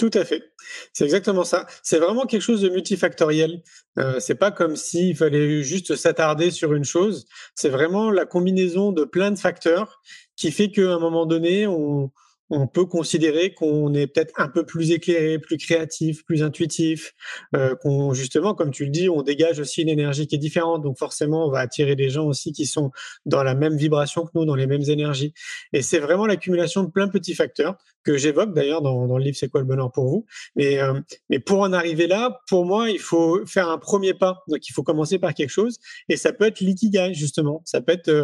Tout 0.00 0.10
à 0.14 0.24
fait. 0.24 0.54
C'est 0.94 1.04
exactement 1.04 1.44
ça. 1.44 1.66
C'est 1.82 1.98
vraiment 1.98 2.24
quelque 2.24 2.40
chose 2.40 2.62
de 2.62 2.70
multifactoriel. 2.70 3.62
Euh, 3.98 4.18
c'est 4.18 4.34
pas 4.34 4.50
comme 4.50 4.74
s'il 4.74 5.14
fallait 5.14 5.62
juste 5.62 5.94
s'attarder 5.94 6.50
sur 6.50 6.72
une 6.72 6.84
chose. 6.84 7.26
C'est 7.54 7.68
vraiment 7.68 8.10
la 8.10 8.24
combinaison 8.24 8.92
de 8.92 9.04
plein 9.04 9.30
de 9.30 9.38
facteurs 9.38 10.00
qui 10.36 10.52
fait 10.52 10.70
qu'à 10.70 10.90
un 10.94 10.98
moment 10.98 11.26
donné, 11.26 11.66
on, 11.66 12.10
on 12.50 12.66
peut 12.66 12.84
considérer 12.84 13.54
qu'on 13.54 13.94
est 13.94 14.08
peut-être 14.08 14.34
un 14.36 14.48
peu 14.48 14.64
plus 14.64 14.90
éclairé, 14.90 15.38
plus 15.38 15.56
créatif, 15.56 16.24
plus 16.24 16.42
intuitif, 16.42 17.14
euh, 17.54 17.76
qu'on 17.76 18.12
justement, 18.12 18.54
comme 18.54 18.72
tu 18.72 18.84
le 18.84 18.90
dis, 18.90 19.08
on 19.08 19.22
dégage 19.22 19.60
aussi 19.60 19.82
une 19.82 19.88
énergie 19.88 20.26
qui 20.26 20.34
est 20.34 20.38
différente. 20.38 20.82
Donc 20.82 20.98
forcément, 20.98 21.46
on 21.46 21.50
va 21.50 21.60
attirer 21.60 21.94
des 21.94 22.10
gens 22.10 22.26
aussi 22.26 22.52
qui 22.52 22.66
sont 22.66 22.90
dans 23.24 23.44
la 23.44 23.54
même 23.54 23.76
vibration 23.76 24.24
que 24.24 24.30
nous, 24.34 24.44
dans 24.44 24.56
les 24.56 24.66
mêmes 24.66 24.88
énergies. 24.88 25.32
Et 25.72 25.82
c'est 25.82 26.00
vraiment 26.00 26.26
l'accumulation 26.26 26.82
de 26.82 26.90
plein 26.90 27.06
de 27.06 27.12
petits 27.12 27.34
facteurs 27.34 27.76
que 28.02 28.16
j'évoque 28.16 28.54
d'ailleurs 28.54 28.82
dans, 28.82 29.06
dans, 29.06 29.18
le 29.18 29.24
livre 29.24 29.36
C'est 29.36 29.48
quoi 29.48 29.60
le 29.60 29.66
bonheur 29.66 29.92
pour 29.92 30.08
vous? 30.08 30.26
Mais, 30.56 30.80
euh, 30.80 30.98
mais 31.28 31.38
pour 31.38 31.60
en 31.60 31.72
arriver 31.72 32.06
là, 32.06 32.40
pour 32.48 32.64
moi, 32.64 32.90
il 32.90 32.98
faut 32.98 33.44
faire 33.46 33.68
un 33.68 33.78
premier 33.78 34.14
pas. 34.14 34.42
Donc 34.48 34.68
il 34.68 34.72
faut 34.72 34.82
commencer 34.82 35.18
par 35.18 35.34
quelque 35.34 35.50
chose. 35.50 35.78
Et 36.08 36.16
ça 36.16 36.32
peut 36.32 36.46
être 36.46 36.60
l'ikigai, 36.60 37.14
justement. 37.14 37.62
Ça 37.64 37.80
peut 37.80 37.92
être 37.92 38.08
euh, 38.08 38.22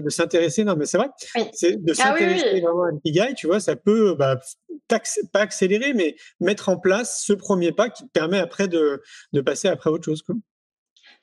de 0.00 0.10
s'intéresser. 0.10 0.64
Non, 0.64 0.76
mais 0.76 0.84
c'est 0.84 0.98
vrai. 0.98 1.08
C'est 1.52 1.82
de 1.82 1.92
ah 1.92 1.94
s'intéresser 1.94 2.60
vraiment 2.60 2.84
à 2.84 2.90
l'ikigai, 2.90 3.34
tu 3.34 3.46
vois 3.46 3.61
ça 3.62 3.76
peut 3.76 4.14
bah, 4.14 4.38
pas 5.32 5.40
accélérer, 5.40 5.94
mais 5.94 6.16
mettre 6.40 6.68
en 6.68 6.76
place 6.76 7.22
ce 7.24 7.32
premier 7.32 7.72
pas 7.72 7.88
qui 7.88 8.06
permet 8.08 8.38
après 8.38 8.68
de, 8.68 9.02
passer 9.44 9.68
après 9.68 9.90
autre 9.90 10.04
chose. 10.04 10.22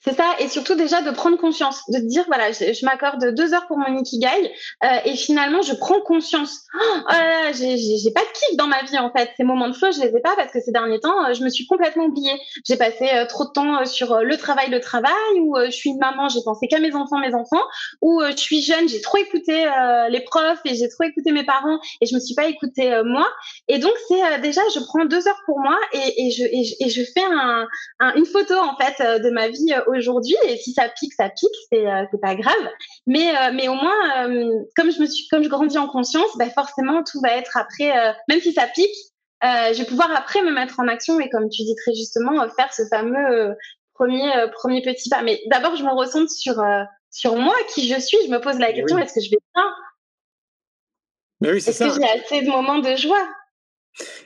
C'est 0.01 0.15
ça, 0.15 0.35
et 0.39 0.47
surtout 0.47 0.75
déjà 0.75 1.01
de 1.01 1.11
prendre 1.11 1.37
conscience, 1.37 1.81
de 1.89 1.97
dire 1.99 2.23
voilà, 2.27 2.53
je, 2.53 2.85
m'accorde 2.85 3.35
deux 3.35 3.53
heures 3.53 3.67
pour 3.67 3.77
mon 3.77 3.97
ikigai 3.97 4.53
euh, 4.81 4.87
et 5.03 5.17
finalement 5.17 5.61
je 5.61 5.73
prends 5.73 5.99
conscience. 5.99 6.61
Oh, 6.73 7.11
là 7.11 7.51
j'ai 7.51 8.11
pas 8.13 8.21
de 8.21 8.31
kiff 8.33 8.55
dans 8.57 8.67
ma 8.67 8.81
vie 8.83 8.97
en 8.97 9.11
fait. 9.11 9.29
Ces 9.35 9.43
moments 9.43 9.67
de 9.67 9.73
feu, 9.73 9.91
je 9.91 9.99
les 9.99 10.15
ai 10.15 10.21
pas 10.21 10.37
parce 10.37 10.53
que 10.53 10.61
ces 10.61 10.71
derniers 10.71 11.01
temps, 11.01 11.25
euh, 11.25 11.33
je 11.33 11.43
me 11.43 11.49
suis 11.49 11.67
complètement 11.67 12.05
oubliée. 12.05 12.39
J'ai 12.65 12.77
passé 12.77 13.09
euh, 13.13 13.25
trop 13.25 13.43
de 13.43 13.51
temps 13.51 13.85
sur 13.85 14.19
le 14.19 14.37
travail, 14.37 14.69
le 14.69 14.79
travail, 14.79 15.11
ou 15.41 15.57
je 15.65 15.71
suis 15.71 15.89
une 15.89 15.99
maman, 15.99 16.29
j'ai 16.29 16.39
pensé 16.45 16.67
qu'à 16.67 16.79
mes 16.79 16.95
enfants, 16.95 17.19
mes 17.19 17.35
enfants, 17.35 17.63
ou 18.01 18.21
je 18.23 18.37
suis 18.37 18.61
jeune, 18.61 18.87
j'ai 18.87 19.01
trop 19.01 19.17
écouté 19.17 19.65
les 20.09 20.21
profs 20.21 20.61
et 20.63 20.75
j'ai 20.75 20.87
trop 20.87 21.03
écouté 21.03 21.33
mes 21.33 21.43
parents 21.43 21.79
et 21.99 22.05
je 22.05 22.15
me 22.15 22.21
suis 22.21 22.35
pas 22.35 22.45
écouté 22.45 23.01
moi. 23.03 23.27
Et 23.67 23.79
donc 23.79 23.93
c'est 24.07 24.39
déjà, 24.39 24.61
je 24.73 24.79
prends 24.79 25.03
deux 25.03 25.27
heures 25.27 25.41
pour 25.45 25.59
moi 25.59 25.77
et, 25.91 26.27
et 26.27 26.31
je, 26.31 26.43
et 26.45 26.89
je, 26.89 27.03
fais 27.03 27.23
un, 27.29 27.67
une 28.15 28.25
photo 28.25 28.55
en 28.55 28.77
fait 28.77 29.21
de 29.21 29.29
ma 29.29 29.49
vie 29.49 29.73
aujourd'hui. 29.89 30.35
Et 30.47 30.57
si 30.57 30.73
ça 30.73 30.89
pique, 30.89 31.13
ça 31.13 31.29
pique, 31.29 31.49
c'est 31.71 31.87
euh, 31.87 32.05
pas 32.21 32.35
grave. 32.35 32.69
Mais 33.07 33.29
euh, 33.29 33.51
mais 33.53 33.67
au 33.67 33.75
moins, 33.75 34.27
euh, 34.27 34.63
comme 34.75 34.91
je 34.91 34.99
me 35.01 35.05
suis, 35.05 35.27
comme 35.29 35.43
je 35.43 35.49
grandis 35.49 35.77
en 35.77 35.87
conscience, 35.87 36.37
bah 36.37 36.49
forcément 36.49 37.03
tout 37.03 37.19
va 37.21 37.35
être 37.35 37.57
après, 37.57 37.91
même 38.27 38.39
si 38.41 38.53
ça 38.53 38.67
pique, 38.67 38.95
je 39.41 39.77
vais 39.77 39.85
pouvoir 39.85 40.11
après 40.15 40.41
me 40.41 40.51
mettre 40.51 40.79
en 40.79 40.87
action 40.87 41.19
et 41.19 41.29
comme 41.29 41.49
tu 41.49 41.63
dis 41.63 41.75
très 41.83 41.93
justement, 41.93 42.47
faire 42.49 42.73
ce 42.73 42.83
fameux 42.89 43.55
premier 43.93 44.31
premier 44.53 44.81
petit 44.81 45.09
pas. 45.09 45.21
Mais 45.21 45.41
d'abord, 45.47 45.75
je 45.75 45.83
me 45.83 45.93
ressens 45.93 46.27
sur 46.39 46.61
sur 47.11 47.35
moi, 47.35 47.55
qui 47.73 47.87
je 47.87 47.99
suis. 47.99 48.17
Je 48.25 48.31
me 48.31 48.39
pose 48.39 48.59
la 48.59 48.71
question 48.73 48.97
est-ce 48.97 49.13
que 49.13 49.21
je 49.21 49.31
vais 49.31 49.37
bien? 49.55 49.73
Oui, 51.41 51.57
Est-ce 51.57 51.79
que 51.79 52.01
j'ai 52.01 52.09
assez 52.09 52.41
de 52.41 52.49
moments 52.49 52.79
de 52.79 52.95
joie? 52.95 53.25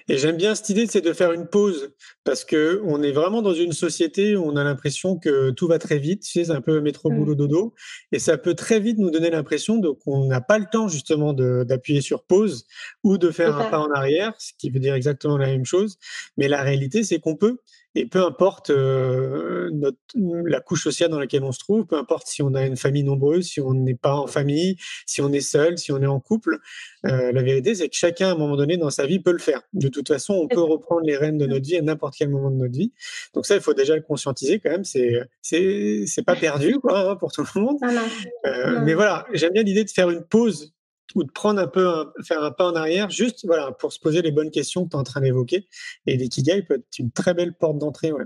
Et 0.08 0.18
j'aime 0.18 0.38
bien 0.38 0.54
cette 0.56 0.70
idée, 0.70 0.86
c'est 0.88 1.02
de 1.02 1.14
faire 1.14 1.32
une 1.32 1.48
pause 1.48 1.92
parce 2.24 2.44
que 2.46 2.82
on 2.86 3.02
est 3.02 3.12
vraiment 3.12 3.42
dans 3.42 3.54
une 3.54 3.72
société 3.72 4.36
où 4.36 4.44
on 4.44 4.56
a 4.56 4.64
l'impression 4.64 5.18
que 5.18 5.52
tout 5.52 5.68
va 5.68 5.80
très 5.80 5.98
vite. 5.98 6.24
Tu 6.24 6.32
sais, 6.32 6.46
c'est 6.46 6.52
un 6.52 6.62
peu 6.62 6.82
métro 6.82 7.10
mmh. 7.10 7.16
boulot 7.16 7.36
dodo, 7.36 7.74
et 8.12 8.20
ça 8.20 8.38
peut 8.38 8.54
très 8.54 8.80
vite 8.80 8.98
nous 8.98 9.12
donner 9.12 9.30
l'impression 9.30 9.82
qu'on 10.06 10.26
n'a 10.26 10.42
pas 10.42 10.60
le 10.60 10.66
temps 10.72 10.88
justement 10.88 11.34
d'appuyer 11.34 12.02
sur 12.02 12.24
pause 12.24 12.66
ou 13.04 13.18
de 13.18 13.32
faire 13.32 13.58
un 13.58 13.70
pas 13.70 13.80
en 13.80 13.92
arrière, 13.92 14.34
ce 14.40 14.52
qui 14.58 14.70
veut 14.70 14.80
dire 14.80 14.94
exactement 14.94 15.38
la 15.38 15.48
même 15.48 15.66
chose. 15.66 15.98
Mais 16.38 16.48
la 16.48 16.62
réalité, 16.62 17.04
c'est 17.04 17.20
qu'on 17.20 17.36
peut. 17.36 17.58
Et 17.96 18.06
peu 18.06 18.24
importe 18.24 18.70
euh, 18.70 19.70
notre, 19.72 19.98
la 20.16 20.60
couche 20.60 20.84
sociale 20.84 21.10
dans 21.10 21.20
laquelle 21.20 21.44
on 21.44 21.52
se 21.52 21.60
trouve, 21.60 21.86
peu 21.86 21.96
importe 21.96 22.28
si 22.28 22.42
on 22.42 22.54
a 22.56 22.66
une 22.66 22.78
famille 22.78 23.04
nombreuse, 23.04 23.46
si 23.46 23.62
on 23.62 23.74
n'est 23.74 23.96
pas 23.96 24.16
en 24.16 24.28
famille, 24.28 24.78
si 25.06 25.22
on 25.22 25.32
est 25.32 25.42
seul, 25.42 25.78
si 25.78 25.92
on 25.92 26.02
est 26.02 26.08
en 26.08 26.20
couple, 26.20 26.60
euh, 27.06 27.32
la 27.32 27.44
vérité, 27.44 27.76
c'est 27.76 27.90
que 27.90 27.96
chacun, 27.96 28.30
à 28.30 28.32
un 28.32 28.38
moment 28.38 28.56
donné 28.56 28.78
dans 28.78 28.90
sa 28.90 29.06
vie, 29.06 29.20
peut 29.20 29.32
le 29.32 29.38
faire. 29.38 29.62
De 29.74 29.90
toute 29.90 30.08
façon, 30.08 30.34
on 30.34 30.48
peut 30.48 30.62
reprendre 30.62 31.02
les 31.06 31.18
rênes 31.18 31.38
de 31.38 31.46
notre 31.46 31.66
vie 31.66 31.78
à 31.78 31.82
n'importe 31.82 32.16
quel 32.18 32.30
moment 32.30 32.50
de 32.50 32.56
notre 32.56 32.78
vie. 32.78 32.94
Donc 33.34 33.46
ça, 33.46 33.56
il 33.56 33.62
faut 33.62 33.74
déjà 33.74 33.96
le 33.96 34.02
conscientiser 34.02 34.60
quand 34.60 34.72
même. 34.72 34.84
C'est 34.84 35.22
c'est 35.42 36.26
pas 36.26 36.36
perdu 36.36 36.80
quoi 36.80 37.12
hein, 37.12 37.16
pour 37.16 37.32
tout 37.32 37.46
le 37.56 37.62
monde. 37.62 37.78
Euh, 38.46 38.82
mais 38.84 38.94
voilà, 38.94 39.26
j'aime 39.34 39.54
bien 39.54 39.64
l'idée 39.64 39.84
de 39.84 39.90
faire 39.90 40.10
une 40.10 40.24
pause 40.24 40.74
ou 41.16 41.24
de 41.24 41.32
prendre 41.32 41.60
un 41.60 41.68
peu, 41.68 42.12
faire 42.24 42.44
un 42.44 42.52
pas 42.52 42.66
en 42.66 42.76
arrière, 42.76 43.10
juste 43.10 43.46
voilà, 43.46 43.72
pour 43.72 43.94
se 43.94 44.00
poser 44.00 44.22
les 44.22 44.32
bonnes 44.32 44.52
questions 44.52 44.86
que 44.86 44.90
tu 44.90 44.96
es 44.96 45.00
en 45.00 45.04
train 45.04 45.22
d'évoquer. 45.22 45.68
Et 46.08 46.18
l'ikigai 46.18 46.64
peut 46.64 46.76
être 46.76 47.00
une 47.00 47.12
très 47.12 47.34
belle 47.34 47.54
porte 47.54 47.78
d'entrée. 47.78 48.12
Ouais. 48.12 48.26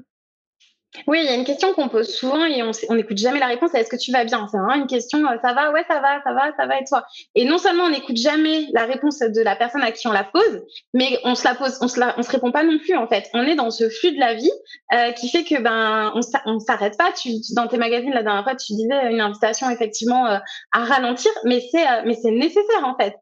Oui, 1.05 1.19
il 1.21 1.25
y 1.25 1.29
a 1.29 1.35
une 1.35 1.43
question 1.43 1.73
qu'on 1.73 1.89
pose 1.89 2.13
souvent 2.13 2.45
et 2.45 2.63
on 2.63 2.95
n'écoute 2.95 3.17
jamais 3.17 3.39
la 3.39 3.47
réponse. 3.47 3.73
Est-ce 3.73 3.89
que 3.89 3.95
tu 3.95 4.11
vas 4.11 4.23
bien? 4.23 4.47
C'est 4.51 4.57
vraiment 4.57 4.81
une 4.81 4.87
question. 4.87 5.25
Euh, 5.25 5.37
ça 5.41 5.53
va? 5.53 5.71
Ouais, 5.71 5.83
ça 5.87 5.99
va, 5.99 6.21
ça 6.23 6.33
va, 6.33 6.51
ça 6.57 6.65
va 6.65 6.79
et 6.79 6.83
toi? 6.85 7.05
Et 7.35 7.45
non 7.45 7.57
seulement 7.57 7.83
on 7.83 7.89
n'écoute 7.89 8.17
jamais 8.17 8.67
la 8.73 8.85
réponse 8.85 9.19
de 9.19 9.41
la 9.41 9.55
personne 9.55 9.83
à 9.83 9.91
qui 9.91 10.07
on 10.07 10.11
la 10.11 10.23
pose, 10.23 10.63
mais 10.93 11.19
on 11.23 11.35
se 11.35 11.43
la 11.43 11.55
pose, 11.55 11.77
on 11.81 11.87
se, 11.87 11.99
on 12.17 12.23
se 12.23 12.31
répond 12.31 12.51
pas 12.51 12.63
non 12.63 12.77
plus 12.79 12.95
en 12.95 13.07
fait. 13.07 13.29
On 13.33 13.43
est 13.43 13.55
dans 13.55 13.69
ce 13.69 13.89
flux 13.89 14.11
de 14.11 14.19
la 14.19 14.33
vie 14.33 14.51
euh, 14.93 15.11
qui 15.11 15.29
fait 15.29 15.43
que 15.43 15.61
ben 15.61 16.13
on, 16.45 16.59
s'arrête 16.59 16.97
pas. 16.97 17.11
Tu, 17.11 17.29
dans 17.55 17.67
tes 17.67 17.77
magazines 17.77 18.11
la 18.11 18.23
dernière 18.23 18.43
fois, 18.43 18.55
tu 18.55 18.73
disais 18.73 19.11
une 19.11 19.21
invitation 19.21 19.69
effectivement 19.69 20.27
euh, 20.27 20.37
à 20.71 20.85
ralentir, 20.85 21.31
mais 21.43 21.61
c'est 21.71 21.85
mais 22.05 22.15
c'est 22.15 22.31
nécessaire 22.31 22.83
en 22.83 22.95
fait. 22.97 23.15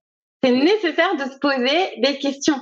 C'est 0.43 0.51
nécessaire 0.51 1.15
de 1.15 1.23
se 1.23 1.39
poser 1.39 1.93
des 1.97 2.19
questions. 2.19 2.59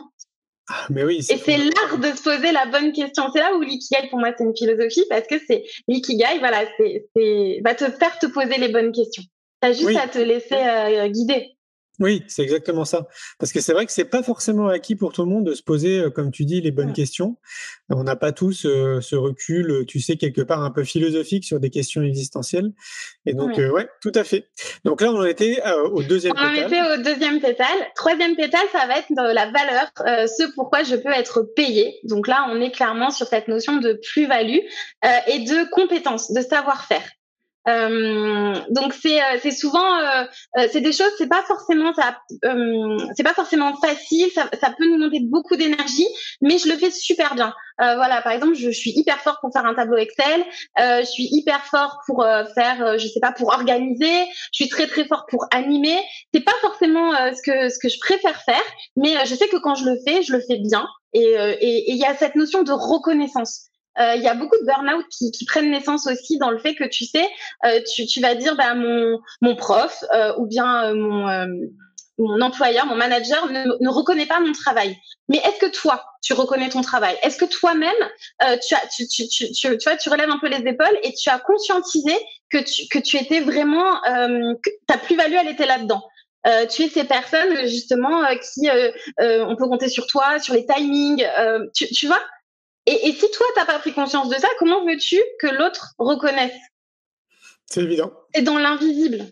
Ah, 0.70 0.88
mais 0.90 1.04
oui, 1.04 1.18
et 1.18 1.38
c'est 1.38 1.58
l'art 1.58 1.98
de 1.98 2.16
se 2.16 2.24
poser 2.24 2.54
la 2.54 2.66
bonne 2.66 2.94
question. 2.94 3.26
C'est 3.34 3.40
là 3.40 3.54
où 3.56 3.62
l'ikigai, 3.62 4.08
pour 4.10 4.20
moi, 4.20 4.30
c'est 4.38 4.46
une 4.46 4.56
philosophie 4.56 5.04
parce 5.10 5.28
que 5.28 5.36
c'est 5.46 5.66
l'ikigai, 5.90 6.40
voilà, 6.40 6.64
c'est 6.78 7.60
va 7.64 7.76
te 7.76 7.90
faire 7.92 8.18
te 8.20 8.28
poser 8.28 8.58
les 8.58 8.70
bonnes 8.70 8.94
questions. 8.94 9.24
Tu 9.62 9.68
as 9.68 9.74
juste 9.74 9.98
à 9.98 10.08
te 10.08 10.20
laisser 10.20 10.56
euh, 10.56 11.10
guider. 11.10 11.58
Oui, 12.04 12.22
c'est 12.28 12.44
exactement 12.44 12.84
ça. 12.84 13.08
Parce 13.40 13.54
que 13.54 13.62
c'est 13.62 13.72
vrai 13.72 13.86
que 13.86 13.92
c'est 13.94 14.04
pas 14.04 14.24
forcément 14.24 14.68
acquis 14.68 14.98
pour 14.98 15.14
tout 15.14 15.24
le 15.24 15.30
monde 15.30 15.46
de 15.46 15.54
se 15.54 15.64
poser, 15.64 16.02
euh, 16.02 16.10
comme 16.10 16.32
tu 16.32 16.44
dis, 16.44 16.60
les 16.60 16.72
bonnes 16.72 16.92
questions. 16.92 17.38
On 17.90 18.04
n'a 18.04 18.18
pas 18.18 18.34
tous 18.34 18.66
euh, 18.66 19.00
ce 19.00 19.16
recul, 19.16 19.72
euh, 19.72 19.86
tu 19.86 20.02
sais, 20.02 20.18
quelque 20.18 20.42
part 20.42 20.64
un 20.64 20.72
peu 20.72 20.84
philosophique 20.84 21.46
sur 21.46 21.62
des 21.62 21.70
questions 21.70 22.02
existentielles. 22.02 22.74
Et 23.26 23.34
donc, 23.34 23.56
ouais, 23.56 23.88
tout 24.02 24.12
à 24.16 24.26
fait. 24.26 24.50
Donc 24.84 25.00
là, 25.00 25.14
on 25.14 25.20
en 25.20 25.24
était 25.24 25.62
au 25.94 26.04
deuxième 26.04 26.34
pétale. 26.34 26.52
On 26.58 26.62
en 26.62 26.68
était 26.68 26.82
au 26.82 27.04
deuxième 27.04 27.40
pétale. 27.40 27.68
Troisième 27.96 28.36
pétale, 28.36 28.68
ça 28.74 28.86
va 28.86 28.98
être 28.98 29.08
la 29.10 29.50
valeur, 29.50 30.28
ce 30.28 30.54
pourquoi 30.56 30.84
je 30.84 30.98
peux 30.98 31.12
être 31.12 31.44
payé. 31.56 32.02
Donc 32.04 32.28
là, 32.28 32.48
on 32.50 32.60
est 32.60 32.72
clairement 32.72 33.12
sur 33.12 33.28
cette 33.28 33.48
notion 33.48 33.78
de 33.78 33.98
plus-value 34.12 34.60
et 35.28 35.40
de 35.40 35.70
compétence, 35.72 36.34
de 36.34 36.42
savoir-faire. 36.42 37.04
Euh, 37.70 38.56
donc 38.72 38.94
c'est 38.94 39.22
euh, 39.22 39.38
c'est 39.42 39.52
souvent 39.52 39.98
euh, 39.98 40.26
euh, 40.58 40.68
c'est 40.70 40.82
des 40.82 40.92
choses 40.92 41.12
c'est 41.18 41.30
pas 41.30 41.44
forcément 41.44 41.94
ça 41.94 42.18
c'est 43.16 43.24
pas 43.24 43.34
forcément 43.34 43.74
facile 43.78 44.30
ça, 44.36 44.50
ça 44.60 44.74
peut 44.78 44.86
nous 44.86 44.98
demander 44.98 45.22
beaucoup 45.22 45.56
d'énergie 45.56 46.06
mais 46.42 46.58
je 46.58 46.68
le 46.68 46.76
fais 46.76 46.92
super 46.92 47.36
bien. 47.36 47.54
Voilà 47.80 48.22
par 48.22 48.34
exemple 48.34 48.54
je, 48.56 48.70
suis 48.70 48.92
hyper 48.92 49.20
fort 49.22 49.40
pour 49.42 49.52
faire 49.52 49.66
un 49.66 49.74
tableau 49.74 49.98
Excel 49.98 50.44
je 50.78 51.06
suis 51.06 51.28
hyper 51.32 51.66
fort 51.66 52.00
pour 52.06 52.26
faire 52.54 53.00
je 53.00 53.08
sais 53.08 53.20
pas 53.20 53.32
pour 53.32 53.50
organiser 53.50 54.26
je 54.52 54.64
suis 54.64 54.70
très 54.70 54.88
très 54.88 55.06
fort 55.06 55.26
pour 55.30 55.46
animer. 55.52 55.98
C'est 56.34 56.44
pas 56.44 56.54
forcément 56.62 57.12
ce 57.34 57.42
que 57.42 57.70
ce 57.70 57.80
que 57.80 57.90
je 57.90 58.00
préfère 58.00 58.42
faire 58.44 58.64
mais 58.96 59.26
je 59.26 59.36
sais 59.36 59.48
que 59.48 59.58
quand 59.58 59.76
je 59.76 59.86
le 59.86 59.98
fais 60.06 60.22
je 60.22 60.34
le 60.34 60.42
fais 60.42 60.58
bien. 60.60 60.88
Et 61.14 61.92
il 61.92 61.98
y 61.98 62.06
a 62.06 62.16
cette 62.16 62.36
notion 62.36 62.64
de 62.64 62.72
reconnaissance. 62.72 63.70
euh, 63.70 63.73
il 64.00 64.22
y 64.22 64.28
a 64.28 64.34
beaucoup 64.34 64.58
de 64.58 64.66
burn-out 64.66 65.06
qui, 65.10 65.32
qui, 65.32 65.46
prennent 65.46 65.72
naissance 65.72 66.08
aussi 66.08 66.38
dans 66.38 66.50
le 66.50 66.58
fait 66.58 66.76
que 66.76 66.84
tu 66.86 67.06
sais, 67.06 67.28
euh, 67.66 67.80
tu, 67.94 68.06
tu, 68.06 68.22
vas 68.22 68.36
dire 68.36 68.56
bah, 68.56 68.74
mon, 68.74 69.20
mon 69.42 69.56
prof 69.56 70.04
euh, 70.14 70.34
ou 70.38 70.48
bien 70.48 70.94
mon, 70.94 71.48
mon 72.18 72.42
employeur, 72.42 72.86
mon 72.86 72.96
manager 72.96 73.48
ne, 73.52 73.66
ne, 73.80 73.90
reconnaît 73.90 74.26
pas 74.26 74.40
mon 74.40 74.52
travail. 74.52 74.98
Mais 75.30 75.38
est-ce 75.38 75.60
que 75.60 75.72
toi, 75.72 76.04
tu 76.22 76.34
reconnais 76.34 76.70
ton 76.70 76.82
travail? 76.82 77.16
Est-ce 77.24 77.38
que 77.38 77.46
toi-même, 77.46 77.92
tu, 78.68 78.76
as, 78.76 78.88
tu, 78.96 79.08
tu, 79.08 79.28
tu, 79.28 79.52
tu, 79.52 79.78
vois, 79.84 79.96
tu 79.96 80.10
relèves 80.10 80.30
un 80.30 80.40
peu 80.40 80.48
les 80.48 80.68
épaules 80.68 80.98
et 81.04 81.14
tu 81.14 81.30
as 81.30 81.40
conscientisé 81.40 82.14
que 82.50 82.60
tu, 82.60 82.88
que 82.88 83.00
tu 83.00 83.18
étais 83.18 83.42
vraiment, 83.42 84.02
que 84.04 84.70
ta 84.88 84.98
plus-value, 84.98 85.36
elle 85.40 85.50
était 85.50 85.66
là-dedans? 85.66 86.04
Euh, 86.46 86.66
tu 86.66 86.84
es 86.84 86.90
ces 86.90 87.06
personnes 87.06 87.68
justement 87.68 88.22
qui 88.36 88.70
euh, 88.70 88.92
on 89.48 89.56
peut 89.56 89.68
compter 89.68 89.88
sur 89.88 90.08
toi, 90.08 90.40
sur 90.40 90.54
les 90.54 90.66
timings, 90.66 91.26
tu, 91.74 91.88
tu 91.88 92.08
vois? 92.08 92.22
Et, 92.86 93.08
et 93.08 93.14
si 93.14 93.32
toi, 93.32 93.46
tu 93.54 93.60
n'as 93.60 93.66
pas 93.66 93.80
pris 93.80 93.94
conscience 93.94 94.30
de 94.30 94.36
ça, 94.36 94.48
comment 94.60 94.86
veux-tu 94.86 95.22
que 95.40 95.48
l'autre 95.48 95.94
reconnaisse? 95.98 96.54
C'est 97.66 97.82
évident. 97.82 98.12
C'est 98.36 98.42
dans 98.42 98.58
l'invisible. 98.58 99.26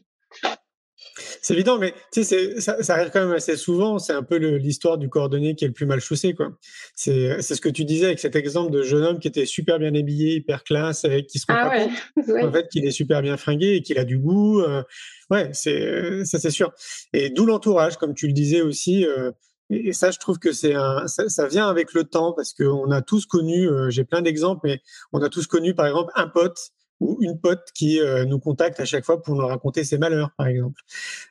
C'est 1.41 1.53
évident, 1.53 1.77
mais 1.77 1.93
tu 2.13 2.23
sais, 2.23 2.61
ça, 2.61 2.81
ça, 2.81 2.93
arrive 2.93 3.09
quand 3.11 3.25
même 3.25 3.35
assez 3.35 3.57
souvent. 3.57 3.99
C'est 3.99 4.13
un 4.13 4.23
peu 4.23 4.37
l'histoire 4.37 4.97
du 4.97 5.09
coordonné 5.09 5.55
qui 5.55 5.65
est 5.65 5.67
le 5.67 5.73
plus 5.73 5.85
mal 5.85 5.99
chaussé, 5.99 6.33
quoi. 6.33 6.51
C'est 6.95 7.41
ce 7.41 7.59
que 7.59 7.69
tu 7.69 7.85
disais 7.85 8.05
avec 8.05 8.19
cet 8.19 8.35
exemple 8.35 8.71
de 8.71 8.83
jeune 8.83 9.03
homme 9.03 9.19
qui 9.19 9.27
était 9.27 9.45
super 9.45 9.79
bien 9.79 9.93
habillé, 9.93 10.35
hyper 10.35 10.63
classe, 10.63 11.03
avec 11.03 11.27
qui 11.27 11.39
se 11.39 11.45
rend 11.47 11.57
ah 11.57 11.69
pas 11.69 11.79
compte, 11.79 12.29
en 12.43 12.51
fait, 12.51 12.67
qu'il 12.69 12.85
est 12.85 12.91
super 12.91 13.21
bien 13.21 13.35
fringué 13.37 13.75
et 13.75 13.81
qu'il 13.81 13.97
a 13.97 14.05
du 14.05 14.17
goût. 14.17 14.61
Euh, 14.61 14.83
ouais, 15.29 15.49
c'est 15.53 16.23
ça, 16.23 16.39
c'est 16.39 16.51
sûr. 16.51 16.71
Et 17.13 17.29
d'où 17.29 17.45
l'entourage, 17.45 17.97
comme 17.97 18.13
tu 18.13 18.27
le 18.27 18.33
disais 18.33 18.61
aussi. 18.61 19.05
Euh, 19.05 19.31
et, 19.71 19.93
ça, 19.93 20.11
je 20.11 20.19
trouve 20.19 20.37
que 20.37 20.51
c'est 20.51 20.75
un, 20.75 21.07
ça, 21.07 21.47
vient 21.47 21.69
avec 21.69 21.93
le 21.93 22.03
temps 22.03 22.33
parce 22.33 22.53
qu'on 22.53 22.91
a 22.91 23.01
tous 23.01 23.25
connu, 23.25 23.67
euh, 23.67 23.89
j'ai 23.89 24.03
plein 24.03 24.21
d'exemples, 24.21 24.61
mais 24.65 24.81
on 25.13 25.21
a 25.21 25.29
tous 25.29 25.47
connu, 25.47 25.73
par 25.73 25.87
exemple, 25.87 26.11
un 26.15 26.27
pote 26.27 26.71
ou 26.99 27.17
une 27.21 27.39
pote 27.39 27.67
qui 27.73 27.99
euh, 27.99 28.25
nous 28.25 28.39
contacte 28.39 28.79
à 28.79 28.85
chaque 28.85 29.05
fois 29.05 29.21
pour 29.21 29.35
nous 29.35 29.47
raconter 29.47 29.83
ses 29.83 29.97
malheurs, 29.97 30.31
par 30.37 30.47
exemple. 30.47 30.81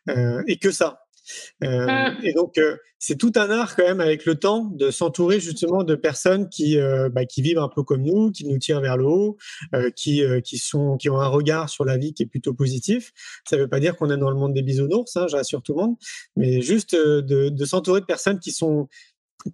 Euh, 0.09 0.42
et 0.46 0.57
que 0.57 0.70
ça. 0.70 1.05
Euh, 1.64 1.86
mmh. 1.86 2.18
Et 2.24 2.32
donc, 2.32 2.58
euh, 2.58 2.76
c'est 2.98 3.16
tout 3.16 3.32
un 3.36 3.50
art 3.50 3.76
quand 3.76 3.84
même 3.84 4.00
avec 4.00 4.26
le 4.26 4.34
temps 4.34 4.64
de 4.64 4.90
s'entourer 4.90 5.40
justement 5.40 5.84
de 5.84 5.94
personnes 5.94 6.48
qui, 6.48 6.78
euh, 6.78 7.08
bah, 7.08 7.24
qui 7.24 7.42
vivent 7.42 7.58
un 7.58 7.68
peu 7.68 7.82
comme 7.82 8.02
nous, 8.02 8.30
qui 8.30 8.46
nous 8.46 8.58
tirent 8.58 8.80
vers 8.80 8.96
le 8.96 9.06
haut, 9.06 9.36
qui, 9.96 10.22
qui, 10.44 10.58
sont, 10.58 10.96
qui 10.96 11.08
ont 11.08 11.20
un 11.20 11.28
regard 11.28 11.68
sur 11.68 11.84
la 11.84 11.96
vie 11.96 12.12
qui 12.12 12.24
est 12.24 12.26
plutôt 12.26 12.54
positif. 12.54 13.12
Ça 13.48 13.56
ne 13.56 13.62
veut 13.62 13.68
pas 13.68 13.80
dire 13.80 13.96
qu'on 13.96 14.10
est 14.10 14.18
dans 14.18 14.30
le 14.30 14.36
monde 14.36 14.54
des 14.54 14.62
bisounours, 14.62 15.16
hein, 15.16 15.26
j'assure 15.28 15.62
tout 15.62 15.72
le 15.74 15.80
monde, 15.80 15.96
mais 16.36 16.60
juste 16.60 16.94
de, 16.94 17.48
de 17.48 17.64
s'entourer 17.64 18.00
de 18.00 18.06
personnes 18.06 18.38
qui 18.38 18.52
sont 18.52 18.88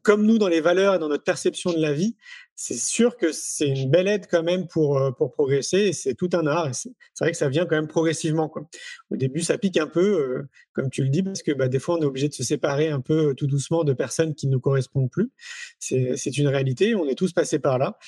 comme 0.02 0.26
nous 0.26 0.38
dans 0.38 0.48
les 0.48 0.60
valeurs 0.60 0.94
et 0.94 0.98
dans 0.98 1.08
notre 1.08 1.24
perception 1.24 1.72
de 1.72 1.78
la 1.78 1.92
vie, 1.92 2.16
c'est 2.58 2.78
sûr 2.78 3.18
que 3.18 3.32
c'est 3.32 3.68
une 3.68 3.90
belle 3.90 4.08
aide 4.08 4.26
quand 4.30 4.42
même 4.42 4.66
pour, 4.66 4.96
euh, 4.96 5.10
pour 5.10 5.30
progresser 5.30 5.78
et 5.78 5.92
c'est 5.92 6.14
tout 6.14 6.30
un 6.32 6.46
art. 6.46 6.74
C'est 6.74 6.90
vrai 7.20 7.30
que 7.30 7.36
ça 7.36 7.50
vient 7.50 7.66
quand 7.66 7.76
même 7.76 7.86
progressivement. 7.86 8.48
Quoi. 8.48 8.66
Au 9.10 9.16
début, 9.16 9.42
ça 9.42 9.58
pique 9.58 9.76
un 9.76 9.86
peu, 9.86 10.00
euh, 10.00 10.48
comme 10.72 10.88
tu 10.88 11.02
le 11.02 11.10
dis, 11.10 11.22
parce 11.22 11.42
que 11.42 11.52
bah, 11.52 11.68
des 11.68 11.78
fois, 11.78 11.96
on 11.96 12.02
est 12.02 12.06
obligé 12.06 12.28
de 12.28 12.32
se 12.32 12.42
séparer 12.42 12.88
un 12.88 13.02
peu 13.02 13.28
euh, 13.28 13.34
tout 13.34 13.46
doucement 13.46 13.84
de 13.84 13.92
personnes 13.92 14.34
qui 14.34 14.46
ne 14.46 14.52
nous 14.52 14.60
correspondent 14.60 15.10
plus. 15.10 15.30
C'est 15.78 16.38
une 16.38 16.48
réalité, 16.48 16.94
on 16.94 17.06
est 17.06 17.14
tous 17.14 17.34
passés 17.34 17.58
par 17.58 17.76
là. 17.76 17.98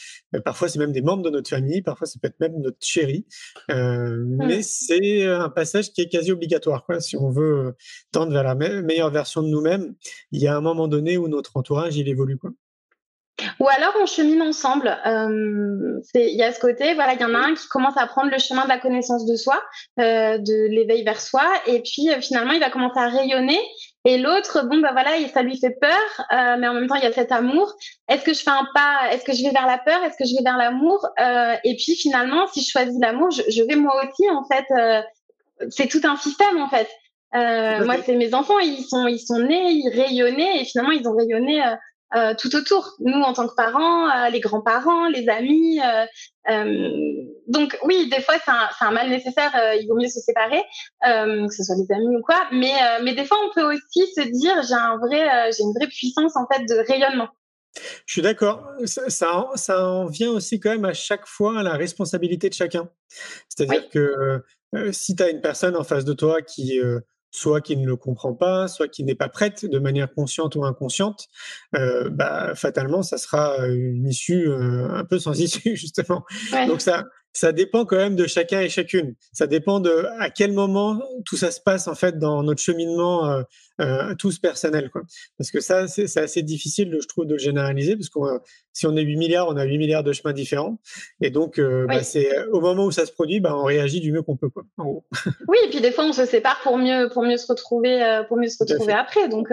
parfois, 0.44 0.68
c'est 0.68 0.78
même 0.78 0.92
des 0.92 1.02
membres 1.02 1.22
de 1.22 1.30
notre 1.30 1.50
famille, 1.50 1.82
parfois, 1.82 2.06
c'est 2.06 2.20
peut-être 2.20 2.40
même 2.40 2.58
notre 2.58 2.78
chérie. 2.80 3.26
Euh, 3.70 4.24
Mais 4.26 4.62
c'est 4.62 5.26
un 5.26 5.50
passage 5.50 5.92
qui 5.92 6.00
est 6.00 6.08
quasi 6.08 6.32
obligatoire. 6.32 6.86
Quoi. 6.86 7.00
Si 7.00 7.16
on 7.16 7.28
veut 7.28 7.74
tendre 8.12 8.32
vers 8.32 8.44
la 8.44 8.54
meilleure 8.54 9.10
version 9.10 9.42
de 9.42 9.48
nous-mêmes, 9.48 9.94
il 10.32 10.40
y 10.40 10.46
a 10.46 10.56
un 10.56 10.62
moment 10.62 10.88
donné 10.88 11.18
où 11.18 11.28
notre 11.28 11.58
entourage, 11.58 11.96
il 11.96 12.08
évolue. 12.08 12.38
Quoi. 12.38 12.52
Ou 13.60 13.68
alors 13.68 13.94
on 14.00 14.06
chemine 14.06 14.42
ensemble. 14.42 14.96
Euh, 15.06 16.00
il 16.14 16.36
y 16.36 16.42
a 16.42 16.52
ce 16.52 16.60
côté, 16.60 16.94
voilà, 16.94 17.14
il 17.14 17.20
y 17.20 17.24
en 17.24 17.34
a 17.34 17.38
un 17.38 17.54
qui 17.54 17.66
commence 17.68 17.96
à 17.96 18.06
prendre 18.06 18.30
le 18.30 18.38
chemin 18.38 18.64
de 18.64 18.68
la 18.68 18.78
connaissance 18.78 19.26
de 19.26 19.36
soi, 19.36 19.62
euh, 20.00 20.38
de 20.38 20.68
l'éveil 20.70 21.04
vers 21.04 21.20
soi, 21.20 21.44
et 21.66 21.80
puis 21.82 22.10
euh, 22.10 22.20
finalement 22.20 22.52
il 22.52 22.60
va 22.60 22.70
commencer 22.70 22.98
à 22.98 23.08
rayonner. 23.08 23.60
Et 24.04 24.18
l'autre, 24.18 24.66
bon 24.66 24.78
bah 24.78 24.90
voilà, 24.92 25.10
ça 25.32 25.42
lui 25.42 25.58
fait 25.58 25.76
peur, 25.80 26.26
euh, 26.32 26.56
mais 26.58 26.68
en 26.68 26.74
même 26.74 26.86
temps 26.86 26.94
il 26.94 27.02
y 27.02 27.06
a 27.06 27.12
cet 27.12 27.32
amour. 27.32 27.72
Est-ce 28.08 28.24
que 28.24 28.32
je 28.32 28.42
fais 28.42 28.50
un 28.50 28.66
pas 28.74 29.12
Est-ce 29.12 29.24
que 29.24 29.32
je 29.32 29.42
vais 29.42 29.50
vers 29.50 29.66
la 29.66 29.78
peur 29.78 30.02
Est-ce 30.02 30.16
que 30.16 30.28
je 30.28 30.34
vais 30.36 30.42
vers 30.42 30.56
l'amour 30.56 31.06
euh, 31.20 31.54
Et 31.64 31.76
puis 31.76 31.94
finalement, 31.96 32.46
si 32.48 32.62
je 32.62 32.70
choisis 32.70 32.98
l'amour, 33.00 33.30
je, 33.30 33.42
je, 33.48 33.62
vais 33.62 33.76
moi 33.76 33.94
aussi 34.02 34.28
en 34.30 34.44
fait. 34.44 34.64
Euh, 34.70 35.02
c'est 35.70 35.88
tout 35.88 36.00
un 36.04 36.16
système 36.16 36.58
en 36.58 36.68
fait. 36.68 36.88
moi, 37.84 37.96
c'est 38.04 38.14
mes 38.14 38.32
enfants, 38.34 38.58
ils 38.60 38.84
sont, 38.84 39.06
ils 39.08 39.18
sont 39.18 39.40
nés, 39.40 39.72
ils 39.72 39.90
rayonnaient, 39.90 40.60
et 40.60 40.64
finalement 40.64 40.92
ils 40.92 41.06
ont 41.08 41.16
rayonné 41.16 41.60
euh, 42.16 42.34
tout 42.38 42.54
autour. 42.56 42.94
Nous, 43.00 43.20
en 43.20 43.34
tant 43.34 43.46
que 43.46 43.54
parents, 43.54 44.08
euh, 44.08 44.30
les 44.30 44.40
grands-parents, 44.40 45.08
les 45.08 45.28
amis. 45.28 45.78
Euh, 46.48 46.64
donc 47.46 47.76
oui, 47.84 48.08
des 48.08 48.22
fois, 48.22 48.36
c'est 48.42 48.50
un, 48.50 48.68
un, 48.80 48.90
mal 48.92 49.10
nécessaire. 49.10 49.52
il 49.78 49.86
vaut 49.86 49.96
mieux 49.96 50.08
se 50.08 50.20
séparer, 50.20 50.62
que 51.02 51.54
ce 51.54 51.64
soit 51.64 51.76
les 51.76 51.94
amis 51.94 52.16
ou 52.16 52.22
quoi. 52.22 52.40
Mais, 52.52 52.72
mais 53.02 53.14
des 53.14 53.26
fois, 53.26 53.36
on 53.46 53.52
peut 53.54 53.74
aussi 53.74 54.10
se 54.14 54.22
dire, 54.22 54.54
j'ai 54.66 54.74
un 54.74 54.96
vrai, 54.96 55.52
j'ai 55.52 55.62
une 55.62 55.74
vraie 55.78 55.88
puissance 55.88 56.34
en 56.36 56.46
fait 56.50 56.64
de 56.64 56.86
rayonnement. 56.90 57.28
Je 58.06 58.12
suis 58.12 58.22
d'accord. 58.22 58.66
Ça, 58.86 59.10
ça, 59.10 59.50
ça, 59.54 59.86
en 59.86 60.06
vient 60.06 60.30
aussi 60.30 60.58
quand 60.58 60.70
même 60.70 60.86
à 60.86 60.94
chaque 60.94 61.26
fois 61.26 61.60
à 61.60 61.62
la 61.62 61.74
responsabilité 61.74 62.48
de 62.48 62.54
chacun. 62.54 62.88
C'est-à-dire 63.48 63.88
que 63.90 64.42
si 64.92 65.14
tu 65.14 65.22
as 65.22 65.28
une 65.28 65.42
personne 65.42 65.76
en 65.76 65.84
face 65.84 66.06
de 66.06 66.14
toi 66.14 66.40
qui 66.40 66.80
soit 67.30 67.60
qui 67.60 67.76
ne 67.76 67.86
le 67.86 67.96
comprend 67.96 68.34
pas, 68.34 68.68
soit 68.68 68.88
qui 68.88 69.04
n'est 69.04 69.14
pas 69.14 69.28
prête 69.28 69.64
de 69.64 69.78
manière 69.78 70.12
consciente 70.12 70.56
ou 70.56 70.64
inconsciente, 70.64 71.28
euh, 71.74 72.08
bah, 72.10 72.54
fatalement, 72.54 73.02
ça 73.02 73.18
sera 73.18 73.66
une 73.68 74.06
issue 74.06 74.48
euh, 74.48 74.88
un 74.90 75.04
peu 75.04 75.18
sans 75.18 75.38
issue, 75.40 75.76
justement. 75.76 76.24
Donc 76.66 76.80
ça, 76.80 77.04
ça 77.38 77.52
dépend 77.52 77.84
quand 77.84 77.96
même 77.96 78.16
de 78.16 78.26
chacun 78.26 78.60
et 78.60 78.68
chacune. 78.68 79.14
Ça 79.32 79.46
dépend 79.46 79.78
de 79.78 80.06
à 80.18 80.28
quel 80.28 80.52
moment 80.52 81.00
tout 81.24 81.36
ça 81.36 81.52
se 81.52 81.60
passe 81.60 81.86
en 81.86 81.94
fait 81.94 82.18
dans 82.18 82.42
notre 82.42 82.60
cheminement 82.60 83.28
euh, 83.28 83.42
euh 83.80 84.14
tous 84.18 84.40
personnel. 84.40 84.90
Quoi. 84.90 85.02
Parce 85.36 85.52
que 85.52 85.60
ça, 85.60 85.86
c'est 85.86 86.16
assez 86.16 86.42
difficile, 86.42 86.98
je 87.00 87.06
trouve, 87.06 87.26
de 87.26 87.34
le 87.34 87.38
généraliser, 87.38 87.94
parce 87.94 88.08
que 88.08 88.18
si 88.72 88.86
on 88.86 88.96
est 88.96 89.02
8 89.02 89.16
milliards, 89.16 89.46
on 89.48 89.56
a 89.56 89.64
8 89.64 89.78
milliards 89.78 90.02
de 90.02 90.12
chemins 90.12 90.32
différents. 90.32 90.80
Et 91.20 91.30
donc, 91.30 91.60
euh, 91.60 91.86
bah, 91.86 92.02
c'est 92.02 92.44
au 92.48 92.60
moment 92.60 92.86
où 92.86 92.90
ça 92.90 93.06
se 93.06 93.12
produit, 93.12 93.38
bah, 93.38 93.56
on 93.56 93.64
réagit 93.64 94.00
du 94.00 94.10
mieux 94.10 94.22
qu'on 94.22 94.36
peut. 94.36 94.50
Quoi, 94.50 94.64
en 94.76 94.84
gros. 94.84 95.04
oui, 95.48 95.58
et 95.64 95.70
puis 95.70 95.80
des 95.80 95.92
fois, 95.92 96.06
on 96.06 96.12
se 96.12 96.24
sépare 96.24 96.60
pour 96.62 96.76
mieux, 96.76 97.08
pour 97.12 97.22
mieux 97.22 97.36
se 97.36 97.46
retrouver, 97.46 98.02
euh, 98.02 98.24
pour 98.24 98.36
mieux 98.36 98.48
se 98.48 98.56
retrouver 98.60 98.94
après. 98.94 99.28
Donc, 99.28 99.52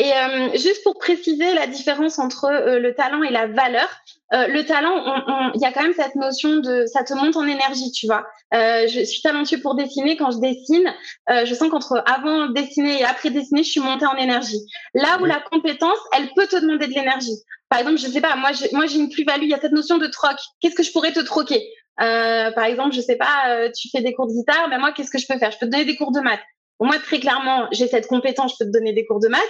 et 0.00 0.14
euh, 0.14 0.48
juste 0.54 0.82
pour 0.82 0.98
préciser 0.98 1.52
la 1.52 1.66
différence 1.66 2.18
entre 2.18 2.46
euh, 2.46 2.78
le 2.78 2.94
talent 2.94 3.22
et 3.22 3.30
la 3.30 3.46
valeur, 3.46 3.86
euh, 4.32 4.46
le 4.46 4.64
talent, 4.64 5.52
il 5.54 5.60
y 5.60 5.66
a 5.66 5.72
quand 5.72 5.82
même 5.82 5.92
cette 5.92 6.14
notion 6.14 6.56
de 6.56 6.86
ça 6.86 7.04
te 7.04 7.12
monte 7.12 7.36
en 7.36 7.46
énergie, 7.46 7.92
tu 7.92 8.06
vois. 8.06 8.24
je 8.50 9.04
suis 9.04 9.20
talentueux 9.20 9.60
pour 9.60 9.74
dessiner. 9.74 10.16
Quand 10.16 10.30
je 10.30 10.38
dessine, 10.38 10.90
je 11.28 11.52
sens 11.52 11.68
qu'entre 11.68 12.02
avant 12.06 12.48
dessiner 12.48 13.00
et 13.00 13.04
après 13.04 13.28
dessiner, 13.28 13.62
je 13.62 13.72
suis 13.72 13.80
montée 13.80 14.06
en 14.06 14.16
énergie. 14.16 14.60
Là 14.94 15.18
où 15.20 15.26
la 15.26 15.40
compétence, 15.50 15.98
elle 16.16 16.30
peut 16.34 16.46
te 16.46 16.56
demander 16.56 16.86
de 16.86 16.94
l'énergie. 16.94 17.36
Par 17.68 17.80
exemple, 17.80 17.98
je 17.98 18.06
sais 18.06 18.22
pas, 18.22 18.36
moi, 18.36 18.52
moi 18.72 18.86
j'ai 18.86 18.98
une 18.98 19.10
plus-value. 19.10 19.42
Il 19.42 19.50
y 19.50 19.54
a 19.54 19.60
cette 19.60 19.72
notion 19.72 19.98
de 19.98 20.06
troc. 20.06 20.36
Qu'est-ce 20.60 20.76
que 20.76 20.82
je 20.82 20.92
pourrais 20.92 21.12
te 21.12 21.20
troquer? 21.20 21.62
Par 21.98 22.64
exemple, 22.64 22.94
je 22.94 23.02
sais 23.02 23.16
pas, 23.16 23.68
tu 23.76 23.90
fais 23.90 24.00
des 24.00 24.14
cours 24.14 24.28
de 24.28 24.32
guitare, 24.32 24.68
mais 24.70 24.78
moi, 24.78 24.92
qu'est-ce 24.92 25.10
que 25.10 25.18
je 25.18 25.26
peux 25.26 25.38
faire? 25.38 25.50
Je 25.50 25.58
peux 25.58 25.66
te 25.66 25.72
donner 25.72 25.84
des 25.84 25.96
cours 25.96 26.12
de 26.12 26.20
maths. 26.20 26.40
Moi, 26.80 26.98
très 26.98 27.20
clairement, 27.20 27.68
j'ai 27.72 27.86
cette 27.86 28.06
compétence, 28.06 28.52
je 28.52 28.64
peux 28.64 28.70
te 28.70 28.76
donner 28.76 28.92
des 28.92 29.04
cours 29.04 29.20
de 29.20 29.28
maths. 29.28 29.40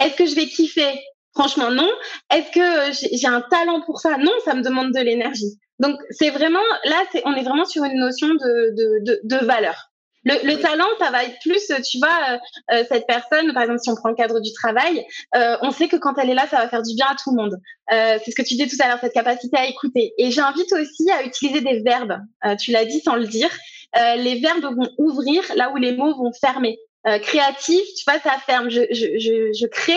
Est-ce 0.00 0.16
que 0.16 0.26
je 0.26 0.34
vais 0.34 0.46
kiffer? 0.46 1.00
Franchement, 1.34 1.70
non. 1.70 1.90
Est-ce 2.32 2.50
que 2.52 3.08
j'ai 3.16 3.26
un 3.26 3.40
talent 3.40 3.80
pour 3.86 4.00
ça? 4.00 4.16
Non, 4.18 4.32
ça 4.44 4.54
me 4.54 4.62
demande 4.62 4.92
de 4.92 5.00
l'énergie. 5.00 5.58
Donc, 5.80 5.98
c'est 6.10 6.30
vraiment, 6.30 6.62
là, 6.84 7.02
on 7.24 7.34
est 7.34 7.42
vraiment 7.42 7.64
sur 7.64 7.82
une 7.84 7.98
notion 7.98 8.28
de, 8.28 9.02
de, 9.04 9.20
de, 9.24 9.44
valeur. 9.44 9.90
Le, 10.24 10.56
talent, 10.56 10.86
ça 10.98 11.10
va 11.10 11.24
être 11.24 11.36
plus, 11.42 11.70
tu 11.88 11.98
vois, 11.98 12.18
euh, 12.30 12.38
euh, 12.72 12.84
cette 12.88 13.06
personne, 13.06 13.52
par 13.52 13.62
exemple, 13.62 13.80
si 13.80 13.90
on 13.90 13.94
prend 13.94 14.08
le 14.08 14.14
cadre 14.14 14.40
du 14.40 14.52
travail, 14.52 15.04
euh, 15.34 15.56
on 15.62 15.70
sait 15.70 15.88
que 15.88 15.96
quand 15.96 16.16
elle 16.18 16.30
est 16.30 16.34
là, 16.34 16.46
ça 16.48 16.58
va 16.58 16.68
faire 16.68 16.82
du 16.82 16.94
bien 16.94 17.06
à 17.06 17.14
tout 17.14 17.30
le 17.30 17.42
monde. 17.42 17.56
c'est 17.90 18.30
ce 18.30 18.34
que 18.34 18.42
tu 18.42 18.54
disais 18.54 18.66
tout 18.66 18.76
à 18.80 18.88
l'heure, 18.88 18.98
cette 19.00 19.12
capacité 19.12 19.56
à 19.56 19.66
écouter. 19.66 20.14
Et 20.18 20.30
j'invite 20.30 20.72
aussi 20.72 21.10
à 21.10 21.24
utiliser 21.24 21.60
des 21.60 21.80
verbes. 21.80 22.18
tu 22.58 22.70
l'as 22.70 22.84
dit 22.84 23.00
sans 23.00 23.16
le 23.16 23.26
dire. 23.26 23.50
Euh, 23.96 24.16
les 24.16 24.40
verbes 24.40 24.64
vont 24.76 24.90
ouvrir 24.98 25.42
là 25.56 25.70
où 25.70 25.76
les 25.76 25.92
mots 25.92 26.14
vont 26.16 26.32
fermer. 26.32 26.78
Euh, 27.06 27.18
créatif, 27.18 27.82
tu 27.96 28.04
vois, 28.08 28.18
ça 28.20 28.38
ferme. 28.38 28.70
Je, 28.70 28.82
je, 28.90 29.18
je, 29.18 29.52
je 29.52 29.66
crée. 29.66 29.92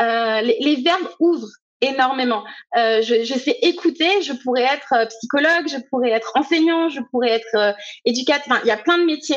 Euh, 0.00 0.40
les, 0.40 0.56
les, 0.60 0.76
verbes 0.76 1.08
ouvrent 1.20 1.50
énormément. 1.80 2.44
Euh, 2.76 3.02
je, 3.02 3.24
je, 3.24 3.34
sais 3.34 3.56
écouter. 3.62 4.22
Je 4.22 4.32
pourrais 4.32 4.62
être 4.62 4.92
euh, 4.92 5.06
psychologue, 5.06 5.68
je 5.68 5.78
pourrais 5.90 6.10
être 6.10 6.32
enseignant, 6.34 6.88
je 6.88 7.00
pourrais 7.10 7.30
être 7.30 7.54
euh, 7.54 7.72
éducateur. 8.04 8.46
Enfin, 8.48 8.60
il 8.64 8.68
y 8.68 8.72
a 8.72 8.76
plein 8.76 8.98
de 8.98 9.04
métiers. 9.04 9.36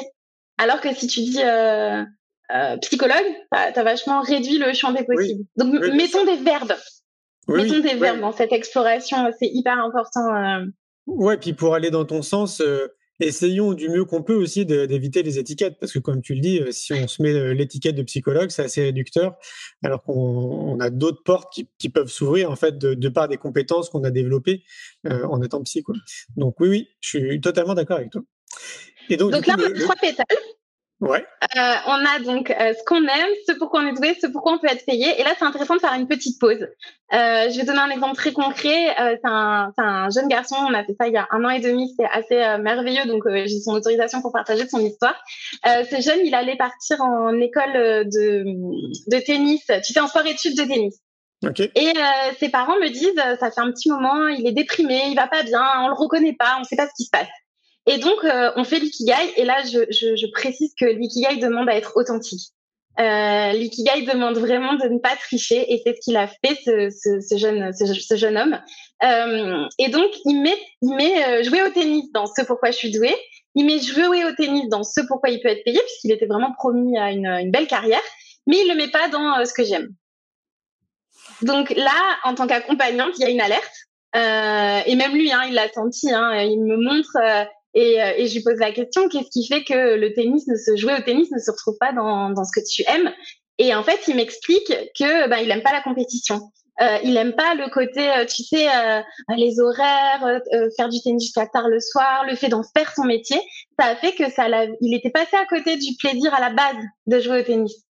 Alors 0.62 0.80
que 0.80 0.94
si 0.94 1.08
tu 1.08 1.22
dis 1.22 1.40
psychologue, 2.82 3.18
tu 3.52 3.58
as, 3.58 3.84
vachement 3.84 4.22
réduit 4.22 4.58
le 4.58 4.74
champ 4.74 4.92
des 4.92 5.04
possibles. 5.04 5.44
Donc, 5.58 5.74
mettons 5.74 6.26
des 6.26 6.38
verbes. 6.38 6.74
mettons 7.48 7.80
des 7.80 7.96
verbes 7.96 8.20
dans 8.20 8.32
cette 8.32 8.52
exploration. 8.52 9.18
C'est 9.40 9.50
hyper 9.52 9.80
important. 9.80 10.66
Ouais, 11.08 11.38
puis 11.38 11.54
pour 11.54 11.74
aller 11.74 11.90
dans 11.90 12.06
ton 12.06 12.22
sens, 12.22 12.62
essayons 13.24 13.74
du 13.74 13.90
mieux 13.90 14.06
qu'on 14.06 14.24
peut 14.24 14.36
aussi 14.36 14.66
d'éviter 14.66 15.24
les 15.24 15.40
étiquettes, 15.40 15.78
parce 15.80 15.92
que 15.92 16.00
comme 16.00 16.22
tu 16.22 16.34
le 16.34 16.42
dis, 16.42 16.60
euh, 16.60 16.72
si 16.72 16.94
on 16.94 17.08
se 17.08 17.22
met 17.22 17.34
euh, 17.34 17.54
l'étiquette 17.54 17.96
de 17.96 18.04
psychologue, 18.04 18.50
c'est 18.50 18.64
assez 18.64 18.84
réducteur, 18.84 19.38
alors 19.84 20.04
qu'on 20.04 20.80
a 20.80 20.90
d'autres 20.90 21.24
portes 21.24 21.54
qui, 21.54 21.90
peuvent 21.90 22.10
s'ouvrir 22.10 22.50
en 22.50 22.56
fait 22.56 22.78
de, 22.78 23.10
par 23.10 23.28
des 23.28 23.38
compétences 23.38 23.90
qu'on 23.90 24.04
a 24.04 24.12
développées 24.12 24.64
euh, 25.08 25.26
en 25.26 25.42
étant 25.42 25.62
psy. 25.64 25.84
Donc 26.38 26.60
oui, 26.60 26.70
oui, 26.70 26.88
je 27.02 27.10
suis 27.10 27.42
totalement 27.42 27.74
d'accord 27.74 27.98
avec 27.98 28.12
toi. 28.12 28.22
Et 29.10 29.18
donc, 29.18 29.32
donc 29.32 29.46
là, 29.48 29.56
on 29.58 29.64
a 29.64 29.80
trois 29.80 29.96
pétales. 29.96 30.26
Ouais. 31.02 31.26
Euh, 31.58 31.76
on 31.88 32.06
a 32.06 32.20
donc 32.24 32.52
euh, 32.52 32.74
ce 32.78 32.84
qu'on 32.86 33.02
aime, 33.02 33.30
ce 33.48 33.54
pourquoi 33.54 33.82
on 33.82 33.88
est 33.88 33.94
doué, 33.94 34.16
ce 34.22 34.28
pourquoi 34.28 34.54
on 34.54 34.60
peut 34.60 34.68
être 34.68 34.86
payé. 34.86 35.20
Et 35.20 35.24
là, 35.24 35.34
c'est 35.38 35.46
intéressant 35.46 35.76
de 35.76 35.80
faire 35.80 35.96
une 35.96 36.08
petite 36.08 36.40
pause. 36.40 36.62
Euh, 36.62 37.50
je 37.50 37.58
vais 37.58 37.66
donner 37.66 37.80
un 37.80 37.90
exemple 37.90 38.16
très 38.16 38.32
concret. 38.34 38.96
C'est 38.96 39.20
un, 39.28 39.74
un, 39.78 40.10
jeune 40.12 40.28
garçon, 40.28 40.56
on 40.60 40.74
a 40.76 40.84
fait 40.84 40.94
ça 41.00 41.08
il 41.08 41.14
y 41.14 41.18
a 41.18 41.28
un 41.32 41.44
an 41.44 41.50
et 41.50 41.60
demi, 41.60 41.92
c'est 41.98 42.06
assez 42.06 42.36
merveilleux, 42.62 43.08
donc 43.08 43.24
j'ai 43.28 43.60
son 43.60 43.74
autorisation 43.74 44.22
pour 44.22 44.32
partager 44.32 44.68
son 44.70 44.80
histoire. 44.80 45.16
ce 45.66 46.02
jeune, 46.02 46.20
il 46.24 46.36
allait 46.36 46.56
partir 46.56 47.02
en 47.02 47.34
école 47.40 47.74
de, 47.74 48.44
de 48.44 49.20
tennis, 49.26 49.64
tu 49.84 49.94
sais, 49.94 50.00
en 50.00 50.08
sport-études 50.08 50.56
de 50.56 50.64
tennis. 50.64 51.00
Okay. 51.44 51.72
Et 51.76 51.94
ses 52.40 52.50
parents 52.50 52.78
me 52.78 52.90
disent, 52.90 53.16
ça 53.40 53.50
fait 53.50 53.62
un 53.62 53.72
petit 53.72 53.90
moment, 53.90 54.28
il 54.28 54.48
est 54.48 54.52
déprimé, 54.52 55.02
il 55.08 55.16
va 55.16 55.28
pas 55.28 55.42
bien, 55.42 55.66
on 55.80 55.88
le 55.88 55.96
reconnaît 55.96 56.36
pas, 56.38 56.58
on 56.60 56.64
sait 56.64 56.76
pas 56.76 56.86
ce 56.86 56.94
qui 56.96 57.06
se 57.06 57.10
passe. 57.10 57.28
Et 57.88 57.98
donc, 57.98 58.24
euh, 58.24 58.52
on 58.56 58.64
fait 58.64 58.80
l'ikigai. 58.80 59.34
Et 59.38 59.44
là, 59.44 59.64
je, 59.64 59.80
je, 59.90 60.16
je 60.16 60.28
précise 60.32 60.74
que 60.80 60.86
l'ikigai 60.86 61.38
demande 61.38 61.70
à 61.70 61.76
être 61.76 61.94
authentique. 61.96 62.52
Euh, 63.00 63.52
l'ikigai 63.54 64.04
demande 64.04 64.38
vraiment 64.38 64.74
de 64.76 64.88
ne 64.88 65.00
pas 65.00 65.16
tricher. 65.16 65.74
Et 65.74 65.82
c'est 65.84 65.96
ce 65.96 66.02
qu'il 66.02 66.18
a 66.18 66.28
fait, 66.28 66.56
ce, 66.64 66.90
ce, 66.90 67.20
ce 67.22 67.38
jeune, 67.38 67.72
ce, 67.74 68.16
jeune 68.16 68.38
homme. 68.38 68.60
Euh, 69.04 69.66
et 69.80 69.90
donc, 69.90 70.12
il 70.26 70.42
met, 70.42 70.58
il 70.82 70.96
met 70.96 71.26
euh, 71.26 71.44
jouer 71.44 71.64
au 71.64 71.70
tennis 71.70 72.12
dans 72.14 72.26
ce 72.26 72.44
pourquoi 72.44 72.72
je 72.72 72.78
suis 72.78 72.92
doué. 72.92 73.16
Il 73.56 73.66
met 73.66 73.80
jouer 73.80 74.26
au 74.26 74.32
tennis 74.34 74.70
dans 74.70 74.84
ce 74.84 75.02
pourquoi 75.08 75.30
il 75.30 75.42
peut 75.42 75.50
être 75.50 75.64
payé, 75.64 75.80
puisqu'il 75.80 76.12
était 76.12 76.28
vraiment 76.28 76.54
promis 76.54 76.98
à 76.98 77.12
une, 77.12 77.26
une 77.26 77.52
belle 77.52 77.68
carrière. 77.68 78.02
Mais 78.48 78.58
il 78.58 78.70
le 78.70 78.76
met 78.76 78.90
pas 78.90 79.08
dans 79.10 79.40
euh, 79.40 79.46
ce 79.46 79.54
que 79.54 79.64
j'aime. 79.64 79.90
Donc 81.42 81.72
là, 81.72 82.18
en 82.24 82.36
tant 82.36 82.48
qu'accompagnante, 82.48 83.14
il 83.18 83.22
y 83.22 83.26
a 83.26 83.30
une 83.30 83.42
alerte. 83.42 83.74
Euh, 84.16 84.82
et 84.86 84.96
même 84.96 85.14
lui, 85.14 85.32
hein, 85.32 85.44
il 85.48 85.54
l'a 85.54 85.72
senti. 85.72 86.12
Hein, 86.12 86.42
il 86.44 86.62
me 86.62 86.78
montre 86.78 87.18
euh, 87.18 87.46
et, 87.74 88.28
je 88.28 88.34
lui 88.34 88.44
pose 88.44 88.60
la 88.60 88.72
question, 88.72 89.08
qu'est-ce 89.10 89.30
qui 89.30 89.48
fait 89.48 89.64
que 89.64 89.96
le 89.96 90.14
tennis 90.14 90.48
ne 90.48 90.56
se 90.56 90.76
jouer 90.76 90.94
au 90.94 91.02
tennis 91.02 91.32
ne 91.32 91.40
se 91.40 91.52
retrouve 91.52 91.78
pas 91.80 91.94
dans, 91.94 92.30
dans 92.30 92.44
ce 92.44 92.52
que 92.52 92.66
tu 92.66 92.84
aimes? 92.88 93.12
Et 93.58 93.76
en 93.76 93.84
fait, 93.84 94.00
il 94.08 94.16
m'explique 94.16 94.74
que 94.98 95.30
ben, 95.30 95.38
il 95.38 95.52
aime 95.52 95.62
pas 95.62 95.72
la 95.72 95.82
compétition. 95.82 96.52
Euh, 96.82 96.98
il 97.04 97.16
aime 97.16 97.34
pas 97.34 97.54
le 97.54 97.70
côté, 97.70 98.10
euh, 98.10 98.26
tu 98.26 98.44
sais, 98.44 98.68
euh, 98.68 99.02
les 99.38 99.60
horaires, 99.60 100.42
faire 100.76 100.90
du 100.90 101.00
tennis 101.02 101.26
jusqu'à 101.26 101.46
tard 101.46 101.68
le 101.68 101.80
soir, 101.80 102.26
le 102.26 102.36
fait 102.36 102.48
d'en 102.48 102.64
faire 102.76 102.92
son 102.96 103.04
métier. 103.04 103.40
Ça 103.80 103.88
a 103.88 103.96
fait 103.96 104.14
que 104.14 104.32
ça, 104.32 104.48
il 104.82 104.96
était 104.96 105.12
passé 105.12 105.36
à 105.36 105.46
côté 105.46 105.78
du 105.78 105.96
plaisir 106.00 106.34
à 106.34 106.40
la 106.40 106.50
base 106.50 106.84
de 107.06 107.20
jouer 107.20 107.42
au 107.42 107.44
tennis. 107.44 107.84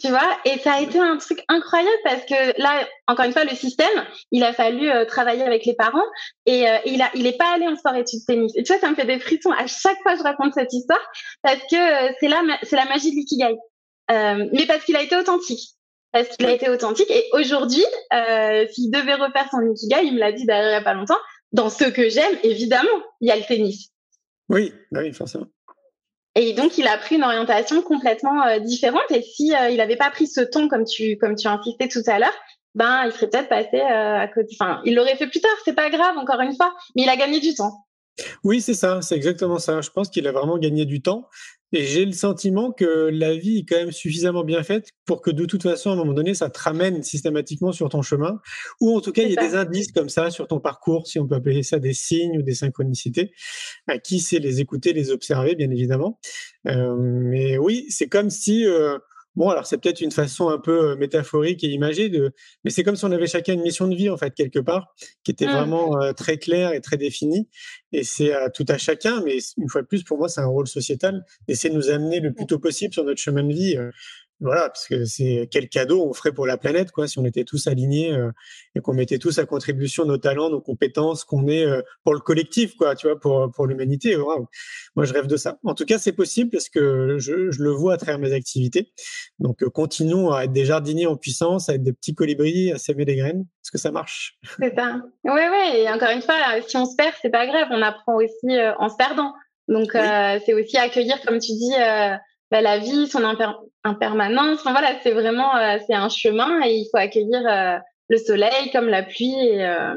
Tu 0.00 0.08
vois, 0.08 0.36
et 0.44 0.58
ça 0.58 0.74
a 0.74 0.80
été 0.80 0.98
un 0.98 1.16
truc 1.18 1.44
incroyable 1.48 1.96
parce 2.02 2.24
que 2.24 2.60
là, 2.60 2.86
encore 3.06 3.26
une 3.26 3.32
fois, 3.32 3.44
le 3.44 3.54
système, 3.54 4.04
il 4.32 4.42
a 4.42 4.52
fallu 4.52 4.90
euh, 4.90 5.04
travailler 5.04 5.44
avec 5.44 5.64
les 5.64 5.74
parents 5.74 6.02
et, 6.46 6.68
euh, 6.68 6.78
il 6.84 7.00
a, 7.00 7.10
il 7.14 7.26
est 7.28 7.36
pas 7.36 7.54
allé 7.54 7.68
en 7.68 7.76
soirée 7.76 8.00
études 8.00 8.26
tennis. 8.26 8.52
Et 8.56 8.64
tu 8.64 8.72
vois, 8.72 8.80
ça 8.80 8.90
me 8.90 8.96
fait 8.96 9.06
des 9.06 9.20
frissons 9.20 9.52
à 9.52 9.68
chaque 9.68 9.98
fois 10.02 10.14
que 10.14 10.18
je 10.18 10.24
raconte 10.24 10.54
cette 10.54 10.72
histoire 10.72 11.00
parce 11.42 11.60
que 11.70 11.76
euh, 12.08 12.12
c'est 12.18 12.28
la, 12.28 12.42
c'est 12.64 12.74
la 12.74 12.86
magie 12.86 13.12
de 13.12 13.16
l'ikigai. 13.16 13.56
mais 14.08 14.66
parce 14.66 14.84
qu'il 14.84 14.96
a 14.96 15.02
été 15.02 15.16
authentique. 15.16 15.70
Parce 16.12 16.28
qu'il 16.28 16.44
a 16.46 16.52
été 16.52 16.68
authentique. 16.68 17.10
Et 17.10 17.24
aujourd'hui, 17.32 17.84
s'il 18.72 18.90
devait 18.90 19.14
refaire 19.14 19.48
son 19.50 19.60
ikigai, 19.60 20.04
il 20.04 20.14
me 20.14 20.18
l'a 20.18 20.32
dit 20.32 20.44
d'ailleurs 20.44 20.70
il 20.70 20.74
y 20.74 20.76
a 20.76 20.82
pas 20.82 20.94
longtemps, 20.94 21.18
dans 21.52 21.70
ce 21.70 21.84
que 21.84 22.08
j'aime, 22.08 22.36
évidemment, 22.42 22.88
il 23.20 23.28
y 23.28 23.30
a 23.30 23.36
le 23.36 23.42
tennis. 23.42 23.90
Oui, 24.48 24.72
bah 24.90 25.00
oui, 25.02 25.12
forcément. 25.12 25.46
Et 26.34 26.54
donc, 26.54 26.78
il 26.78 26.86
a 26.86 26.96
pris 26.96 27.16
une 27.16 27.24
orientation 27.24 27.82
complètement 27.82 28.42
euh, 28.46 28.58
différente. 28.58 29.10
Et 29.10 29.22
si 29.22 29.54
euh, 29.54 29.68
il 29.68 29.76
n'avait 29.76 29.96
pas 29.96 30.10
pris 30.10 30.26
ce 30.26 30.40
ton, 30.40 30.68
comme 30.68 30.84
tu, 30.84 31.16
comme 31.18 31.34
tu 31.34 31.46
insistais 31.46 31.88
tout 31.88 32.02
à 32.06 32.18
l'heure, 32.18 32.34
ben, 32.74 33.04
il 33.04 33.12
serait 33.12 33.28
peut-être 33.28 33.50
passé 33.50 33.80
euh, 33.80 34.18
à 34.18 34.28
côté. 34.28 34.56
Enfin, 34.58 34.80
il 34.84 34.94
l'aurait 34.94 35.16
fait 35.16 35.26
plus 35.26 35.40
tard. 35.40 35.50
C'est 35.64 35.74
pas 35.74 35.90
grave, 35.90 36.16
encore 36.16 36.40
une 36.40 36.56
fois. 36.56 36.74
Mais 36.96 37.02
il 37.02 37.08
a 37.08 37.16
gagné 37.16 37.38
du 37.40 37.54
temps. 37.54 37.84
Oui, 38.44 38.60
c'est 38.60 38.74
ça, 38.74 39.02
c'est 39.02 39.14
exactement 39.14 39.58
ça. 39.58 39.80
Je 39.80 39.90
pense 39.90 40.08
qu'il 40.08 40.26
a 40.26 40.32
vraiment 40.32 40.58
gagné 40.58 40.84
du 40.84 41.02
temps. 41.02 41.28
Et 41.72 41.84
j'ai 41.84 42.04
le 42.04 42.12
sentiment 42.12 42.70
que 42.72 43.08
la 43.12 43.34
vie 43.34 43.58
est 43.58 43.64
quand 43.68 43.76
même 43.76 43.92
suffisamment 43.92 44.44
bien 44.44 44.62
faite 44.62 44.90
pour 45.06 45.22
que 45.22 45.30
de 45.30 45.44
toute 45.46 45.62
façon, 45.62 45.90
à 45.90 45.92
un 45.94 45.96
moment 45.96 46.12
donné, 46.12 46.34
ça 46.34 46.50
te 46.50 46.58
ramène 46.58 47.02
systématiquement 47.02 47.72
sur 47.72 47.88
ton 47.88 48.02
chemin. 48.02 48.40
Ou 48.80 48.96
en 48.96 49.00
tout 49.00 49.12
cas, 49.12 49.22
il 49.22 49.32
y 49.32 49.38
a 49.38 49.42
des 49.42 49.54
indices 49.54 49.92
comme 49.92 50.08
ça 50.08 50.30
sur 50.30 50.46
ton 50.48 50.60
parcours, 50.60 51.06
si 51.06 51.18
on 51.18 51.26
peut 51.26 51.36
appeler 51.36 51.62
ça 51.62 51.78
des 51.78 51.94
signes 51.94 52.38
ou 52.38 52.42
des 52.42 52.54
synchronicités, 52.54 53.32
à 53.88 53.98
qui 53.98 54.20
c'est 54.20 54.38
les 54.38 54.60
écouter, 54.60 54.92
les 54.92 55.10
observer, 55.10 55.54
bien 55.54 55.70
évidemment. 55.70 56.18
Euh, 56.66 56.94
mais 56.98 57.58
oui, 57.58 57.86
c'est 57.88 58.08
comme 58.08 58.30
si... 58.30 58.66
Euh, 58.66 58.98
Bon, 59.34 59.48
alors 59.48 59.66
c'est 59.66 59.78
peut-être 59.78 60.00
une 60.00 60.10
façon 60.10 60.48
un 60.48 60.58
peu 60.58 60.90
euh, 60.90 60.96
métaphorique 60.96 61.64
et 61.64 61.68
imagée 61.68 62.08
de, 62.08 62.32
mais 62.64 62.70
c'est 62.70 62.82
comme 62.82 62.96
si 62.96 63.04
on 63.04 63.12
avait 63.12 63.26
chacun 63.26 63.54
une 63.54 63.62
mission 63.62 63.88
de 63.88 63.94
vie 63.94 64.10
en 64.10 64.16
fait 64.16 64.34
quelque 64.34 64.58
part, 64.58 64.94
qui 65.24 65.30
était 65.30 65.46
mmh. 65.46 65.52
vraiment 65.52 66.00
euh, 66.00 66.12
très 66.12 66.38
claire 66.38 66.72
et 66.72 66.80
très 66.80 66.96
définie. 66.96 67.48
Et 67.92 68.04
c'est 68.04 68.32
à 68.32 68.50
tout 68.50 68.66
à 68.68 68.78
chacun, 68.78 69.22
mais 69.24 69.38
une 69.56 69.68
fois 69.68 69.82
de 69.82 69.86
plus 69.86 70.02
pour 70.04 70.18
moi 70.18 70.28
c'est 70.28 70.40
un 70.40 70.46
rôle 70.46 70.68
sociétal 70.68 71.24
d'essayer 71.48 71.72
de 71.72 71.76
nous 71.78 71.90
amener 71.90 72.20
le 72.20 72.32
plus 72.32 72.46
tôt 72.46 72.58
possible 72.58 72.92
sur 72.92 73.04
notre 73.04 73.20
chemin 73.20 73.44
de 73.44 73.52
vie. 73.52 73.76
Voilà, 74.42 74.62
parce 74.62 74.88
que 74.88 75.04
c'est 75.04 75.48
quel 75.52 75.68
cadeau 75.68 76.04
on 76.04 76.12
ferait 76.12 76.32
pour 76.32 76.46
la 76.46 76.56
planète, 76.56 76.90
quoi, 76.90 77.06
si 77.06 77.16
on 77.20 77.24
était 77.24 77.44
tous 77.44 77.68
alignés 77.68 78.12
euh, 78.12 78.32
et 78.74 78.80
qu'on 78.80 78.92
mettait 78.92 79.18
tous 79.18 79.38
à 79.38 79.46
contribution 79.46 80.04
nos 80.04 80.18
talents, 80.18 80.50
nos 80.50 80.60
compétences, 80.60 81.22
qu'on 81.22 81.46
est 81.46 81.64
euh, 81.64 81.80
pour 82.02 82.12
le 82.12 82.18
collectif, 82.18 82.74
quoi, 82.74 82.96
tu 82.96 83.06
vois, 83.06 83.20
pour 83.20 83.52
pour 83.54 83.68
l'humanité. 83.68 84.16
Moi, 84.96 85.04
je 85.04 85.12
rêve 85.12 85.28
de 85.28 85.36
ça. 85.36 85.58
En 85.62 85.74
tout 85.74 85.84
cas, 85.84 85.98
c'est 85.98 86.12
possible 86.12 86.50
parce 86.50 86.68
que 86.68 87.18
je, 87.18 87.52
je, 87.52 87.62
le 87.62 87.70
vois 87.70 87.94
à 87.94 87.96
travers 87.98 88.18
mes 88.18 88.32
activités. 88.32 88.92
Donc, 89.38 89.62
euh, 89.62 89.70
continuons 89.70 90.32
à 90.32 90.42
être 90.44 90.52
des 90.52 90.64
jardiniers 90.64 91.06
en 91.06 91.16
puissance, 91.16 91.68
à 91.68 91.74
être 91.74 91.84
des 91.84 91.92
petits 91.92 92.16
colibris, 92.16 92.72
à 92.72 92.78
s'aimer 92.78 93.04
des 93.04 93.14
graines, 93.14 93.46
parce 93.62 93.70
que 93.70 93.78
ça 93.78 93.92
marche. 93.92 94.38
C'est 94.58 94.74
ça. 94.74 95.02
Oui, 95.22 95.40
oui. 95.52 95.76
Et 95.76 95.88
encore 95.88 96.10
une 96.10 96.22
fois, 96.22 96.34
si 96.66 96.76
on 96.76 96.86
se 96.86 96.96
perd, 96.96 97.14
c'est 97.22 97.30
pas 97.30 97.46
grave. 97.46 97.68
On 97.70 97.80
apprend 97.80 98.16
aussi 98.16 98.58
en 98.78 98.88
se 98.88 98.96
perdant. 98.96 99.34
Donc, 99.68 99.92
c'est 99.92 100.52
aussi 100.52 100.76
accueillir, 100.78 101.20
comme 101.22 101.38
tu 101.38 101.52
dis 101.52 101.74
bah, 102.52 102.60
la 102.60 102.78
vie, 102.78 103.08
son 103.08 103.24
impermanence. 103.82 104.60
Enfin, 104.60 104.72
voilà, 104.72 104.92
c'est 105.02 105.12
vraiment 105.12 105.56
euh, 105.56 105.78
c'est 105.86 105.94
un 105.94 106.10
chemin 106.10 106.60
et 106.62 106.74
il 106.74 106.88
faut 106.90 106.98
accueillir 106.98 107.40
euh, 107.48 107.78
le 108.10 108.18
soleil 108.18 108.70
comme 108.72 108.88
la 108.88 109.02
pluie 109.02 109.34
et 109.34 109.64
euh, 109.64 109.94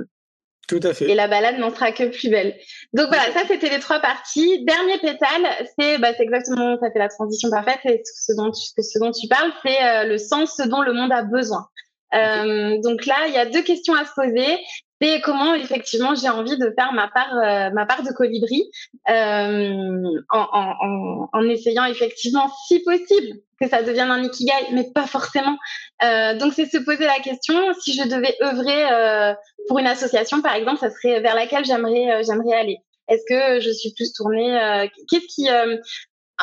tout 0.70 0.80
à 0.82 0.94
fait. 0.94 1.12
Et 1.12 1.16
la 1.16 1.28
balade 1.28 1.60
n'en 1.60 1.70
sera 1.70 1.92
que 1.92 2.06
plus 2.06 2.30
belle. 2.30 2.56
Donc 2.94 3.10
voilà, 3.10 3.24
ça 3.34 3.42
c'était 3.46 3.68
les 3.68 3.80
trois 3.80 4.00
parties. 4.00 4.64
Dernier 4.64 4.98
pétale, 5.00 5.68
c'est 5.78 5.98
bah, 5.98 6.12
exactement 6.18 6.78
ça 6.80 6.90
fait 6.92 7.00
la 7.00 7.10
transition 7.10 7.50
parfaite. 7.50 7.82
Et 7.84 8.02
ce 8.06 8.32
dont 8.38 8.52
tu, 8.52 8.62
ce 8.82 9.00
dont 9.00 9.12
tu 9.12 9.28
parles, 9.28 9.52
c'est 9.62 10.08
le 10.08 10.18
sens, 10.18 10.56
ce 10.56 10.66
dont 10.66 10.82
le 10.82 10.94
monde 10.94 11.12
a 11.12 11.24
besoin. 11.24 11.68
donc 12.14 13.06
là, 13.06 13.28
il 13.28 13.34
y 13.34 13.38
a 13.38 13.46
deux 13.48 13.64
questions 13.64 13.96
à 13.96 14.06
se 14.06 14.14
poser 14.16 14.58
c'est 15.02 15.22
comment 15.22 15.54
effectivement 15.56 16.16
j'ai 16.16 16.30
envie 16.30 16.58
de 16.58 16.74
faire 16.78 16.94
ma 16.94 17.08
part 17.10 17.36
euh, 17.36 17.70
ma 17.72 17.86
part 17.86 18.04
de 18.04 18.12
colibri 18.12 18.64
euh, 19.10 20.02
en, 20.30 20.48
en, 20.52 21.30
en, 21.32 21.42
essayant 21.50 21.86
effectivement 21.86 22.50
si 22.68 22.80
possible 22.80 23.40
que 23.60 23.68
ça 23.68 23.84
devienne 23.84 24.10
un 24.10 24.24
ikigai 24.24 24.54
mais 24.74 24.90
pas 24.94 25.08
forcément. 25.08 25.58
Euh, 26.04 26.36
donc 26.38 26.54
c'est 26.54 26.66
se 26.66 26.78
poser 26.78 27.06
la 27.06 27.20
question 27.20 27.74
si 27.82 27.94
je 27.94 28.04
devais 28.08 28.36
œuvrer 28.42 28.92
euh, 28.92 29.34
pour 29.68 29.80
une 29.80 29.88
association 29.88 30.42
par 30.42 30.56
exemple 30.56 30.80
ça 30.80 30.90
serait 30.90 31.20
vers 31.22 31.36
laquelle 31.36 31.66
j'aimerais 31.66 32.12
euh, 32.12 32.24
j'aimerais 32.26 32.58
aller. 32.58 32.78
Est-ce 33.08 33.24
que 33.30 33.60
je 33.60 33.70
suis 33.72 33.94
plus 33.94 34.14
tournée 34.14 34.90
qu'est-ce 35.10 35.28
qui 35.28 35.48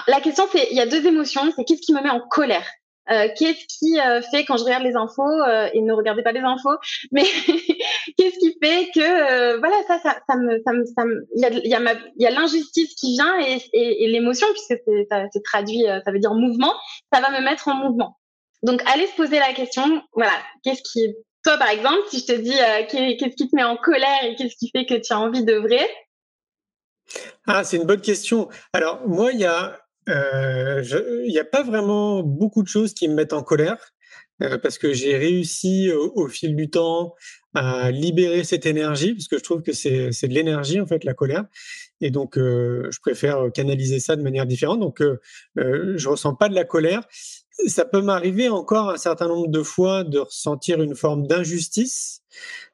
la 0.07 0.21
question 0.21 0.45
c'est 0.53 0.69
il 0.71 0.77
y 0.77 0.81
a 0.81 0.87
deux 0.87 1.05
émotions 1.07 1.43
c'est 1.57 1.65
qu'est-ce 1.65 1.83
qui 1.83 1.93
me 1.93 2.01
met 2.01 2.11
en 2.11 2.21
colère? 2.21 2.67
Euh, 3.11 3.29
qu'est-ce 3.37 3.67
qui 3.67 3.99
euh, 3.99 4.23
fait 4.23 4.45
quand 4.45 4.57
je 4.57 4.63
regarde 4.63 4.85
les 4.85 4.95
infos 4.95 5.29
euh, 5.29 5.69
et 5.73 5.81
ne 5.81 5.93
regardez 5.93 6.23
pas 6.23 6.31
les 6.31 6.41
infos 6.41 6.77
mais 7.11 7.25
qu'est-ce 8.17 8.39
qui 8.39 8.57
fait 8.63 8.91
que 8.95 9.59
voilà 9.59 9.77
ça 9.89 9.99
ça, 10.01 10.21
ça 10.29 10.37
me 10.37 10.63
ça 10.65 10.73
me 10.73 10.85
ça 10.85 11.03
il 11.35 11.43
y 11.43 11.45
a 11.45 11.51
il 11.51 11.69
y 11.69 11.75
a 11.75 11.81
il 12.17 12.23
y 12.23 12.27
a 12.27 12.31
l'injustice 12.31 12.95
qui 12.95 13.15
vient 13.15 13.41
et, 13.41 14.07
l'émotion 14.09 14.47
puisque 14.53 14.81
c'est 14.87 15.09
c'est 15.33 15.43
traduit 15.43 15.85
ça 16.05 16.13
veut 16.13 16.21
dire 16.21 16.35
mouvement 16.35 16.75
ça 17.13 17.21
va 17.21 17.31
me 17.31 17.45
mettre 17.45 17.67
en 17.67 17.75
mouvement 17.75 18.19
donc 18.63 18.83
allez 18.87 19.07
se 19.07 19.17
poser 19.17 19.41
la 19.41 19.53
question 19.53 20.03
voilà 20.13 20.35
qu'est-ce 20.63 20.83
qui 20.83 21.13
toi 21.43 21.57
par 21.57 21.71
exemple 21.71 22.03
si 22.09 22.21
je 22.21 22.27
te 22.27 22.41
dis 22.41 22.57
qu'est-ce 22.89 23.35
qui 23.35 23.51
te 23.51 23.57
met 23.57 23.65
en 23.65 23.77
colère 23.77 24.25
et 24.25 24.37
qu'est-ce 24.37 24.55
qui 24.57 24.71
fait 24.71 24.87
que 24.87 24.95
tu 24.95 25.13
as 25.13 25.19
envie 25.19 25.45
d'œuvrer? 25.45 25.85
Ah, 27.47 27.65
c'est 27.65 27.77
une 27.77 27.85
bonne 27.85 28.01
question. 28.01 28.49
Alors, 28.73 29.07
moi, 29.07 29.33
il 29.33 29.41
y 29.41 29.45
a 29.45 29.82
il 30.07 31.29
n'y 31.29 31.39
a 31.39 31.45
pas 31.45 31.63
vraiment 31.63 32.23
beaucoup 32.23 32.63
de 32.63 32.69
choses 32.69 32.95
qui 32.95 33.09
me 33.09 33.15
mettent 33.15 33.33
en 33.33 33.43
colère 33.43 33.93
euh, 34.43 34.59
parce 34.59 34.79
que 34.79 34.93
j'ai 34.93 35.17
réussi 35.17 35.91
au, 35.93 36.29
fil 36.29 36.57
du 36.57 36.71
temps 36.71 37.15
à 37.55 37.91
libérer 37.91 38.45
cette 38.45 38.67
énergie 38.67 39.15
parce 39.15 39.29
que 39.29 39.39
je 39.39 39.43
trouve 39.43 39.63
que 39.63 39.73
c'est 39.73 40.11
de 40.11 40.35
l'énergie 40.35 40.81
en 40.81 40.87
fait 40.87 41.05
la 41.05 41.15
colère. 41.15 41.45
Et 42.01 42.11
donc 42.11 42.39
euh, 42.39 42.89
je 42.91 42.99
préfère 43.01 43.53
canaliser 43.53 44.01
ça 44.01 44.17
de 44.17 44.23
manière 44.23 44.47
différente. 44.47 44.81
Donc 44.81 45.01
euh, 45.03 45.19
je 45.55 46.09
ressens 46.09 46.35
pas 46.35 46.49
de 46.49 46.55
la 46.55 46.65
colère. 46.65 47.03
Ça 47.67 47.85
peut 47.85 48.01
m'arriver 48.01 48.49
encore 48.49 48.91
un 48.91 48.97
certain 48.97 49.29
nombre 49.29 49.49
de 49.49 49.63
fois 49.63 50.05
de 50.05 50.19
ressentir 50.21 50.83
une 50.83 50.95
forme 50.97 51.27
d'injustice 51.27 52.23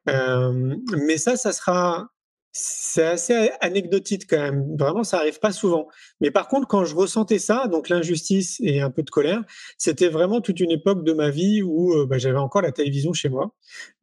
mais 0.06 1.18
ça 1.18 1.36
ça 1.36 1.52
sera 1.52 2.08
c'est 2.52 3.04
assez 3.04 3.50
anecdotique 3.60 4.26
quand 4.28 4.38
même. 4.38 4.76
Vraiment, 4.76 5.04
ça 5.04 5.18
arrive 5.18 5.38
pas 5.38 5.52
souvent. 5.52 5.88
Mais 6.20 6.30
par 6.30 6.48
contre, 6.48 6.66
quand 6.66 6.84
je 6.84 6.94
ressentais 6.94 7.38
ça, 7.38 7.68
donc 7.68 7.88
l'injustice 7.88 8.58
et 8.60 8.80
un 8.80 8.90
peu 8.90 9.02
de 9.02 9.10
colère, 9.10 9.42
c'était 9.76 10.08
vraiment 10.08 10.40
toute 10.40 10.60
une 10.60 10.70
époque 10.70 11.04
de 11.04 11.12
ma 11.12 11.30
vie 11.30 11.62
où 11.62 11.94
euh, 11.94 12.06
bah, 12.06 12.18
j'avais 12.18 12.38
encore 12.38 12.62
la 12.62 12.72
télévision 12.72 13.12
chez 13.12 13.28
moi. 13.28 13.54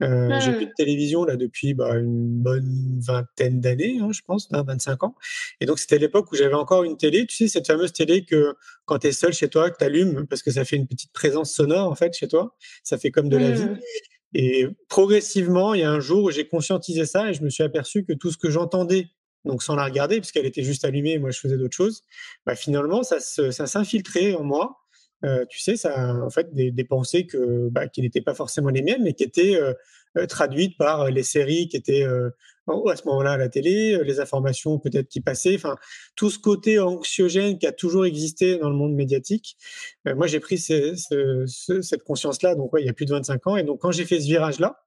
Euh, 0.04 0.40
J'ai 0.40 0.54
plus 0.54 0.68
de 0.68 0.74
télévision 0.78 1.26
là 1.26 1.36
depuis 1.36 1.74
bah, 1.74 1.96
une 1.98 2.42
bonne 2.42 3.00
vingtaine 3.00 3.60
d'années, 3.60 4.00
hein, 4.02 4.10
je 4.12 4.22
pense, 4.22 4.48
25 4.52 5.04
ans. 5.04 5.16
Et 5.60 5.66
donc 5.66 5.80
c'était 5.80 5.98
l'époque 5.98 6.32
où 6.32 6.36
j'avais 6.36 6.54
encore 6.54 6.84
une 6.84 6.98
télé. 6.98 7.26
Tu 7.26 7.36
sais, 7.36 7.48
cette 7.48 7.68
fameuse 7.68 7.94
télé 7.94 8.26
que 8.26 8.56
quand 8.86 9.00
tu 9.00 9.08
es 9.08 9.12
seul 9.12 9.34
chez 9.34 9.50
toi, 9.50 9.70
que 9.70 9.78
tu 9.78 9.84
allumes 9.84 10.28
parce 10.28 10.44
que 10.44 10.52
ça 10.52 10.66
fait 10.66 10.76
une 10.76 10.88
petite 10.88 11.12
présence 11.14 11.54
sonore 11.54 11.90
en 11.90 11.96
fait 11.96 12.14
chez 12.14 12.28
toi. 12.28 12.56
Ça 12.84 12.98
fait 12.98 13.12
comme 13.12 13.30
de 13.30 13.38
la 13.38 13.52
vie. 13.52 13.68
Et 14.38 14.68
progressivement, 14.90 15.74
il 15.74 15.80
y 15.80 15.84
a 15.84 15.90
un 15.90 16.02
jour 16.02 16.26
où 16.26 16.30
j'ai 16.30 16.46
conscientisé 16.46 17.06
ça 17.06 17.30
et 17.30 17.34
je 17.34 17.42
me 17.42 17.50
suis 17.50 17.64
aperçu 17.64 18.04
que 18.04 18.12
tout 18.12 18.32
ce 18.32 18.38
que 18.38 18.50
j'entendais, 18.50 19.08
donc 19.46 19.64
sans 19.64 19.76
la 19.76 19.86
regarder, 19.86 20.20
puisqu'elle 20.20 20.46
était 20.46 20.62
juste 20.62 20.84
allumée, 20.84 21.18
moi 21.20 21.32
je 21.32 21.40
faisais 21.40 21.58
d'autres 21.58 21.76
choses, 21.76 22.02
bah, 22.46 22.54
finalement, 22.54 23.02
ça, 23.02 23.22
s'infiltrait 23.22 24.34
en 24.34 24.44
moi. 24.44 24.76
Euh, 25.24 25.46
tu 25.50 25.62
sais, 25.62 25.78
ça, 25.78 26.14
en 26.14 26.30
fait, 26.30 26.54
des, 26.54 26.70
des 26.70 26.84
pensées 26.84 27.26
que, 27.26 27.70
bah, 27.70 27.88
qui 27.88 28.02
n'étaient 28.02 28.20
pas 28.20 28.34
forcément 28.34 28.68
les 28.68 28.82
miennes, 28.82 29.04
mais 29.04 29.14
qui 29.14 29.24
étaient 29.24 29.56
euh, 29.56 29.72
euh, 30.18 30.26
traduites 30.26 30.78
par 30.78 31.10
les 31.10 31.24
séries 31.24 31.70
qui 31.70 31.78
étaient 31.78 32.06
à 32.68 32.96
ce 32.96 33.06
moment-là 33.06 33.34
à 33.34 33.38
la 33.38 33.50
télé, 33.50 34.00
les 34.04 34.20
informations 34.20 34.80
peut-être 34.80 35.08
qui 35.08 35.22
passaient, 35.22 35.56
enfin 35.56 35.78
tout 36.16 36.30
ce 36.30 36.40
côté 36.40 36.80
anxiogène 36.80 37.58
qui 37.58 37.68
a 37.68 37.72
toujours 37.72 38.06
existé 38.06 38.58
dans 38.58 38.70
le 38.70 38.76
monde 38.76 38.94
médiatique. 38.94 39.58
moi, 40.06 40.28
j'ai 40.28 40.40
pris 40.40 40.58
cette 40.58 42.04
conscience-là, 42.06 42.56
donc 42.56 42.72
il 42.78 42.86
y 42.86 42.90
a 42.90 42.94
plus 42.94 43.06
de 43.06 43.12
25 43.12 43.48
ans, 43.48 43.58
et 43.58 43.64
donc 43.64 43.82
quand 43.82 43.92
j'ai 43.92 44.06
fait 44.06 44.20
ce 44.20 44.26
virage-là, 44.26 44.82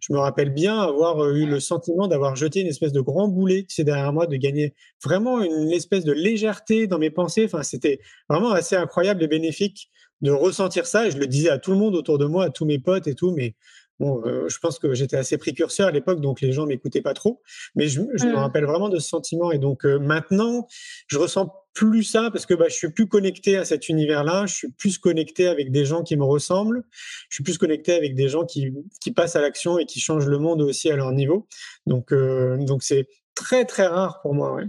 je 0.00 0.12
me 0.12 0.18
rappelle 0.18 0.50
bien 0.50 0.78
avoir 0.78 1.30
eu 1.30 1.46
le 1.46 1.60
sentiment 1.60 2.08
d'avoir 2.08 2.36
jeté 2.36 2.60
une 2.60 2.66
espèce 2.66 2.92
de 2.92 3.00
grand 3.00 3.28
boulet, 3.28 3.64
tu 3.66 3.76
sais, 3.76 3.84
derrière 3.84 4.12
moi, 4.12 4.26
de 4.26 4.36
gagner 4.36 4.74
vraiment 5.02 5.42
une 5.42 5.70
espèce 5.70 6.04
de 6.04 6.12
légèreté 6.12 6.86
dans 6.86 6.98
mes 6.98 7.10
pensées. 7.10 7.44
Enfin, 7.46 7.62
c'était 7.62 8.00
vraiment 8.28 8.50
assez 8.50 8.76
incroyable 8.76 9.22
et 9.22 9.28
bénéfique 9.28 9.90
de 10.20 10.30
ressentir 10.30 10.86
ça. 10.86 11.06
Et 11.06 11.10
je 11.10 11.18
le 11.18 11.26
disais 11.26 11.48
à 11.48 11.58
tout 11.58 11.70
le 11.70 11.78
monde 11.78 11.94
autour 11.94 12.18
de 12.18 12.26
moi, 12.26 12.44
à 12.44 12.50
tous 12.50 12.66
mes 12.66 12.78
potes 12.78 13.06
et 13.06 13.14
tout, 13.14 13.32
mais 13.32 13.54
Bon, 14.00 14.22
euh, 14.26 14.48
je 14.48 14.58
pense 14.58 14.78
que 14.78 14.92
j'étais 14.94 15.16
assez 15.16 15.38
précurseur 15.38 15.88
à 15.88 15.90
l'époque, 15.90 16.20
donc 16.20 16.40
les 16.40 16.52
gens 16.52 16.66
m'écoutaient 16.66 17.02
pas 17.02 17.14
trop. 17.14 17.40
Mais 17.76 17.86
je, 17.88 18.02
je 18.14 18.26
me 18.26 18.32
mmh. 18.32 18.36
rappelle 18.36 18.64
vraiment 18.64 18.88
de 18.88 18.98
ce 18.98 19.08
sentiment. 19.08 19.52
Et 19.52 19.58
donc 19.58 19.86
euh, 19.86 19.98
maintenant, 19.98 20.66
je 21.06 21.18
ressens 21.18 21.52
plus 21.74 22.04
ça 22.04 22.30
parce 22.32 22.46
que 22.46 22.54
bah, 22.54 22.66
je 22.68 22.74
suis 22.74 22.90
plus 22.90 23.08
connecté 23.08 23.56
à 23.56 23.64
cet 23.64 23.88
univers-là. 23.88 24.46
Je 24.46 24.54
suis 24.54 24.70
plus 24.70 24.98
connecté 24.98 25.46
avec 25.46 25.70
des 25.70 25.84
gens 25.84 26.02
qui 26.02 26.16
me 26.16 26.24
ressemblent. 26.24 26.84
Je 27.28 27.36
suis 27.36 27.44
plus 27.44 27.58
connecté 27.58 27.92
avec 27.94 28.14
des 28.14 28.28
gens 28.28 28.44
qui, 28.44 28.72
qui 29.00 29.12
passent 29.12 29.36
à 29.36 29.40
l'action 29.40 29.78
et 29.78 29.84
qui 29.84 30.00
changent 30.00 30.28
le 30.28 30.38
monde 30.38 30.62
aussi 30.62 30.90
à 30.90 30.96
leur 30.96 31.12
niveau. 31.12 31.46
Donc, 31.86 32.12
euh, 32.12 32.56
donc 32.58 32.82
c'est 32.82 33.08
très 33.34 33.64
très 33.64 33.86
rare 33.86 34.20
pour 34.22 34.34
moi. 34.34 34.54
Ouais. 34.54 34.64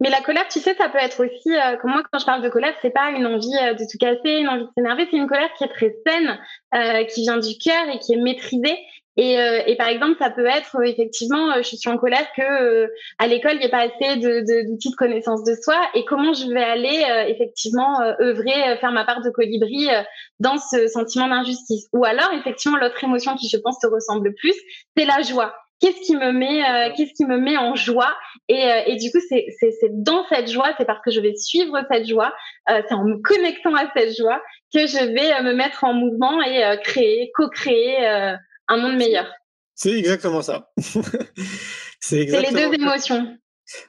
Mais 0.00 0.10
la 0.10 0.20
colère, 0.20 0.46
tu 0.48 0.60
sais, 0.60 0.74
ça 0.74 0.88
peut 0.88 0.98
être 0.98 1.24
aussi, 1.24 1.50
euh, 1.50 1.76
comme 1.76 1.90
moi, 1.90 2.02
quand 2.12 2.20
je 2.20 2.24
parle 2.24 2.42
de 2.42 2.48
colère, 2.48 2.74
c'est 2.82 2.90
pas 2.90 3.10
une 3.10 3.26
envie 3.26 3.56
euh, 3.60 3.74
de 3.74 3.84
tout 3.90 3.98
casser, 3.98 4.38
une 4.38 4.48
envie 4.48 4.64
de 4.64 4.70
s'énerver, 4.76 5.08
c'est 5.10 5.16
une 5.16 5.26
colère 5.26 5.52
qui 5.54 5.64
est 5.64 5.68
très 5.68 5.96
saine, 6.06 6.38
euh, 6.74 7.04
qui 7.04 7.22
vient 7.22 7.38
du 7.38 7.58
cœur 7.58 7.88
et 7.92 7.98
qui 7.98 8.12
est 8.12 8.16
maîtrisée. 8.16 8.78
Et, 9.16 9.40
euh, 9.40 9.62
et, 9.66 9.76
par 9.76 9.88
exemple, 9.88 10.14
ça 10.20 10.30
peut 10.30 10.46
être 10.46 10.76
euh, 10.76 10.82
effectivement, 10.82 11.52
je 11.56 11.74
suis 11.76 11.88
en 11.88 11.98
colère 11.98 12.24
que 12.36 12.88
à 13.18 13.26
l'école 13.26 13.54
il 13.54 13.58
n'y 13.58 13.64
a 13.64 13.68
pas 13.68 13.80
assez 13.80 14.16
de, 14.20 14.68
d'outils 14.68 14.90
de, 14.90 14.94
connaissance 14.94 15.42
de 15.42 15.56
soi. 15.60 15.74
Et 15.94 16.04
comment 16.04 16.32
je 16.32 16.46
vais 16.52 16.62
aller 16.62 17.04
effectivement 17.26 18.00
œuvrer, 18.20 18.76
faire 18.80 18.92
ma 18.92 19.04
part 19.04 19.20
de 19.22 19.30
colibri 19.30 19.88
dans 20.38 20.58
ce 20.58 20.86
sentiment 20.86 21.26
d'injustice? 21.26 21.88
Ou 21.92 22.04
alors 22.04 22.30
effectivement 22.34 22.78
l'autre 22.78 23.02
émotion 23.02 23.34
qui 23.34 23.48
je 23.48 23.56
pense 23.56 23.80
te 23.80 23.88
ressemble 23.88 24.28
le 24.28 24.34
plus, 24.34 24.54
c'est 24.96 25.04
la 25.04 25.20
joie 25.22 25.52
qu'est-ce 25.80 26.00
qui 26.06 26.16
me 26.16 26.32
met 26.32 26.62
euh, 26.62 26.92
qu'est-ce 26.96 27.12
qui 27.14 27.24
me 27.24 27.38
met 27.38 27.56
en 27.56 27.74
joie? 27.74 28.14
Et, 28.48 28.64
euh, 28.64 28.82
et 28.86 28.96
du 28.96 29.10
coup 29.10 29.20
c'est 29.28 29.46
c'est 29.58 29.72
c'est 29.80 29.90
dans 29.92 30.24
cette 30.28 30.50
joie 30.50 30.72
c'est 30.78 30.84
parce 30.84 31.00
que 31.04 31.10
je 31.10 31.20
vais 31.20 31.34
suivre 31.36 31.80
cette 31.90 32.06
joie 32.06 32.34
euh, 32.70 32.82
c'est 32.88 32.94
en 32.94 33.04
me 33.04 33.16
connectant 33.22 33.74
à 33.74 33.90
cette 33.96 34.16
joie 34.16 34.42
que 34.74 34.86
je 34.86 35.04
vais 35.12 35.42
me 35.42 35.54
mettre 35.54 35.84
en 35.84 35.94
mouvement 35.94 36.42
et 36.42 36.78
créer 36.82 37.30
co-créer 37.34 38.06
un 38.06 38.76
monde 38.76 38.96
meilleur. 38.96 39.26
c'est 39.74 39.96
exactement 39.98 40.42
ça. 40.42 40.70
C'est 42.00 42.26
les 42.26 42.52
deux 42.52 42.74
émotions 42.74 43.36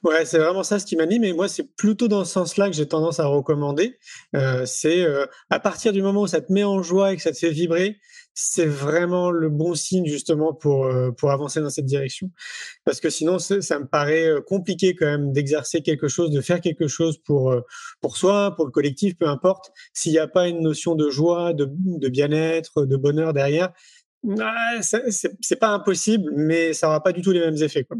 Ouais, 0.04 0.26
c'est 0.26 0.40
vraiment 0.40 0.64
ça 0.64 0.80
ce 0.80 0.86
qui 0.86 0.96
m'anime. 0.96 1.24
Et 1.24 1.34
moi, 1.34 1.48
c'est 1.48 1.64
plutôt 1.76 2.08
dans 2.08 2.26
ce 2.26 2.34
sens-là 2.34 2.70
que 2.70 2.76
j'ai 2.76 2.88
tendance 2.88 3.20
à 3.20 3.28
recommander. 3.28 3.98
Euh, 4.36 4.66
c'est 4.66 5.02
euh, 5.02 5.26
à 5.50 5.60
partir 5.60 5.94
du 5.94 6.02
moment 6.02 6.22
où 6.22 6.28
ça 6.28 6.42
te 6.42 6.52
met 6.52 6.64
en 6.64 6.82
joie 6.82 7.14
et 7.14 7.16
que 7.16 7.22
ça 7.22 7.32
te 7.32 7.38
fait 7.38 7.52
vibrer, 7.52 7.98
c'est 8.42 8.66
vraiment 8.66 9.32
le 9.32 9.50
bon 9.50 9.76
signe 9.76 10.06
justement 10.06 10.54
pour 10.54 10.86
euh, 10.86 11.12
pour 11.12 11.32
avancer 11.32 11.60
dans 11.60 11.70
cette 11.70 11.86
direction. 11.86 12.32
Parce 12.86 13.02
que 13.02 13.10
sinon, 13.10 13.38
ça 13.40 13.80
me 13.80 13.86
paraît 13.86 14.28
euh, 14.28 14.42
compliqué 14.42 14.96
quand 14.96 15.06
même 15.06 15.34
d'exercer 15.34 15.82
quelque 15.82 16.08
chose, 16.08 16.32
de 16.32 16.40
faire 16.40 16.62
quelque 16.62 16.88
chose 16.88 17.18
pour 17.18 17.52
euh, 17.52 17.62
pour 18.00 18.16
soi, 18.18 18.56
pour 18.56 18.66
le 18.66 18.72
collectif, 18.72 19.18
peu 19.18 19.28
importe. 19.28 19.72
S'il 19.94 20.14
n'y 20.14 20.20
a 20.20 20.28
pas 20.28 20.48
une 20.48 20.62
notion 20.62 20.96
de 20.96 21.10
joie, 21.10 21.54
de, 21.54 21.68
de 21.70 22.10
bien-être, 22.10 22.86
de 22.86 22.96
bonheur 22.96 23.34
derrière, 23.34 23.74
c'est 24.82 25.60
pas 25.60 25.70
impossible, 25.70 26.32
mais 26.36 26.74
ça 26.74 26.88
aura 26.88 27.04
pas 27.04 27.12
du 27.12 27.22
tout 27.22 27.32
les 27.32 27.42
mêmes 27.42 27.62
effets. 27.62 27.84
Quoi. 27.84 27.98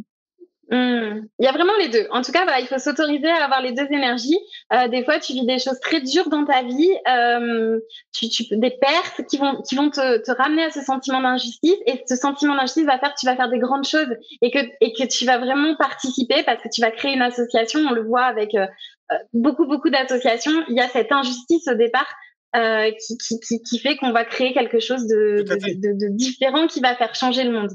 Hmm. 0.72 1.22
Il 1.40 1.46
y 1.46 1.48
a 1.48 1.52
vraiment 1.52 1.74
les 1.80 1.88
deux. 1.88 2.06
En 2.12 2.22
tout 2.22 2.32
cas, 2.32 2.46
il 2.60 2.68
faut 2.68 2.78
s'autoriser 2.78 3.28
à 3.28 3.44
avoir 3.44 3.62
les 3.62 3.72
deux 3.72 3.88
énergies. 3.90 4.38
Euh, 4.72 4.88
des 4.88 5.04
fois, 5.04 5.20
tu 5.20 5.34
vis 5.34 5.46
des 5.46 5.58
choses 5.58 5.80
très 5.80 6.00
dures 6.00 6.30
dans 6.30 6.46
ta 6.46 6.62
vie, 6.62 6.92
euh, 7.10 7.80
tu, 8.14 8.30
tu, 8.30 8.44
des 8.52 8.70
pertes 8.70 9.26
qui 9.28 9.38
vont, 9.38 9.62
qui 9.64 9.76
vont 9.76 9.90
te, 9.90 10.24
te 10.24 10.32
ramener 10.32 10.64
à 10.64 10.70
ce 10.70 10.82
sentiment 10.82 11.22
d'injustice. 11.22 11.78
Et 11.88 12.04
ce 12.08 12.16
sentiment 12.16 12.54
d'injustice 12.56 12.86
va 12.86 13.00
faire 13.00 13.16
que 13.16 13.20
tu 13.20 13.26
vas 13.26 13.36
faire 13.36 13.50
des 13.50 13.58
grandes 13.58 13.88
choses 13.88 14.16
et 14.44 14.52
que, 14.52 14.60
et 14.82 14.94
que 14.94 15.08
tu 15.08 15.26
vas 15.26 15.40
vraiment 15.40 15.76
participer 15.76 16.44
parce 16.44 16.62
que 16.62 16.70
tu 16.72 16.82
vas 16.82 16.92
créer 16.92 17.16
une 17.16 17.24
association. 17.24 17.80
On 17.90 17.92
le 17.92 18.04
voit 18.04 18.26
avec 18.26 18.54
euh, 18.54 18.68
euh 19.12 19.16
beaucoup, 19.34 19.66
beaucoup 19.66 19.90
d'associations. 19.90 20.64
Il 20.70 20.76
y 20.76 20.82
a 20.82 20.88
cette 20.88 21.12
injustice 21.12 21.68
au 21.68 21.76
départ. 21.76 22.08
Euh, 22.56 22.90
qui, 23.06 23.16
qui, 23.20 23.40
qui, 23.42 23.62
qui, 23.62 23.78
fait 23.78 23.96
qu'on 23.96 24.12
va 24.12 24.26
créer 24.26 24.54
quelque 24.54 24.80
chose 24.80 25.06
de, 25.06 25.44
de, 25.44 25.54
de, 25.54 26.08
de 26.08 26.16
différent 26.16 26.66
qui 26.66 26.80
va 26.80 26.96
faire 26.96 27.14
changer 27.14 27.44
le 27.44 27.52
monde. 27.52 27.70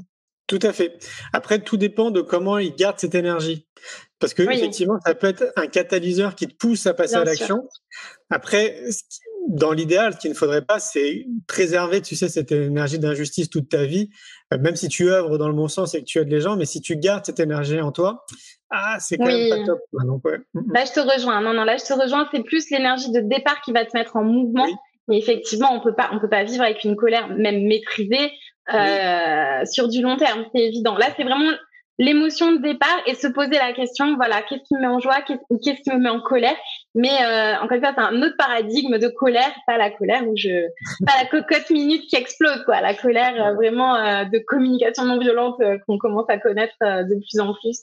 Tout 0.47 0.59
à 0.61 0.73
fait. 0.73 0.97
Après, 1.33 1.59
tout 1.59 1.77
dépend 1.77 2.11
de 2.11 2.21
comment 2.21 2.57
il 2.57 2.75
garde 2.75 2.99
cette 2.99 3.15
énergie. 3.15 3.67
Parce 4.19 4.33
que 4.33 4.43
effectivement, 4.43 4.99
ça 5.05 5.15
peut 5.15 5.27
être 5.27 5.51
un 5.55 5.67
catalyseur 5.67 6.35
qui 6.35 6.47
te 6.47 6.55
pousse 6.55 6.85
à 6.87 6.93
passer 6.93 7.15
à 7.15 7.23
l'action. 7.23 7.67
Après, 8.29 8.79
dans 9.47 9.71
l'idéal, 9.71 10.13
ce 10.13 10.19
qu'il 10.19 10.31
ne 10.31 10.35
faudrait 10.35 10.63
pas, 10.63 10.79
c'est 10.79 11.25
préserver, 11.47 12.01
tu 12.01 12.15
sais, 12.15 12.29
cette 12.29 12.51
énergie 12.51 12.99
d'injustice 12.99 13.49
toute 13.49 13.69
ta 13.69 13.85
vie, 13.85 14.09
euh, 14.53 14.57
même 14.57 14.75
si 14.75 14.87
tu 14.87 15.09
œuvres 15.09 15.37
dans 15.37 15.47
le 15.47 15.53
bon 15.53 15.67
sens 15.67 15.93
et 15.93 15.99
que 15.99 16.05
tu 16.05 16.19
aides 16.19 16.31
les 16.31 16.41
gens, 16.41 16.55
mais 16.55 16.65
si 16.65 16.81
tu 16.81 16.95
gardes 16.95 17.25
cette 17.25 17.39
énergie 17.39 17.79
en 17.79 17.91
toi, 17.91 18.25
ah, 18.71 18.97
c'est 18.99 19.17
quand 19.17 19.25
même 19.25 19.49
pas 19.49 19.65
top. 19.65 19.79
ouais. 19.93 20.37
Mm, 20.53 20.59
mm. 20.59 20.73
Là, 20.73 20.85
je 20.85 20.91
te 20.91 20.99
rejoins. 20.99 21.41
Non, 21.41 21.53
non, 21.53 21.63
là, 21.63 21.77
je 21.77 21.85
te 21.85 21.93
rejoins. 21.93 22.27
C'est 22.33 22.43
plus 22.43 22.69
l'énergie 22.71 23.11
de 23.11 23.19
départ 23.21 23.61
qui 23.61 23.71
va 23.71 23.85
te 23.85 23.95
mettre 23.95 24.15
en 24.15 24.23
mouvement. 24.23 24.67
Mais 25.07 25.19
effectivement, 25.19 25.71
on 25.71 25.81
peut 25.81 25.93
pas, 25.93 26.09
on 26.13 26.19
peut 26.19 26.29
pas 26.29 26.43
vivre 26.43 26.63
avec 26.63 26.83
une 26.83 26.95
colère 26.95 27.27
même 27.27 27.67
maîtrisée 27.67 28.31
euh, 28.73 29.65
sur 29.65 29.87
du 29.87 30.01
long 30.01 30.17
terme, 30.17 30.45
c'est 30.53 30.61
évident. 30.61 30.95
Là, 30.97 31.07
c'est 31.15 31.23
vraiment 31.23 31.51
l'émotion 31.97 32.51
de 32.51 32.57
départ 32.57 32.97
et 33.05 33.15
se 33.15 33.27
poser 33.27 33.51
la 33.51 33.73
question, 33.73 34.15
voilà, 34.15 34.41
qu'est-ce 34.41 34.63
qui 34.63 34.75
me 34.75 34.81
met 34.81 34.87
en 34.87 34.99
joie, 34.99 35.21
qu'est-ce 35.21 35.81
qui 35.81 35.91
me 35.91 35.97
met 35.97 36.09
en 36.09 36.19
colère? 36.19 36.55
Mais 36.93 37.09
euh, 37.09 37.55
encore 37.61 37.73
une 37.73 37.83
fois, 37.83 37.93
c'est 37.95 38.03
un 38.03 38.21
autre 38.21 38.35
paradigme 38.37 38.97
de 38.97 39.07
colère, 39.07 39.53
pas 39.65 39.77
la 39.77 39.91
colère 39.91 40.27
où 40.27 40.35
je, 40.35 40.67
pas 41.05 41.13
la 41.21 41.25
cocotte 41.29 41.69
minute 41.69 42.03
qui 42.09 42.17
explose, 42.17 42.63
quoi, 42.65 42.81
la 42.81 42.93
colère 42.93 43.41
euh, 43.41 43.53
vraiment 43.53 43.95
euh, 43.95 44.25
de 44.25 44.39
communication 44.39 45.05
non 45.05 45.19
violente 45.19 45.55
euh, 45.61 45.77
qu'on 45.87 45.97
commence 45.97 46.29
à 46.29 46.37
connaître 46.37 46.75
de 46.81 47.15
plus 47.15 47.39
en 47.39 47.53
plus. 47.53 47.81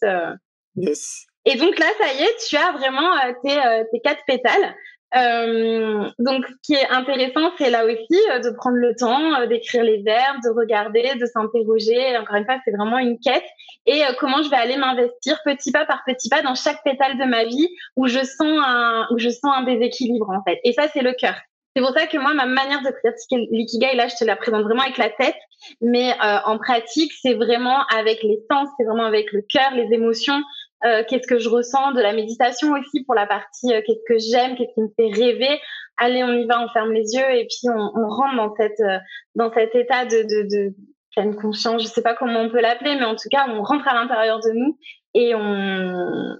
Yes. 0.77 1.27
Et 1.45 1.57
donc 1.57 1.79
là, 1.79 1.87
ça 1.99 2.13
y 2.13 2.23
est, 2.23 2.47
tu 2.49 2.57
as 2.57 2.73
vraiment 2.73 3.11
tes, 3.43 3.59
tes 3.91 4.01
quatre 4.01 4.23
pétales. 4.27 4.75
Euh, 5.15 6.09
donc, 6.19 6.47
ce 6.47 6.55
qui 6.63 6.75
est 6.75 6.89
intéressant, 6.89 7.51
c'est 7.59 7.71
là 7.71 7.85
aussi 7.85 8.21
euh, 8.31 8.39
de 8.39 8.51
prendre 8.57 8.77
le 8.77 8.95
temps 8.95 9.35
euh, 9.35 9.47
d'écrire 9.47 9.85
les 9.85 10.03
verbes, 10.03 10.39
de 10.43 10.51
regarder, 10.51 11.15
de 11.21 11.27
s'interroger. 11.27 12.17
Encore 12.17 12.37
une 12.37 12.47
fois, 12.47 12.59
c'est 12.65 12.71
vraiment 12.71 12.99
une 12.99 13.19
quête. 13.19 13.45
Et 13.85 14.03
euh, 14.05 14.13
comment 14.19 14.43
je 14.43 14.49
vais 14.49 14.57
aller 14.57 14.77
m'investir 14.77 15.39
petit 15.45 15.71
pas 15.71 15.85
par 15.85 16.03
petit 16.07 16.31
pas 16.31 16.43
dans 16.43 16.55
chaque 16.55 16.83
pétale 16.83 17.19
de 17.19 17.25
ma 17.25 17.45
vie 17.45 17.69
où 17.97 18.07
je 18.07 18.21
sens 18.21 18.59
un, 18.67 19.07
où 19.11 19.19
je 19.19 19.29
sens 19.29 19.53
un 19.55 19.63
déséquilibre 19.65 20.31
en 20.31 20.43
fait. 20.45 20.61
Et 20.65 20.73
ça, 20.73 20.89
c'est 20.89 21.03
le 21.03 21.13
cœur. 21.13 21.35
C'est 21.75 21.83
pour 21.83 21.93
ça 21.93 22.07
que 22.07 22.19
moi, 22.19 22.35
ma 22.35 22.47
manière 22.47 22.83
de 22.83 22.91
pratiquer 22.91 23.49
l'ikigai, 23.51 23.95
là, 23.97 24.07
je 24.07 24.17
te 24.17 24.25
la 24.25 24.37
présente 24.37 24.63
vraiment 24.63 24.83
avec 24.83 24.99
la 24.99 25.09
tête, 25.09 25.37
mais 25.81 26.13
en 26.45 26.59
pratique, 26.59 27.11
c'est 27.15 27.33
vraiment 27.33 27.79
avec 27.87 28.23
les 28.23 28.39
sens, 28.51 28.69
c'est 28.77 28.85
vraiment 28.85 29.07
avec 29.07 29.33
le 29.33 29.41
cœur, 29.41 29.71
les 29.75 29.89
émotions, 29.91 30.39
euh, 30.85 31.05
qu'est-ce 31.09 31.27
que 31.27 31.39
je 31.39 31.49
ressens, 31.49 31.93
de 31.93 32.01
la 32.01 32.13
méditation 32.13 32.73
aussi 32.73 33.05
pour 33.05 33.15
la 33.15 33.27
partie 33.27 33.73
euh, 33.73 33.81
qu'est-ce 33.87 34.05
que 34.07 34.19
j'aime, 34.19 34.57
qu'est-ce 34.57 34.75
qui 34.75 34.81
me 34.81 34.89
fait 34.97 35.17
rêver. 35.17 35.61
Allez, 35.97 36.25
on 36.25 36.33
y 36.33 36.47
va, 36.47 36.61
on 36.61 36.69
ferme 36.69 36.93
les 36.93 37.15
yeux 37.15 37.31
et 37.31 37.47
puis 37.47 37.69
on, 37.69 37.93
on 37.95 38.09
rentre 38.09 38.37
dans 38.37 38.55
cette 38.57 38.81
euh, 38.81 38.99
dans 39.35 39.53
cet 39.53 39.75
état 39.75 40.05
de, 40.07 40.23
de, 40.23 40.49
de 40.49 40.75
pleine 41.15 41.37
conscience. 41.37 41.83
Je 41.83 41.89
sais 41.89 42.03
pas 42.03 42.15
comment 42.15 42.41
on 42.41 42.51
peut 42.51 42.61
l'appeler, 42.61 42.97
mais 42.97 43.05
en 43.05 43.15
tout 43.15 43.29
cas, 43.31 43.47
on 43.49 43.63
rentre 43.63 43.87
à 43.87 43.95
l'intérieur 43.95 44.41
de 44.41 44.51
nous 44.53 44.79
et 45.15 45.35
on 45.35 46.37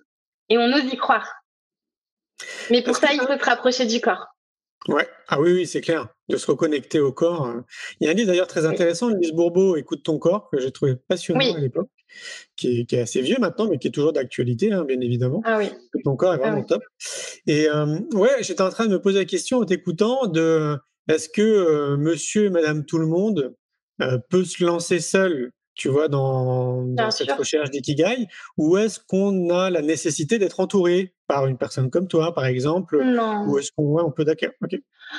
et 0.49 0.59
on 0.59 0.73
ose 0.73 0.93
y 0.93 0.97
croire. 0.97 1.29
Mais 2.71 2.83
pour 2.83 2.97
ça, 2.97 3.13
il 3.13 3.21
faut 3.21 3.39
se 3.39 3.45
rapprocher 3.45 3.87
du 3.87 4.01
corps. 4.01 4.27
Ouais, 4.89 5.09
ah 5.29 5.41
oui, 5.41 5.53
oui, 5.53 5.67
c'est 5.67 5.81
clair, 5.81 6.09
de 6.29 6.37
se 6.37 6.51
reconnecter 6.51 6.99
au 6.99 7.13
corps. 7.13 7.49
Il 8.01 8.07
y 8.07 8.09
a 8.09 8.11
un 8.11 8.15
livre 8.15 8.27
d'ailleurs 8.27 8.49
très 8.49 8.67
intéressant, 8.67 9.11
Lise 9.11 9.31
Bourbeau, 9.31 9.77
Écoute 9.77 10.03
ton 10.03 10.19
corps, 10.19 10.51
que 10.51 10.59
j'ai 10.59 10.73
trouvé 10.73 10.97
passionnant 10.97 11.55
à 11.55 11.59
l'époque 11.59 11.89
qui 12.57 12.87
est, 12.91 12.95
assez 12.95 13.21
vieux 13.23 13.39
maintenant, 13.39 13.69
mais 13.69 13.79
qui 13.79 13.89
est 13.89 13.91
toujours 13.93 14.13
d'actualité, 14.13 14.73
hein, 14.73 14.85
bien 14.85 15.01
évidemment. 15.01 15.43
Ah 15.45 15.59
oui. 15.59 15.71
Ton 16.05 16.17
corps 16.17 16.35
est 16.35 16.41
ah 16.43 16.51
vraiment 16.51 16.65
top. 16.65 16.83
Et 17.47 17.69
euh, 17.69 17.99
ouais, 18.13 18.43
j'étais 18.43 18.63
en 18.63 18.71
train 18.71 18.87
de 18.87 18.93
me 18.93 19.01
poser 19.01 19.21
la 19.21 19.25
question 19.25 19.59
en 19.59 19.65
t'écoutant 19.65 20.27
de 20.27 20.77
est-ce 21.09 21.29
que 21.29 21.43
euh, 21.43 21.97
monsieur 21.97 22.47
et 22.47 22.51
madame 22.51 22.85
tout 22.85 22.99
le 22.99 23.07
monde 23.07 23.55
euh, 24.01 24.19
peut 24.31 24.45
se 24.45 24.65
lancer 24.65 25.01
seul 25.01 25.53
tu 25.75 25.89
vois, 25.89 26.09
dans, 26.09 26.83
dans 26.85 27.11
cette 27.11 27.33
recherche 27.33 27.71
d'ikigai 27.71 28.27
Ou 28.59 28.77
est-ce 28.77 29.01
qu'on 29.01 29.51
a 29.51 29.71
la 29.71 29.81
nécessité 29.81 30.39
d'être 30.39 30.61
entouré 30.61 31.15
par 31.29 31.47
une 31.47 31.57
personne 31.57 31.91
comme 31.91 32.09
toi, 32.09 32.35
par 32.35 32.45
exemple 32.45 33.03
Non. 33.03 33.47
Ou 33.47 33.59
est-ce 33.59 33.71
qu'on 33.75 33.85
ouais, 33.85 34.03
on 34.05 34.11
peut 34.11 34.25
d'accord 34.25 34.51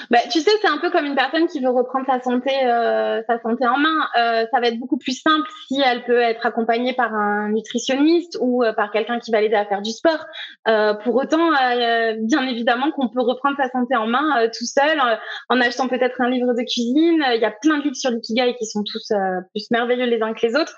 bah, 0.10 0.20
tu 0.32 0.40
sais, 0.40 0.52
c'est 0.62 0.68
un 0.68 0.78
peu 0.78 0.90
comme 0.90 1.06
une 1.06 1.16
personne 1.16 1.48
qui 1.48 1.60
veut 1.60 1.70
reprendre 1.70 2.06
sa 2.06 2.20
santé, 2.20 2.52
euh, 2.66 3.22
sa 3.28 3.40
santé 3.40 3.66
en 3.68 3.78
main. 3.78 4.08
Euh, 4.18 4.46
ça 4.52 4.60
va 4.60 4.68
être 4.68 4.80
beaucoup 4.80 4.98
plus 4.98 5.20
simple 5.20 5.48
si 5.68 5.82
elle 5.82 6.04
peut 6.04 6.20
être 6.20 6.46
accompagnée 6.46 6.94
par 6.94 7.14
un 7.14 7.50
nutritionniste 7.50 8.38
ou 8.42 8.64
euh, 8.64 8.74
par 8.74 8.92
quelqu'un 8.92 9.20
qui 9.20 9.32
va 9.32 9.42
l'aider 9.42 9.56
à 9.56 9.66
faire 9.66 9.82
du 9.82 9.92
sport. 9.92 10.26
Euh, 10.68 10.94
pour 10.94 11.16
autant, 11.16 11.52
euh, 11.54 12.16
bien 12.22 12.46
évidemment 12.48 12.92
qu'on 12.92 13.10
peut 13.10 13.22
reprendre 13.22 13.58
sa 13.58 13.70
santé 13.70 13.96
en 13.96 14.08
main 14.08 14.48
tout 14.58 14.66
seul 14.66 15.02
en 15.50 15.62
achetant 15.62 15.88
peut-être 15.88 16.22
un 16.22 16.30
livre 16.30 16.54
de 16.54 16.62
cuisine. 16.62 17.24
Il 17.36 17.42
y 17.42 17.46
a 17.46 17.52
plein 17.52 17.78
de 17.78 17.84
livres 17.84 17.96
sur 17.96 18.12
l'ikigai 18.12 18.56
qui 18.56 18.66
sont 18.66 18.84
tous 18.84 19.12
plus 19.52 19.70
merveilleux 19.72 20.06
les 20.06 20.22
uns 20.22 20.34
que 20.34 20.46
les 20.46 20.56
autres. 20.56 20.74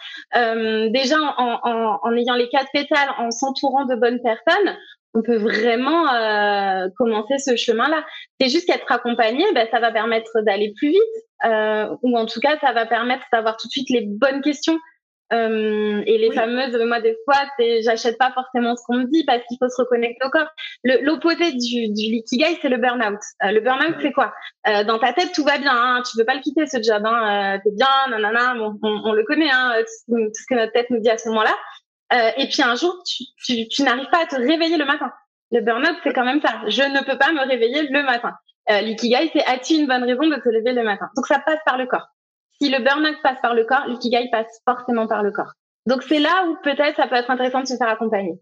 déjà, 0.91 1.18
en, 1.38 1.59
en, 1.63 1.99
en 2.01 2.13
ayant 2.16 2.36
les 2.36 2.49
quatre 2.49 2.70
pétales, 2.74 3.09
en 3.18 3.32
s'entourant 3.32 3.86
de 3.86 3.95
bonnes 3.95 4.22
personnes, 4.22 4.76
on 5.16 5.22
peut 5.22 5.38
vraiment 5.38 6.13
euh, 6.13 6.89
commencer 6.97 7.38
ce 7.38 7.55
chemin-là. 7.55 8.05
C'est 8.39 8.49
juste 8.49 8.68
qu'être 8.68 8.91
accompagné, 8.91 9.43
ben, 9.53 9.68
ça 9.72 9.80
va 9.80 9.91
permettre 9.91 10.41
d'aller 10.41 10.74
plus 10.78 10.89
vite, 10.89 11.01
euh, 11.45 11.88
ou 12.03 12.18
en 12.18 12.26
tout 12.26 12.41
cas, 12.41 12.57
ça 12.59 12.74
va 12.74 12.86
permettre 12.86 13.24
d'avoir 13.32 13.57
tout 13.57 13.68
de 13.68 13.72
suite 13.72 13.89
les 13.89 14.01
bonnes 14.01 14.41
questions. 14.41 14.78
Euh, 15.34 16.03
et 16.05 16.20
les 16.20 16.32
fameuses, 16.32 16.78
moi 16.86 17.01
des 17.01 17.18
fois, 17.26 17.41
c'est 17.57 17.82
j'achète 17.82 18.16
pas 18.20 18.32
forcément 18.32 18.76
ce 18.76 18.84
qu'on 18.86 18.97
me 18.97 19.05
dit 19.05 19.24
parce 19.26 19.41
qu'il 19.47 19.57
faut 19.59 19.68
se 19.70 19.82
reconnecter 19.82 20.24
au 20.24 20.30
corps. 20.30 20.47
L'opposé 20.84 21.51
du, 21.53 21.88
du 21.89 22.11
l'ikigai, 22.11 22.59
c'est 22.61 22.70
le 22.70 22.78
burn-out. 22.78 23.20
Euh, 23.43 23.51
le 23.51 23.59
burn-out, 23.61 23.95
c'est 24.03 24.11
quoi? 24.11 24.34
Euh, 24.68 24.84
Dans 24.84 24.99
ta 24.99 25.13
tête, 25.13 25.32
tout 25.34 25.43
va 25.43 25.57
bien, 25.57 25.74
hein, 25.74 26.03
tu 26.09 26.18
veux 26.20 26.26
pas 26.26 26.36
le 26.36 26.41
quitter 26.41 26.68
ce 26.68 26.78
job, 26.78 27.01
hein, 27.05 27.59
t'es 27.63 27.72
bien, 27.72 27.88
nanana, 28.11 28.53
bon, 28.53 28.78
on, 28.84 29.01
on, 29.03 29.13
le 29.13 29.24
connaît, 29.24 29.49
hein, 29.51 29.74
tout, 30.07 30.16
tout, 30.16 30.30
ce 30.34 30.45
que 30.47 30.59
notre 30.59 30.74
tête 30.74 30.91
nous 30.91 30.99
dit 30.99 31.09
à 31.09 31.18
ce 31.18 31.30
moment-là. 31.30 31.55
Euh, 32.14 32.32
et 32.38 32.47
puis 32.47 32.62
un 32.62 32.76
jour, 32.76 33.01
tu, 33.06 33.24
tu, 33.43 33.68
tu 33.68 33.84
n'arrives 33.84 34.10
pas 34.12 34.24
à 34.24 34.26
te 34.26 34.36
réveiller 34.36 34.78
le 34.78 34.86
matin. 34.86 35.12
Le 35.51 35.62
burn-out, 35.62 35.97
c'est 36.03 36.14
quand 36.14 36.26
même 36.26 36.41
ça. 36.41 36.62
Je 36.68 36.82
ne 36.82 37.03
peux 37.03 37.18
pas 37.18 37.32
me 37.32 37.47
réveiller 37.47 37.88
le 37.88 38.03
matin. 38.03 38.34
Euh, 38.70 38.82
L'ikigai, 38.82 39.30
c'est 39.34 39.43
as-tu 39.45 39.76
une 39.76 39.88
bonne 39.88 40.03
raison 40.03 40.28
de 40.28 40.36
te 40.36 40.49
lever 40.49 40.74
le 40.74 40.84
matin? 40.84 41.08
Donc 41.16 41.28
ça 41.28 41.39
passe 41.39 41.60
par 41.66 41.78
le 41.78 41.86
corps. 41.86 42.08
Si 42.62 42.70
le 42.70 42.84
burn-out 42.84 43.18
passe 43.22 43.39
par 43.41 43.53
le 43.53 43.66
corps, 43.66 43.86
l'ikigai 43.88 44.30
passe 44.32 44.62
forcément 44.68 45.08
par 45.08 45.24
le 45.24 45.32
corps. 45.32 45.53
Donc 45.86 46.03
c'est 46.03 46.20
là 46.20 46.47
où 46.47 46.58
peut-être 46.64 46.95
ça 46.95 47.08
peut 47.08 47.16
être 47.16 47.30
intéressant 47.30 47.62
de 47.62 47.68
se 47.68 47.76
faire 47.76 47.89
accompagner. 47.89 48.34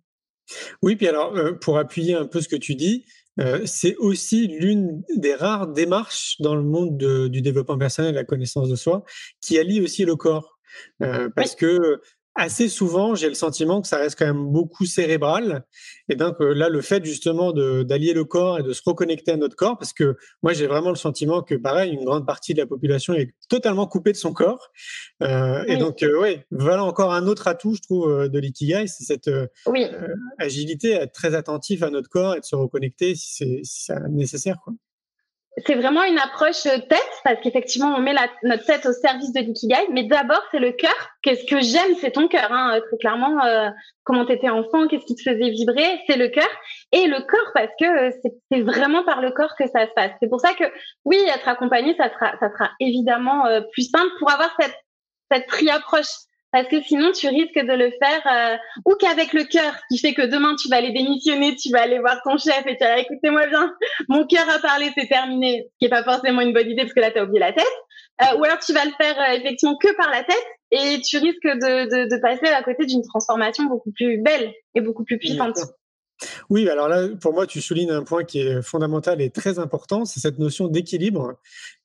Oui, 0.81 0.95
puis 0.95 1.07
alors 1.07 1.35
euh, 1.35 1.53
pour 1.53 1.77
appuyer 1.77 2.15
un 2.15 2.25
peu 2.25 2.41
ce 2.41 2.47
que 2.47 2.55
tu 2.55 2.75
dis, 2.75 3.05
euh, 3.39 3.61
c'est 3.65 3.95
aussi 3.97 4.47
l'une 4.47 5.03
des 5.15 5.35
rares 5.35 5.67
démarches 5.67 6.35
dans 6.39 6.55
le 6.55 6.61
monde 6.63 6.97
de, 6.97 7.27
du 7.27 7.41
développement 7.41 7.77
personnel, 7.77 8.13
la 8.13 8.23
connaissance 8.23 8.69
de 8.69 8.75
soi, 8.75 9.03
qui 9.41 9.57
allie 9.57 9.81
aussi 9.81 10.05
le 10.05 10.15
corps. 10.15 10.59
Euh, 11.01 11.29
parce 11.35 11.55
que 11.55 12.01
assez 12.35 12.67
souvent, 12.67 13.15
j'ai 13.15 13.27
le 13.27 13.35
sentiment 13.35 13.81
que 13.81 13.87
ça 13.87 13.97
reste 13.97 14.17
quand 14.17 14.25
même 14.25 14.47
beaucoup 14.47 14.85
cérébral. 14.85 15.65
Et 16.09 16.15
donc 16.15 16.41
euh, 16.41 16.53
là, 16.53 16.69
le 16.69 16.81
fait 16.81 17.03
justement 17.05 17.51
d'allier 17.51 18.13
le 18.13 18.25
corps 18.25 18.59
et 18.59 18.63
de 18.63 18.73
se 18.73 18.81
reconnecter 18.85 19.31
à 19.31 19.37
notre 19.37 19.55
corps, 19.55 19.77
parce 19.77 19.93
que 19.93 20.17
moi, 20.41 20.53
j'ai 20.53 20.67
vraiment 20.67 20.89
le 20.89 20.95
sentiment 20.95 21.41
que, 21.41 21.55
pareil, 21.55 21.91
une 21.91 22.05
grande 22.05 22.25
partie 22.25 22.53
de 22.53 22.59
la 22.59 22.65
population 22.65 23.13
est 23.13 23.33
totalement 23.49 23.87
coupée 23.87 24.11
de 24.11 24.17
son 24.17 24.33
corps. 24.33 24.71
Euh, 25.21 25.63
oui. 25.67 25.73
Et 25.73 25.77
donc, 25.77 26.03
euh, 26.03 26.19
ouais, 26.19 26.45
voilà 26.51 26.83
encore 26.83 27.13
un 27.13 27.27
autre 27.27 27.47
atout, 27.47 27.75
je 27.75 27.81
trouve, 27.81 28.09
euh, 28.09 28.29
de 28.29 28.39
l'ikigai, 28.39 28.87
c'est 28.87 29.03
cette 29.03 29.27
euh, 29.27 29.47
oui. 29.67 29.85
agilité, 30.37 30.97
à 30.97 31.03
être 31.03 31.13
très 31.13 31.35
attentif 31.35 31.83
à 31.83 31.89
notre 31.89 32.09
corps 32.09 32.35
et 32.35 32.39
de 32.39 32.45
se 32.45 32.55
reconnecter 32.55 33.15
si 33.15 33.33
c'est 33.35 33.61
si 33.63 33.91
nécessaire. 34.09 34.57
Quoi 34.63 34.73
c'est 35.65 35.75
vraiment 35.75 36.03
une 36.03 36.17
approche 36.17 36.65
euh, 36.65 36.79
tête, 36.89 37.21
parce 37.23 37.39
qu'effectivement, 37.41 37.93
on 37.95 38.01
met 38.01 38.13
la, 38.13 38.27
notre 38.43 38.65
tête 38.65 38.85
au 38.85 38.91
service 38.91 39.31
de 39.33 39.39
l'ikigai, 39.39 39.87
mais 39.91 40.03
d'abord, 40.03 40.41
c'est 40.51 40.59
le 40.59 40.71
cœur. 40.71 40.95
Qu'est-ce 41.21 41.45
que 41.45 41.61
j'aime, 41.61 41.95
c'est 42.01 42.11
ton 42.11 42.27
cœur, 42.27 42.51
hein, 42.51 42.79
très 42.87 42.97
clairement. 42.97 43.43
Euh, 43.45 43.69
comment 44.03 44.25
t'étais 44.25 44.49
enfant, 44.49 44.87
qu'est-ce 44.87 45.05
qui 45.05 45.15
te 45.15 45.21
faisait 45.21 45.49
vibrer, 45.51 46.01
c'est 46.07 46.17
le 46.17 46.29
cœur. 46.29 46.49
Et 46.91 47.07
le 47.07 47.19
corps, 47.21 47.51
parce 47.53 47.71
que 47.79 47.85
euh, 47.85 48.11
c'est 48.51 48.61
vraiment 48.61 49.03
par 49.03 49.21
le 49.21 49.31
corps 49.31 49.55
que 49.57 49.67
ça 49.67 49.85
se 49.85 49.91
passe. 49.95 50.11
C'est 50.21 50.29
pour 50.29 50.39
ça 50.39 50.53
que, 50.53 50.65
oui, 51.05 51.17
être 51.27 51.47
accompagné, 51.47 51.95
ça 51.97 52.11
sera, 52.11 52.37
ça 52.39 52.51
sera 52.51 52.71
évidemment 52.79 53.45
euh, 53.45 53.61
plus 53.73 53.89
simple 53.89 54.11
pour 54.19 54.31
avoir 54.31 54.55
cette, 54.59 54.75
cette 55.31 55.47
tri-approche 55.47 56.09
parce 56.53 56.67
que 56.67 56.81
sinon 56.83 57.11
tu 57.11 57.27
risques 57.27 57.59
de 57.59 57.73
le 57.73 57.91
faire 57.99 58.21
euh, 58.31 58.57
ou 58.85 58.95
qu'avec 58.95 59.33
le 59.33 59.43
cœur 59.43 59.73
qui 59.89 59.97
fait 59.97 60.13
que 60.13 60.21
demain 60.21 60.55
tu 60.55 60.69
vas 60.69 60.77
aller 60.77 60.93
démissionner, 60.93 61.55
tu 61.55 61.71
vas 61.71 61.81
aller 61.81 61.99
voir 61.99 62.21
ton 62.23 62.37
chef 62.37 62.63
et 62.67 62.77
tu 62.77 62.83
vas 62.83 62.99
écoutez-moi 62.99 63.47
bien, 63.47 63.73
mon 64.07 64.25
cœur 64.27 64.47
a 64.47 64.59
parlé, 64.59 64.91
c'est 64.95 65.07
terminé, 65.07 65.65
ce 65.71 65.77
qui 65.79 65.85
est 65.85 65.89
pas 65.89 66.03
forcément 66.03 66.41
une 66.41 66.53
bonne 66.53 66.69
idée 66.69 66.83
parce 66.83 66.93
que 66.93 66.99
là 66.99 67.11
tu 67.11 67.17
as 67.17 67.23
oublié 67.23 67.39
la 67.39 67.53
tête. 67.53 67.65
Euh, 68.21 68.37
ou 68.37 68.43
alors 68.43 68.59
tu 68.59 68.71
vas 68.73 68.85
le 68.85 68.91
faire 68.91 69.19
euh, 69.19 69.33
effectivement 69.33 69.75
que 69.75 69.91
par 69.97 70.11
la 70.11 70.23
tête 70.23 70.45
et 70.69 71.01
tu 71.01 71.17
risques 71.17 71.43
de, 71.43 72.07
de, 72.07 72.21
passer 72.21 72.47
à 72.53 72.61
côté 72.61 72.85
d'une 72.85 73.01
transformation 73.01 73.63
beaucoup 73.63 73.91
plus 73.91 74.21
belle 74.21 74.53
et 74.75 74.81
beaucoup 74.81 75.03
plus 75.03 75.17
puissante. 75.17 75.57
Oui, 76.49 76.67
alors 76.69 76.87
là, 76.87 77.07
pour 77.19 77.33
moi, 77.33 77.47
tu 77.47 77.61
soulignes 77.61 77.91
un 77.91 78.03
point 78.03 78.23
qui 78.23 78.39
est 78.39 78.61
fondamental 78.61 79.21
et 79.21 79.29
très 79.29 79.59
important, 79.59 80.05
c'est 80.05 80.19
cette 80.19 80.39
notion 80.39 80.67
d'équilibre, 80.67 81.35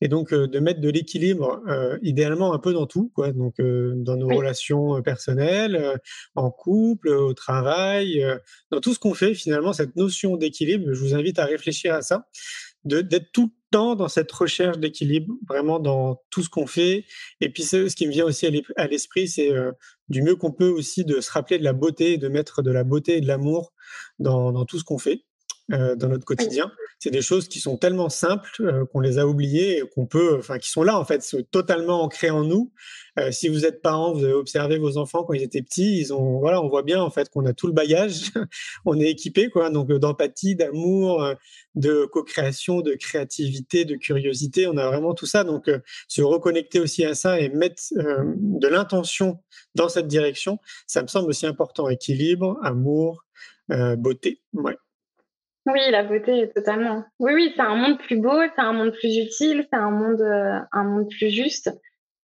et 0.01 0.09
donc 0.09 0.33
euh, 0.33 0.47
de 0.47 0.59
mettre 0.59 0.81
de 0.81 0.89
l'équilibre, 0.89 1.63
euh, 1.69 1.99
idéalement 2.03 2.53
un 2.53 2.59
peu 2.59 2.73
dans 2.73 2.87
tout, 2.87 3.11
quoi. 3.15 3.33
Donc 3.33 3.61
euh, 3.61 3.95
dans 3.97 4.17
nos 4.17 4.29
relations 4.29 5.01
personnelles, 5.03 6.01
en 6.35 6.51
couple, 6.51 7.09
au 7.09 7.35
travail, 7.35 8.25
dans 8.71 8.81
tout 8.81 8.95
ce 8.95 8.99
qu'on 8.99 9.15
fait, 9.15 9.35
finalement, 9.35 9.73
cette 9.73 9.97
notion 9.97 10.37
d'équilibre. 10.37 10.93
Je 10.93 11.01
vous 11.01 11.15
invite 11.15 11.39
à 11.39 11.45
réfléchir 11.45 11.95
à 11.95 12.03
ça, 12.03 12.27
d'être 12.85 13.33
tout 13.33 13.47
le 13.47 13.53
temps 13.71 13.97
dans 13.97 14.09
cette 14.09 14.31
recherche 14.33 14.79
d'équilibre, 14.79 15.35
vraiment 15.49 15.79
dans 15.79 16.23
tout 16.31 16.43
ce 16.43 16.49
qu'on 16.49 16.67
fait. 16.67 17.05
Et 17.41 17.51
puis 17.51 17.63
ce, 17.63 17.95
qui 17.95 18.07
me 18.07 18.13
vient 18.13 18.25
aussi 18.25 18.47
à 18.77 18.87
l'esprit, 18.87 19.29
c'est 19.29 19.53
du 20.09 20.23
mieux 20.23 20.37
qu'on 20.37 20.53
peut 20.53 20.69
aussi 20.69 21.05
de 21.05 21.21
se 21.21 21.31
rappeler 21.31 21.59
de 21.59 21.65
la 21.65 21.73
beauté, 21.73 22.17
de 22.17 22.29
mettre 22.29 22.63
de 22.63 22.71
la 22.71 22.85
beauté 22.85 23.19
et 23.19 23.21
de 23.21 23.27
l'amour 23.27 23.73
dans, 24.19 24.65
tout 24.65 24.79
ce 24.79 24.85
qu'on 24.85 24.99
fait. 24.99 25.23
Euh, 25.71 25.97
dans 25.97 26.09
notre 26.09 26.25
quotidien. 26.25 26.73
C'est 26.99 27.11
des 27.11 27.21
choses 27.21 27.47
qui 27.47 27.61
sont 27.61 27.77
tellement 27.77 28.09
simples 28.09 28.49
euh, 28.61 28.87
qu'on 28.87 29.01
les 29.01 29.19
a 29.19 29.27
oubliées 29.27 29.81
et 29.81 29.83
qu'on 29.83 30.07
peut, 30.07 30.37
enfin, 30.39 30.57
qui 30.57 30.71
sont 30.71 30.83
là 30.83 30.99
en 30.99 31.05
fait, 31.05 31.23
totalement 31.51 32.03
ancrées 32.03 32.31
en 32.31 32.43
nous. 32.43 32.73
Euh, 33.19 33.31
si 33.33 33.51
vous 33.51 33.67
êtes 33.67 33.83
parent, 33.83 34.15
vous 34.15 34.25
avez 34.25 34.33
observé 34.33 34.79
vos 34.79 34.97
enfants 34.97 35.25
quand 35.25 35.35
ils 35.35 35.43
étaient 35.43 35.61
petits, 35.61 35.99
ils 36.01 36.15
ont, 36.15 36.39
voilà, 36.39 36.63
on 36.63 36.69
voit 36.69 36.85
bien 36.85 37.03
en 37.03 37.11
fait 37.11 37.29
qu'on 37.29 37.45
a 37.45 37.53
tout 37.53 37.67
le 37.67 37.75
bagage, 37.75 38.33
on 38.87 38.99
est 38.99 39.11
équipé 39.11 39.51
quoi, 39.51 39.69
donc 39.69 39.93
d'empathie, 39.93 40.57
d'amour, 40.57 41.35
de 41.75 42.07
co-création, 42.07 42.81
de 42.81 42.95
créativité, 42.95 43.85
de 43.85 43.97
curiosité, 43.97 44.67
on 44.69 44.79
a 44.79 44.87
vraiment 44.87 45.13
tout 45.13 45.27
ça. 45.27 45.45
Donc 45.45 45.71
se 46.09 46.23
reconnecter 46.23 46.81
aussi 46.81 47.05
à 47.05 47.15
ça 47.15 47.41
et 47.41 47.51
mettre 47.51 47.83
de 47.95 48.69
l'intention 48.69 49.43
dans 49.75 49.91
cette 49.91 50.07
direction, 50.07 50.59
ça 50.87 51.03
me 51.03 51.09
semble 51.09 51.29
aussi 51.29 51.45
important. 51.45 51.91
Équilibre, 51.91 52.59
amour, 52.63 53.27
beauté, 53.97 54.41
ouais. 54.55 54.77
Oui, 55.71 55.81
la 55.91 56.03
beauté, 56.03 56.51
totalement. 56.55 57.05
Oui, 57.19 57.33
oui, 57.35 57.53
c'est 57.55 57.63
un 57.63 57.75
monde 57.75 57.99
plus 57.99 58.17
beau, 58.17 58.41
c'est 58.57 58.63
un 58.63 58.73
monde 58.73 58.93
plus 58.93 59.17
utile, 59.17 59.67
c'est 59.71 59.79
un 59.79 59.91
monde, 59.91 60.21
euh, 60.21 60.59
un 60.73 60.85
monde 60.85 61.09
plus 61.11 61.31
juste. 61.31 61.71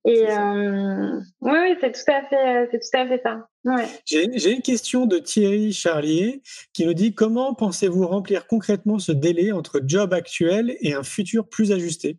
Et 0.06 0.30
euh, 0.30 1.20
oui, 1.42 1.52
oui, 1.52 1.78
c'est 1.80 1.92
tout 1.92 2.12
à 2.12 2.24
fait, 2.24 2.70
c'est 2.72 2.80
tout 2.80 2.98
à 2.98 3.08
fait 3.08 3.22
ça. 3.24 3.48
Ouais. 3.64 3.86
J'ai 4.06 4.52
une 4.52 4.62
question 4.62 5.06
de 5.06 5.18
Thierry 5.18 5.72
Charlier 5.72 6.42
qui 6.74 6.86
nous 6.86 6.94
dit 6.94 7.14
comment 7.14 7.54
pensez-vous 7.54 8.06
remplir 8.06 8.48
concrètement 8.48 9.00
ce 9.00 9.14
délai 9.14 9.54
entre 9.54 9.82
job 9.86 10.14
actuel 10.14 10.76
et 10.82 10.94
un 10.94 11.04
futur 11.04 11.48
plus 11.48 11.72
ajusté? 11.72 12.18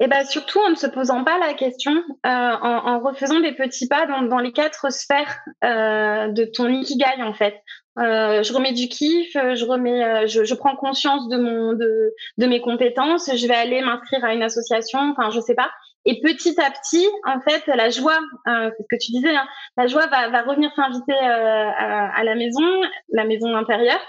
Et 0.00 0.06
eh 0.06 0.08
ben 0.08 0.24
surtout 0.24 0.58
en 0.58 0.70
ne 0.70 0.74
se 0.74 0.86
posant 0.86 1.22
pas 1.22 1.38
la 1.38 1.54
question, 1.54 1.92
euh, 1.92 2.28
en, 2.28 2.86
en, 2.86 3.00
refaisant 3.00 3.38
des 3.38 3.52
petits 3.52 3.86
pas 3.86 4.06
dans, 4.06 4.22
dans 4.22 4.38
les 4.38 4.50
quatre 4.50 4.92
sphères 4.92 5.40
euh, 5.62 6.28
de 6.28 6.44
ton 6.44 6.68
ikigai 6.68 7.22
en 7.22 7.34
fait. 7.34 7.54
Euh, 7.98 8.42
je 8.42 8.52
remets 8.52 8.72
du 8.72 8.88
kiff, 8.88 9.32
je 9.34 9.64
remets, 9.64 10.02
euh, 10.02 10.26
je, 10.26 10.44
je, 10.44 10.54
prends 10.54 10.74
conscience 10.76 11.28
de 11.28 11.36
mon, 11.36 11.74
de, 11.74 12.14
de 12.38 12.46
mes 12.46 12.60
compétences. 12.60 13.30
Je 13.34 13.46
vais 13.46 13.54
aller 13.54 13.82
m'inscrire 13.82 14.24
à 14.24 14.32
une 14.32 14.42
association, 14.42 15.14
enfin 15.16 15.30
je 15.30 15.40
sais 15.40 15.54
pas. 15.54 15.70
Et 16.04 16.20
petit 16.20 16.58
à 16.60 16.70
petit, 16.70 17.06
en 17.24 17.40
fait, 17.40 17.64
la 17.66 17.90
joie, 17.90 18.18
euh, 18.48 18.70
c'est 18.76 18.82
ce 18.82 18.88
que 18.88 19.04
tu 19.04 19.12
disais, 19.12 19.36
hein, 19.36 19.46
la 19.76 19.86
joie 19.86 20.06
va, 20.06 20.30
va 20.30 20.42
revenir 20.42 20.72
s'inviter 20.74 21.12
euh, 21.12 21.70
à, 21.76 22.24
la 22.24 22.34
maison, 22.34 22.64
la 23.12 23.24
maison 23.24 23.54
intérieure, 23.54 24.00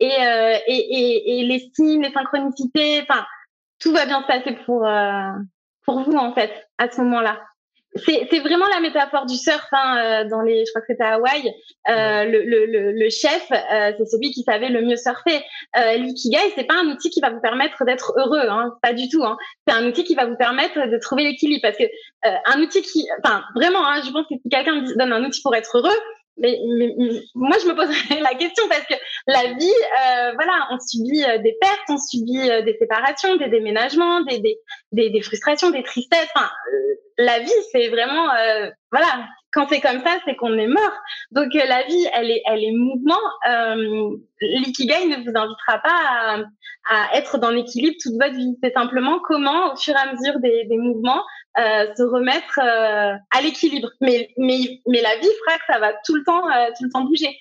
et, 0.00 0.06
et, 0.06 0.60
et, 0.68 1.40
et 1.40 1.44
l'estime, 1.44 2.02
les 2.02 2.12
synchronicités, 2.12 3.02
enfin 3.02 3.24
tout 3.82 3.92
va 3.92 4.06
bien 4.06 4.22
se 4.22 4.26
passer 4.26 4.56
pour 4.64 4.86
euh, 4.86 5.32
pour 5.84 6.00
vous 6.00 6.16
en 6.16 6.32
fait 6.32 6.68
à 6.78 6.90
ce 6.90 7.00
moment-là. 7.02 7.40
C'est, 7.94 8.26
c'est 8.30 8.38
vraiment 8.38 8.66
la 8.72 8.80
métaphore 8.80 9.26
du 9.26 9.36
surf 9.36 9.66
hein, 9.72 9.96
euh, 9.98 10.28
dans 10.28 10.40
les 10.40 10.64
je 10.64 10.70
crois 10.70 10.80
que 10.80 10.86
c'était 10.88 11.02
à 11.02 11.14
Hawaï. 11.14 11.52
Euh, 11.90 12.24
le, 12.24 12.42
le, 12.44 12.92
le, 12.92 13.10
chef 13.10 13.46
euh, 13.50 13.92
c'est 13.98 14.06
celui 14.06 14.30
qui 14.30 14.42
savait 14.44 14.70
le 14.70 14.80
mieux 14.82 14.96
surfer. 14.96 15.44
Euh, 15.76 15.96
l'ikigai 15.96 16.38
c'est 16.54 16.64
pas 16.64 16.76
un 16.76 16.86
outil 16.86 17.10
qui 17.10 17.20
va 17.20 17.30
vous 17.30 17.40
permettre 17.40 17.84
d'être 17.84 18.14
heureux 18.16 18.48
hein, 18.48 18.76
pas 18.82 18.94
du 18.94 19.08
tout 19.08 19.22
hein. 19.24 19.36
c'est 19.66 19.74
un 19.74 19.86
outil 19.86 20.04
qui 20.04 20.14
va 20.14 20.24
vous 20.24 20.36
permettre 20.36 20.88
de 20.88 20.98
trouver 20.98 21.24
l'équilibre 21.24 21.60
parce 21.62 21.76
que 21.76 21.84
euh, 21.84 22.36
un 22.46 22.60
outil 22.60 22.80
qui 22.82 23.06
enfin 23.22 23.42
vraiment 23.54 23.86
hein, 23.86 24.00
je 24.04 24.10
pense 24.10 24.26
que 24.26 24.36
si 24.42 24.48
quelqu'un 24.48 24.82
donne 24.96 25.12
un 25.12 25.24
outil 25.24 25.42
pour 25.42 25.54
être 25.54 25.76
heureux 25.76 25.98
mais, 26.38 26.58
moi, 27.34 27.56
je 27.60 27.68
me 27.68 27.74
poserais 27.74 28.20
la 28.20 28.34
question 28.34 28.64
parce 28.68 28.86
que 28.86 28.94
la 29.26 29.54
vie, 29.54 29.68
euh, 29.68 30.32
voilà, 30.34 30.68
on 30.70 30.78
subit 30.78 31.24
euh, 31.24 31.38
des 31.38 31.56
pertes, 31.60 31.80
on 31.88 31.98
subit 31.98 32.50
euh, 32.50 32.62
des 32.62 32.76
séparations, 32.78 33.36
des 33.36 33.48
déménagements, 33.48 34.22
des, 34.22 34.38
des, 34.38 34.58
des, 34.92 35.10
des 35.10 35.22
frustrations, 35.22 35.70
des 35.70 35.82
tristesses. 35.82 36.28
Enfin, 36.34 36.50
euh, 36.72 36.94
la 37.18 37.40
vie, 37.40 37.50
c'est 37.70 37.88
vraiment, 37.88 38.28
voilà, 38.90 39.26
quand 39.52 39.68
c'est 39.68 39.80
comme 39.80 40.02
ça, 40.04 40.18
c'est 40.24 40.34
qu'on 40.36 40.56
est 40.58 40.66
mort. 40.66 40.92
Donc 41.30 41.52
la 41.54 41.82
vie, 41.84 42.06
elle 42.14 42.30
est, 42.30 42.42
elle 42.46 42.64
est 42.64 42.72
mouvement. 42.72 43.20
L'ikigai 44.40 45.06
ne 45.06 45.16
vous 45.16 45.36
invitera 45.36 45.78
pas 45.78 46.44
à, 46.88 47.16
être 47.16 47.38
dans 47.38 47.50
l'équilibre 47.50 47.96
toute 48.02 48.14
votre 48.14 48.34
vie. 48.34 48.56
C'est 48.62 48.72
simplement 48.72 49.20
comment, 49.20 49.72
au 49.72 49.76
fur 49.76 49.94
et 49.94 49.98
à 49.98 50.12
mesure 50.12 50.40
des, 50.40 50.66
mouvements, 50.76 51.22
euh, 51.58 51.86
se 51.96 52.02
remettre 52.02 52.58
euh, 52.58 53.14
à 53.30 53.42
l'équilibre. 53.42 53.90
Mais, 54.00 54.30
mais, 54.38 54.80
mais 54.86 55.02
la 55.02 55.16
vie 55.16 55.28
fera 55.44 55.58
que 55.58 55.64
ça 55.72 55.78
va 55.78 55.92
tout 56.04 56.14
le 56.14 56.24
temps, 56.24 56.48
euh, 56.48 56.68
tout 56.76 56.84
le 56.84 56.90
temps 56.90 57.04
bouger. 57.04 57.36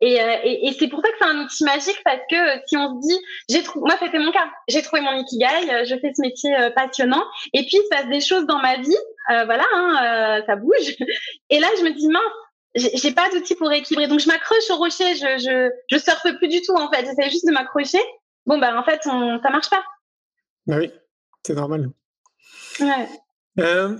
Et, 0.00 0.14
et, 0.14 0.68
et 0.68 0.72
c'est 0.78 0.88
pour 0.88 1.00
ça 1.00 1.08
que 1.08 1.16
c'est 1.18 1.28
un 1.28 1.42
outil 1.42 1.64
magique 1.64 2.00
parce 2.04 2.20
que 2.30 2.36
si 2.66 2.76
on 2.76 3.00
se 3.00 3.08
dit, 3.08 3.18
j'ai 3.48 3.62
trouvé, 3.62 3.86
moi 3.86 3.96
c'était 3.98 4.18
mon 4.18 4.30
cas, 4.30 4.46
j'ai 4.68 4.82
trouvé 4.82 5.00
mon 5.00 5.14
ikigai, 5.14 5.84
je 5.86 5.98
fais 5.98 6.12
ce 6.14 6.20
métier 6.20 6.54
passionnant, 6.74 7.24
et 7.54 7.60
puis 7.62 7.78
il 7.78 7.82
se 7.82 7.88
passe 7.88 8.08
des 8.08 8.20
choses 8.20 8.44
dans 8.46 8.58
ma 8.58 8.76
vie, 8.76 8.96
voilà, 9.28 9.64
hein, 9.72 10.42
ça 10.46 10.56
bouge. 10.56 10.96
Et 11.50 11.58
là 11.60 11.68
je 11.78 11.82
me 11.84 11.92
dis 11.92 12.08
mince, 12.08 12.22
j'ai 12.74 13.12
pas 13.12 13.30
d'outil 13.30 13.54
pour 13.54 13.72
équilibrer, 13.72 14.06
donc 14.06 14.20
je 14.20 14.28
m'accroche 14.28 14.68
au 14.68 14.76
rocher, 14.76 15.14
je, 15.14 15.38
je 15.38 15.70
je 15.90 15.98
surfe 15.98 16.30
plus 16.36 16.48
du 16.48 16.60
tout 16.60 16.74
en 16.74 16.90
fait, 16.92 17.06
j'essaie 17.06 17.30
juste 17.30 17.46
de 17.46 17.52
m'accrocher. 17.52 18.00
Bon 18.44 18.58
ben 18.58 18.76
en 18.76 18.84
fait 18.84 19.00
on, 19.06 19.40
ça 19.42 19.48
marche 19.48 19.70
pas. 19.70 19.82
Bah 20.66 20.76
oui, 20.78 20.90
c'est 21.42 21.54
normal. 21.54 21.88
Ouais. 22.80 23.08
Euh, 23.58 23.96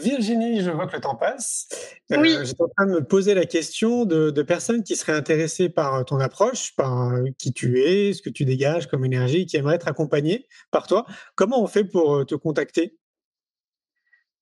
Virginie, 0.00 0.62
je 0.62 0.70
vois 0.70 0.86
que 0.86 0.96
le 0.96 1.00
temps 1.00 1.14
passe. 1.14 1.68
Euh, 2.12 2.16
oui. 2.18 2.36
J'étais 2.42 2.62
en 2.62 2.68
train 2.68 2.86
de 2.86 2.92
me 2.92 3.04
poser 3.04 3.34
la 3.34 3.44
question 3.44 4.04
de, 4.04 4.30
de, 4.30 4.42
personnes 4.42 4.82
qui 4.82 4.96
seraient 4.96 5.12
intéressées 5.12 5.68
par 5.68 6.04
ton 6.04 6.18
approche, 6.18 6.74
par 6.76 7.12
euh, 7.12 7.24
qui 7.38 7.52
tu 7.52 7.80
es, 7.80 8.12
ce 8.12 8.22
que 8.22 8.30
tu 8.30 8.44
dégages 8.44 8.86
comme 8.86 9.04
énergie, 9.04 9.46
qui 9.46 9.56
aimeraient 9.56 9.76
être 9.76 9.88
accompagnées 9.88 10.46
par 10.70 10.86
toi. 10.86 11.06
Comment 11.34 11.62
on 11.62 11.66
fait 11.66 11.84
pour 11.84 12.16
euh, 12.16 12.24
te 12.24 12.34
contacter? 12.34 12.96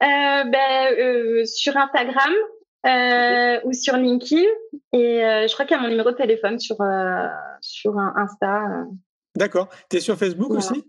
Euh, 0.02 0.06
ben, 0.44 1.46
Sur 1.46 1.76
Instagram 1.76 2.32
ou 3.64 3.72
sur 3.72 3.96
LinkedIn. 3.96 4.42
Et 4.92 5.20
je 5.48 5.52
crois 5.52 5.66
qu'il 5.66 5.76
y 5.76 5.80
a 5.80 5.82
mon 5.82 5.88
numéro 5.88 6.10
de 6.10 6.16
téléphone 6.16 6.58
sur, 6.58 6.76
sur 7.60 7.98
Insta. 7.98 8.84
D'accord. 9.36 9.68
Tu 9.90 9.96
es 9.96 10.00
sur 10.00 10.16
Facebook 10.16 10.48
voilà. 10.48 10.64
aussi? 10.64 10.84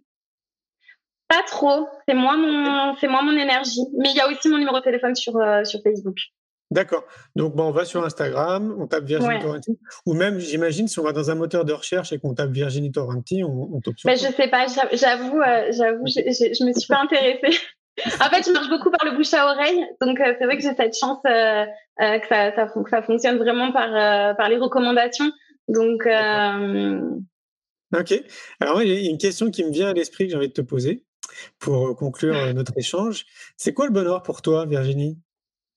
Pas 1.27 1.43
trop. 1.47 1.87
C'est 2.07 2.13
moins 2.13 2.37
mon, 2.37 2.95
c'est 2.99 3.07
moins 3.07 3.23
mon 3.23 3.37
énergie. 3.37 3.81
Mais 3.97 4.09
il 4.11 4.15
y 4.15 4.21
a 4.21 4.27
aussi 4.27 4.49
mon 4.49 4.57
numéro 4.57 4.77
de 4.77 4.83
téléphone 4.83 5.15
sur, 5.15 5.35
euh, 5.37 5.63
sur 5.63 5.81
Facebook. 5.81 6.17
D'accord. 6.71 7.03
Donc, 7.35 7.55
bon, 7.55 7.65
on 7.65 7.71
va 7.71 7.85
sur 7.85 8.03
Instagram, 8.03 8.75
on 8.79 8.87
tape 8.87 9.05
Virginie 9.05 9.35
ouais. 9.35 9.41
Torrenti. 9.41 9.79
Ou 10.05 10.13
même, 10.13 10.39
j'imagine, 10.39 10.87
si 10.87 10.99
on 10.99 11.03
va 11.03 11.13
dans 11.13 11.29
un 11.29 11.35
moteur 11.35 11.63
de 11.63 11.73
recherche 11.73 12.11
et 12.11 12.19
qu'on 12.19 12.33
tape 12.33 12.49
Virginie 12.49 12.91
Torrenti, 12.91 13.43
on, 13.43 13.75
on 13.75 13.81
tombe 13.81 13.97
sur. 13.97 14.07
Ben, 14.07 14.17
je 14.17 14.31
sais 14.31 14.47
pas. 14.47 14.65
J'avoue, 14.93 15.39
euh, 15.41 15.71
j'avoue, 15.71 16.05
je 16.07 16.65
me 16.65 16.73
suis 16.73 16.87
pas 16.87 16.99
intéressée. 17.01 17.59
en 18.19 18.29
fait, 18.29 18.43
je 18.45 18.51
marche 18.51 18.69
beaucoup 18.69 18.89
par 18.89 19.09
le 19.09 19.15
bouche 19.15 19.33
à 19.33 19.45
oreille. 19.45 19.85
Donc, 20.01 20.19
euh, 20.19 20.33
c'est 20.39 20.45
vrai 20.45 20.57
que 20.57 20.63
j'ai 20.63 20.73
cette 20.73 20.97
chance 20.97 21.19
euh, 21.27 21.65
que, 21.99 22.27
ça, 22.27 22.55
ça, 22.55 22.65
que 22.65 22.89
ça 22.89 23.03
fonctionne 23.03 23.37
vraiment 23.37 23.71
par, 23.71 24.35
par 24.35 24.49
les 24.49 24.57
recommandations. 24.57 25.31
Donc. 25.67 26.07
Ok. 27.95 28.13
Alors, 28.59 28.81
il 28.81 28.89
y 28.89 29.07
a 29.07 29.09
une 29.09 29.19
question 29.19 29.51
qui 29.51 29.63
me 29.63 29.71
vient 29.71 29.89
à 29.89 29.93
l'esprit 29.93 30.25
que 30.25 30.31
j'ai 30.31 30.37
envie 30.37 30.47
de 30.47 30.53
te 30.53 30.61
poser 30.61 31.03
pour 31.59 31.87
euh, 31.87 31.93
conclure 31.93 32.35
euh, 32.35 32.53
notre 32.53 32.77
échange. 32.77 33.25
C'est 33.57 33.73
quoi 33.73 33.85
le 33.85 33.91
bonheur 33.91 34.23
pour 34.23 34.41
toi, 34.41 34.65
Virginie? 34.65 35.17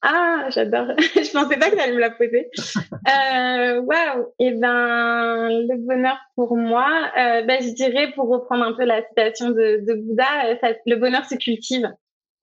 Ah, 0.03 0.46
j'adore. 0.51 0.86
je 0.99 1.32
pensais 1.32 1.57
pas 1.57 1.70
que 1.70 1.74
tu 1.74 1.80
allais 1.80 1.92
me 1.92 1.99
la 1.99 2.11
poser. 2.11 2.49
euh, 2.92 3.80
Waouh. 3.80 4.32
Eh 4.38 4.53
ben, 4.53 5.49
le 5.49 5.86
bonheur 5.86 6.18
pour 6.36 6.57
moi, 6.57 7.11
euh, 7.18 7.42
ben, 7.42 7.61
je 7.61 7.70
dirais, 7.70 8.12
pour 8.14 8.28
reprendre 8.28 8.64
un 8.64 8.74
peu 8.74 8.84
la 8.84 9.03
citation 9.09 9.51
de, 9.51 9.84
de 9.84 9.94
Bouddha, 9.94 10.57
ça, 10.61 10.74
le 10.86 10.96
bonheur 10.96 11.24
se 11.24 11.34
cultive 11.34 11.84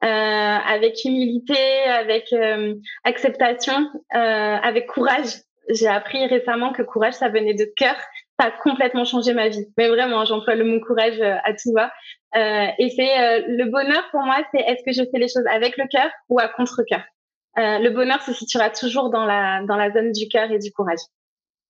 euh, 0.03 0.08
avec 0.08 1.06
humilité, 1.06 1.84
avec 1.88 2.34
euh, 2.34 2.76
acceptation, 3.06 3.89
avec 4.10 4.88
courage. 4.88 5.41
J'ai 5.70 5.88
appris 5.88 6.26
récemment 6.28 6.74
que 6.74 6.84
courage, 6.84 7.14
ça 7.14 7.30
venait 7.30 7.56
de 7.56 7.66
cœur 7.76 7.95
ça 8.39 8.47
a 8.47 8.51
complètement 8.51 9.06
changé 9.06 9.34
ma 9.34 9.47
vie. 9.47 9.66
Mais 9.78 9.88
vraiment, 9.88 10.26
j'emploie 10.26 10.56
le 10.56 10.66
mot 10.66 10.80
courage 10.82 11.22
à 11.22 11.53
tout 11.53 11.72
va. 11.74 11.91
Euh, 12.36 12.67
et 12.79 12.89
c'est 12.89 13.19
euh, 13.19 13.45
le 13.47 13.71
bonheur 13.71 14.03
pour 14.11 14.21
moi, 14.21 14.38
c'est 14.53 14.61
est-ce 14.61 14.83
que 14.83 14.91
je 14.91 15.09
fais 15.09 15.19
les 15.19 15.27
choses 15.27 15.45
avec 15.49 15.77
le 15.77 15.86
cœur 15.88 16.09
ou 16.29 16.39
à 16.39 16.49
contre-cœur. 16.49 17.01
Euh, 17.57 17.79
le 17.79 17.89
bonheur 17.91 18.21
se 18.21 18.33
situera 18.33 18.69
toujours 18.69 19.09
dans 19.09 19.25
la 19.25 19.63
dans 19.63 19.77
la 19.77 19.91
zone 19.91 20.11
du 20.11 20.27
cœur 20.27 20.51
et 20.51 20.59
du 20.59 20.71
courage. 20.71 20.99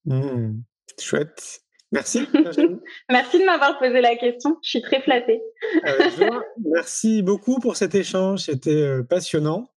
Mmh, 0.05 0.61
chouette. 0.99 1.61
Merci. 1.95 2.27
merci 3.09 3.39
de 3.39 3.45
m'avoir 3.45 3.79
posé 3.79 4.01
la 4.01 4.17
question. 4.17 4.57
Je 4.61 4.69
suis 4.69 4.81
très 4.81 5.01
flattée. 5.01 5.41
Euh, 5.87 6.29
merci 6.69 7.21
beaucoup 7.21 7.59
pour 7.59 7.77
cet 7.77 7.95
échange. 7.95 8.41
C'était 8.41 8.71
euh, 8.71 9.01
passionnant. 9.01 9.69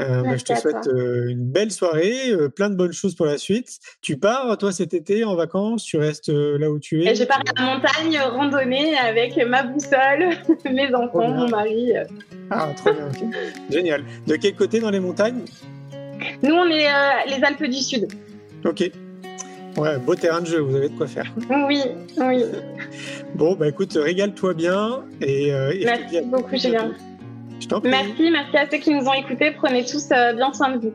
Euh, 0.00 0.22
bah, 0.22 0.36
je 0.36 0.44
te 0.44 0.54
souhaite 0.56 0.88
une 0.92 1.44
belle 1.44 1.70
soirée, 1.70 2.32
plein 2.56 2.70
de 2.70 2.74
bonnes 2.74 2.92
choses 2.92 3.14
pour 3.14 3.26
la 3.26 3.38
suite. 3.38 3.78
Tu 4.02 4.16
pars, 4.16 4.58
toi, 4.58 4.72
cet 4.72 4.94
été 4.94 5.22
en 5.22 5.36
vacances 5.36 5.84
Tu 5.84 5.96
restes 5.96 6.28
là 6.28 6.70
où 6.70 6.80
tu 6.80 7.04
es? 7.04 7.14
Je 7.14 7.24
pars 7.24 7.40
à 7.40 7.60
la 7.60 7.74
montagne 7.74 8.18
randonnée 8.18 8.98
avec 8.98 9.36
ma 9.46 9.62
boussole, 9.62 10.30
mes 10.64 10.92
enfants, 10.92 11.28
mon 11.28 11.48
mari. 11.48 11.92
Ah, 12.50 12.70
trop 12.76 12.92
bien. 12.92 13.08
Génial. 13.70 14.04
De 14.26 14.34
quel 14.34 14.56
côté 14.56 14.80
dans 14.80 14.90
les 14.90 15.00
montagnes? 15.00 15.44
Nous, 16.42 16.54
on 16.54 16.66
est 16.66 16.88
les 17.28 17.44
Alpes 17.44 17.64
du 17.64 17.80
Sud. 17.80 18.08
Ok. 18.64 18.90
Ouais, 19.76 19.98
beau 19.98 20.14
terrain 20.14 20.40
de 20.40 20.46
jeu, 20.46 20.58
vous 20.58 20.74
avez 20.74 20.88
de 20.88 20.96
quoi 20.96 21.06
faire. 21.06 21.32
Oui, 21.68 21.82
oui. 22.18 22.44
Bon, 23.34 23.54
bah 23.54 23.68
écoute, 23.68 23.92
régale-toi 23.94 24.54
bien. 24.54 25.04
Et, 25.20 25.52
euh, 25.52 25.72
merci 25.84 26.20
beaucoup, 26.22 26.56
Julien. 26.56 26.92
Merci, 27.84 28.30
merci 28.30 28.56
à 28.56 28.68
ceux 28.70 28.78
qui 28.78 28.94
nous 28.94 29.06
ont 29.06 29.14
écoutés. 29.14 29.52
Prenez 29.52 29.84
tous 29.84 30.08
euh, 30.10 30.32
bien 30.32 30.52
soin 30.52 30.76
de 30.76 30.80
vous. 30.80 30.92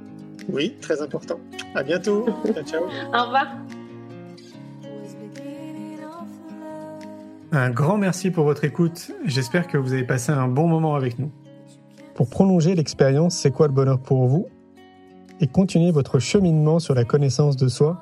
Oui, 0.49 0.75
très 0.81 1.01
important. 1.01 1.39
À 1.73 1.83
bientôt. 1.83 2.25
ciao, 2.45 2.63
ciao. 2.63 2.83
Au 3.13 3.25
revoir. 3.25 3.47
Un 7.51 7.69
grand 7.69 7.97
merci 7.97 8.31
pour 8.31 8.43
votre 8.43 8.65
écoute. 8.65 9.11
J'espère 9.23 9.67
que 9.67 9.77
vous 9.77 9.93
avez 9.93 10.03
passé 10.03 10.31
un 10.31 10.47
bon 10.47 10.67
moment 10.67 10.95
avec 10.95 11.19
nous. 11.19 11.31
Pour 12.13 12.29
prolonger 12.29 12.75
l'expérience 12.75 13.35
C'est 13.35 13.51
quoi 13.51 13.67
le 13.67 13.73
bonheur 13.73 13.99
pour 13.99 14.27
vous? 14.27 14.47
Et 15.39 15.47
continuer 15.47 15.91
votre 15.91 16.19
cheminement 16.19 16.79
sur 16.79 16.95
la 16.95 17.05
connaissance 17.05 17.55
de 17.55 17.67
soi, 17.67 18.01